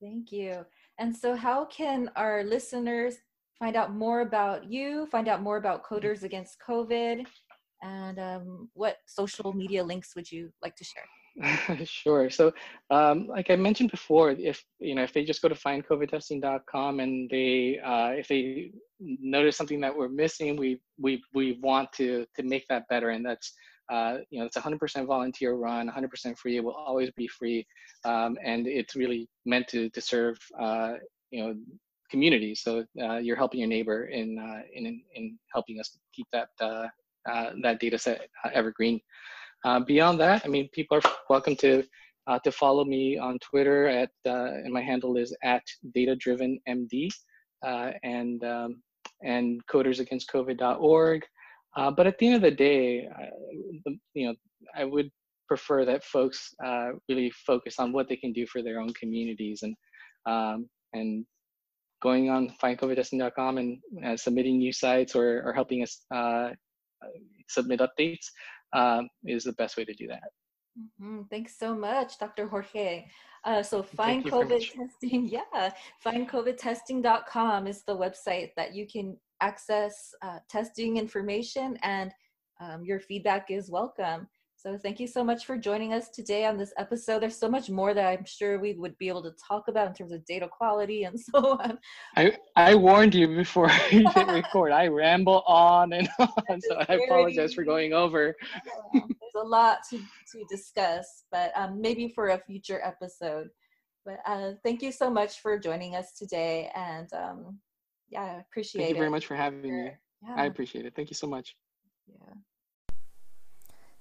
Thank 0.00 0.32
you. 0.32 0.64
And 0.98 1.14
so, 1.14 1.34
how 1.34 1.64
can 1.66 2.10
our 2.16 2.44
listeners 2.44 3.16
find 3.58 3.76
out 3.76 3.94
more 3.94 4.20
about 4.22 4.70
you, 4.70 5.06
find 5.06 5.28
out 5.28 5.42
more 5.42 5.56
about 5.56 5.84
Coders 5.84 6.22
Against 6.22 6.56
COVID, 6.66 7.26
and 7.82 8.18
um, 8.18 8.68
what 8.74 8.96
social 9.06 9.52
media 9.52 9.82
links 9.82 10.14
would 10.14 10.30
you 10.30 10.50
like 10.62 10.76
to 10.76 10.84
share? 10.84 11.04
sure. 11.84 12.30
So, 12.30 12.52
um, 12.90 13.26
like 13.26 13.50
I 13.50 13.56
mentioned 13.56 13.90
before, 13.90 14.30
if 14.32 14.64
you 14.78 14.94
know, 14.94 15.02
if 15.02 15.12
they 15.12 15.24
just 15.24 15.42
go 15.42 15.48
to 15.48 15.54
findcovidtesting.com 15.54 17.00
and 17.00 17.30
they, 17.30 17.78
uh, 17.84 18.10
if 18.10 18.28
they 18.28 18.72
notice 19.00 19.56
something 19.56 19.80
that 19.80 19.96
we're 19.96 20.08
missing, 20.08 20.56
we 20.56 20.80
we 20.98 21.22
we 21.32 21.58
want 21.62 21.92
to 21.94 22.26
to 22.36 22.42
make 22.42 22.66
that 22.68 22.88
better, 22.88 23.10
and 23.10 23.24
that's 23.24 23.52
uh, 23.90 24.18
you 24.30 24.38
know, 24.38 24.46
it's 24.46 24.56
100% 24.56 25.06
volunteer 25.06 25.54
run, 25.54 25.90
100% 25.90 26.38
free. 26.38 26.56
It 26.56 26.64
will 26.64 26.74
always 26.74 27.10
be 27.16 27.26
free, 27.26 27.66
um, 28.04 28.38
and 28.44 28.66
it's 28.66 28.94
really 28.94 29.28
meant 29.44 29.66
to 29.68 29.90
to 29.90 30.00
serve 30.00 30.38
uh, 30.60 30.94
you 31.30 31.42
know 31.42 31.54
communities. 32.10 32.62
So 32.62 32.84
uh, 33.02 33.16
you're 33.16 33.36
helping 33.36 33.60
your 33.60 33.68
neighbor 33.68 34.06
in 34.06 34.38
uh, 34.38 34.62
in 34.72 35.02
in 35.14 35.38
helping 35.52 35.80
us 35.80 35.96
keep 36.14 36.26
that 36.32 36.48
uh, 36.60 36.86
that 37.62 37.80
data 37.80 37.98
set 37.98 38.28
evergreen. 38.52 39.00
Beyond 39.86 40.20
that, 40.20 40.42
I 40.44 40.48
mean, 40.48 40.68
people 40.72 40.98
are 40.98 41.10
welcome 41.28 41.56
to 41.56 41.82
to 42.44 42.52
follow 42.52 42.84
me 42.84 43.18
on 43.18 43.38
Twitter 43.40 43.88
at 43.88 44.10
and 44.24 44.72
my 44.72 44.82
handle 44.82 45.16
is 45.16 45.36
at 45.42 45.62
data 45.94 46.14
driven 46.16 46.58
MD 46.68 47.08
and 48.02 48.44
um, 48.44 48.82
and 49.22 49.60
codersagainstcovid.org. 49.66 51.22
Uh, 51.76 51.90
but 51.90 52.06
at 52.06 52.18
the 52.18 52.26
end 52.26 52.36
of 52.36 52.42
the 52.42 52.50
day, 52.50 53.06
uh, 53.06 53.90
you 54.14 54.28
know, 54.28 54.34
I 54.74 54.84
would 54.84 55.10
prefer 55.46 55.84
that 55.84 56.04
folks 56.04 56.54
uh, 56.64 56.90
really 57.08 57.30
focus 57.46 57.78
on 57.78 57.92
what 57.92 58.08
they 58.08 58.16
can 58.16 58.32
do 58.32 58.46
for 58.46 58.62
their 58.62 58.80
own 58.80 58.92
communities 58.94 59.62
and 59.62 59.76
um, 60.26 60.68
and 60.92 61.24
going 62.02 62.30
on 62.30 62.54
findcovidtesting.com 62.62 63.58
and 63.58 63.78
uh, 64.04 64.16
submitting 64.16 64.58
new 64.58 64.72
sites 64.72 65.14
or, 65.14 65.42
or 65.44 65.52
helping 65.52 65.82
us 65.82 66.04
uh, 66.14 66.48
submit 67.48 67.80
updates 67.80 68.26
um, 68.72 69.08
is 69.24 69.44
the 69.44 69.52
best 69.52 69.76
way 69.76 69.84
to 69.84 69.94
do 69.94 70.06
that. 70.08 70.30
Mm-hmm. 70.78 71.22
Thanks 71.30 71.58
so 71.58 71.74
much, 71.74 72.18
Dr. 72.18 72.46
Jorge. 72.46 73.06
Uh, 73.44 73.62
so 73.62 73.82
find 74.00 74.24
COVID 74.24 74.72
testing, 74.72 75.28
yeah, 75.28 75.70
findcovidtesting.com 76.04 77.66
is 77.66 77.82
the 77.82 77.96
website 77.96 78.50
that 78.56 78.74
you 78.74 78.86
can 78.86 79.16
access 79.40 80.14
uh, 80.22 80.38
testing 80.48 80.96
information 80.98 81.78
and 81.82 82.12
um, 82.60 82.84
your 82.84 83.00
feedback 83.00 83.50
is 83.50 83.70
welcome. 83.70 84.28
So 84.62 84.76
thank 84.76 85.00
you 85.00 85.06
so 85.06 85.24
much 85.24 85.46
for 85.46 85.56
joining 85.56 85.94
us 85.94 86.10
today 86.10 86.44
on 86.44 86.58
this 86.58 86.74
episode. 86.76 87.22
There's 87.22 87.38
so 87.38 87.48
much 87.48 87.70
more 87.70 87.94
that 87.94 88.06
I'm 88.06 88.26
sure 88.26 88.60
we 88.60 88.74
would 88.74 88.96
be 88.98 89.08
able 89.08 89.22
to 89.22 89.32
talk 89.48 89.68
about 89.68 89.86
in 89.86 89.94
terms 89.94 90.12
of 90.12 90.22
data 90.26 90.50
quality 90.54 91.04
and 91.04 91.18
so 91.32 91.58
on. 91.58 91.78
I, 92.14 92.36
I 92.56 92.74
warned 92.74 93.14
you 93.14 93.26
before 93.26 93.70
you 93.90 94.06
hit 94.14 94.26
record. 94.26 94.72
I 94.72 94.88
ramble 94.88 95.42
on 95.46 95.94
and 95.94 96.06
on, 96.18 96.60
so 96.60 96.76
I 96.76 96.96
apologize 96.96 97.54
for 97.54 97.64
going 97.64 97.94
over. 97.94 98.36
There's 98.92 99.34
a 99.34 99.46
lot 99.46 99.78
to, 99.88 99.96
to 99.96 100.44
discuss, 100.50 101.24
but 101.32 101.52
um, 101.56 101.80
maybe 101.80 102.12
for 102.14 102.28
a 102.28 102.38
future 102.46 102.82
episode. 102.84 103.48
But 104.04 104.18
uh, 104.26 104.52
thank 104.62 104.82
you 104.82 104.92
so 104.92 105.08
much 105.08 105.40
for 105.40 105.58
joining 105.58 105.96
us 105.96 106.12
today. 106.12 106.70
And 106.74 107.10
um, 107.14 107.58
yeah, 108.10 108.24
I 108.24 108.40
appreciate 108.40 108.82
it. 108.82 108.84
Thank 108.84 108.96
you 108.96 109.00
very 109.00 109.10
much 109.10 109.24
for 109.24 109.36
having 109.36 109.62
me. 109.62 109.92
Yeah. 110.22 110.34
I 110.36 110.44
appreciate 110.44 110.84
it. 110.84 110.92
Thank 110.94 111.08
you 111.08 111.16
so 111.16 111.26
much. 111.26 111.56
Yeah. 112.06 112.34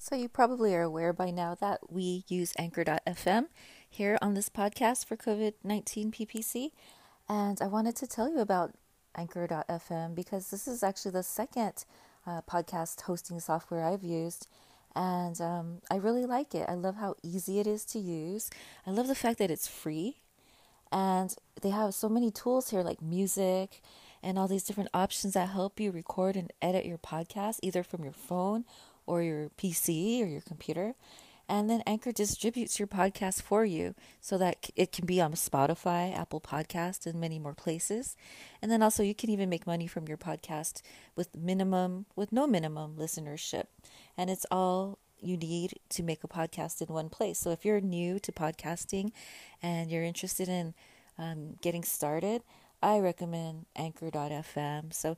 So, 0.01 0.15
you 0.15 0.29
probably 0.29 0.73
are 0.75 0.81
aware 0.81 1.11
by 1.11 1.29
now 1.29 1.55
that 1.55 1.91
we 1.91 2.23
use 2.29 2.53
Anchor.fm 2.57 3.47
here 3.89 4.17
on 4.21 4.33
this 4.33 4.47
podcast 4.47 5.05
for 5.05 5.17
COVID 5.17 5.55
19 5.61 6.13
PPC. 6.13 6.71
And 7.27 7.61
I 7.61 7.67
wanted 7.67 7.97
to 7.97 8.07
tell 8.07 8.29
you 8.29 8.39
about 8.39 8.71
Anchor.fm 9.17 10.15
because 10.15 10.51
this 10.51 10.69
is 10.69 10.83
actually 10.83 11.11
the 11.11 11.21
second 11.21 11.83
uh, 12.25 12.41
podcast 12.49 13.01
hosting 13.01 13.41
software 13.41 13.83
I've 13.83 14.01
used. 14.01 14.47
And 14.95 15.39
um, 15.41 15.81
I 15.91 15.97
really 15.97 16.25
like 16.25 16.55
it. 16.55 16.69
I 16.69 16.75
love 16.75 16.95
how 16.95 17.15
easy 17.21 17.59
it 17.59 17.67
is 17.67 17.83
to 17.87 17.99
use. 17.99 18.49
I 18.87 18.91
love 18.91 19.09
the 19.09 19.15
fact 19.15 19.37
that 19.39 19.51
it's 19.51 19.67
free. 19.67 20.21
And 20.93 21.35
they 21.61 21.71
have 21.71 21.93
so 21.93 22.07
many 22.07 22.31
tools 22.31 22.69
here 22.69 22.83
like 22.83 23.01
music 23.01 23.81
and 24.23 24.39
all 24.39 24.47
these 24.47 24.63
different 24.63 24.91
options 24.93 25.33
that 25.33 25.49
help 25.49 25.77
you 25.77 25.91
record 25.91 26.37
and 26.37 26.53
edit 26.61 26.85
your 26.85 26.97
podcast 26.97 27.59
either 27.61 27.83
from 27.83 28.05
your 28.05 28.13
phone 28.13 28.63
or 29.10 29.24
your 29.24 29.49
PC 29.57 30.22
or 30.22 30.28
your 30.28 30.41
computer. 30.41 30.93
And 31.49 31.68
then 31.68 31.82
Anchor 31.88 32.12
distributes 32.12 32.78
your 32.78 32.88
podcast 32.88 33.41
for 33.41 33.66
you 33.66 33.95
so 34.22 34.38
that 34.38 34.70
it 34.76 34.91
can 34.91 35.07
be 35.07 35.20
on 35.20 35.34
Spotify, 35.34 36.16
Apple 36.16 36.39
Podcast, 36.39 37.07
and 37.07 37.20
many 37.20 37.39
more 37.39 37.55
places. 37.55 38.16
And 38.62 38.72
then 38.72 38.84
also 38.84 39.01
you 39.01 39.16
can 39.16 39.32
even 39.32 39.49
make 39.49 39.66
money 39.66 39.88
from 39.88 40.07
your 40.07 40.18
podcast 40.18 40.84
with 41.16 41.36
minimum, 41.36 42.05
with 42.16 42.32
no 42.32 42.45
minimum 42.45 42.97
listenership. 42.99 43.66
And 44.16 44.30
it's 44.30 44.45
all 44.51 44.99
you 45.20 45.38
need 45.38 45.80
to 45.89 46.03
make 46.03 46.24
a 46.24 46.28
podcast 46.28 46.88
in 46.88 46.93
one 46.93 47.10
place. 47.10 47.39
So 47.39 47.49
if 47.49 47.66
you're 47.66 47.82
new 47.82 48.20
to 48.20 48.32
podcasting 48.32 49.12
and 49.64 49.89
you're 49.89 50.03
interested 50.03 50.47
in 50.47 50.76
um, 51.18 51.55
getting 51.64 51.84
started, 51.84 52.43
I 52.82 52.99
recommend 52.99 53.66
Anchor.fm. 53.76 54.93
So 54.93 55.18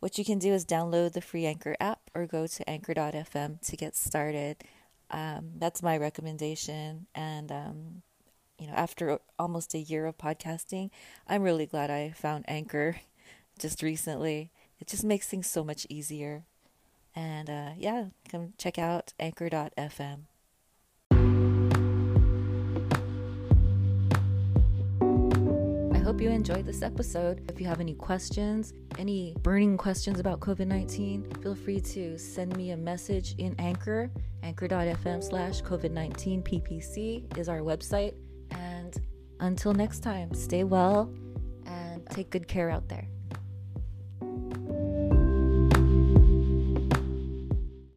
what 0.00 0.18
you 0.18 0.26
can 0.26 0.38
do 0.38 0.52
is 0.52 0.66
download 0.66 1.14
the 1.14 1.20
free 1.22 1.46
Anchor 1.46 1.74
app 1.80 1.99
or 2.14 2.26
go 2.26 2.46
to 2.46 2.68
anchor.fm 2.68 3.60
to 3.60 3.76
get 3.76 3.96
started. 3.96 4.56
Um, 5.10 5.52
that's 5.56 5.82
my 5.82 5.96
recommendation. 5.96 7.06
And, 7.14 7.50
um, 7.50 8.02
you 8.58 8.66
know, 8.66 8.74
after 8.74 9.18
almost 9.38 9.74
a 9.74 9.78
year 9.78 10.06
of 10.06 10.18
podcasting, 10.18 10.90
I'm 11.26 11.42
really 11.42 11.66
glad 11.66 11.90
I 11.90 12.10
found 12.10 12.44
Anchor 12.48 12.96
just 13.58 13.82
recently. 13.82 14.50
It 14.78 14.86
just 14.86 15.04
makes 15.04 15.28
things 15.28 15.48
so 15.50 15.64
much 15.64 15.86
easier. 15.88 16.44
And 17.14 17.50
uh, 17.50 17.70
yeah, 17.76 18.06
come 18.30 18.52
check 18.56 18.78
out 18.78 19.12
anchor.fm. 19.18 20.29
hope 26.10 26.20
you 26.20 26.28
enjoyed 26.28 26.66
this 26.66 26.82
episode. 26.82 27.48
If 27.48 27.60
you 27.60 27.68
have 27.68 27.78
any 27.78 27.94
questions, 27.94 28.72
any 28.98 29.36
burning 29.42 29.76
questions 29.76 30.18
about 30.18 30.40
COVID 30.40 30.66
19, 30.66 31.30
feel 31.40 31.54
free 31.54 31.78
to 31.78 32.18
send 32.18 32.56
me 32.56 32.72
a 32.72 32.76
message 32.76 33.36
in 33.38 33.54
Anchor. 33.60 34.10
Anchor.fm 34.42 35.22
slash 35.22 35.62
COVID 35.62 35.92
19 35.92 36.42
PPC 36.42 37.38
is 37.38 37.48
our 37.48 37.60
website. 37.60 38.14
And 38.50 38.92
until 39.38 39.72
next 39.72 40.00
time, 40.00 40.34
stay 40.34 40.64
well 40.64 41.14
and 41.66 42.04
take 42.10 42.30
good 42.30 42.48
care 42.48 42.70
out 42.70 42.88
there. 42.88 43.06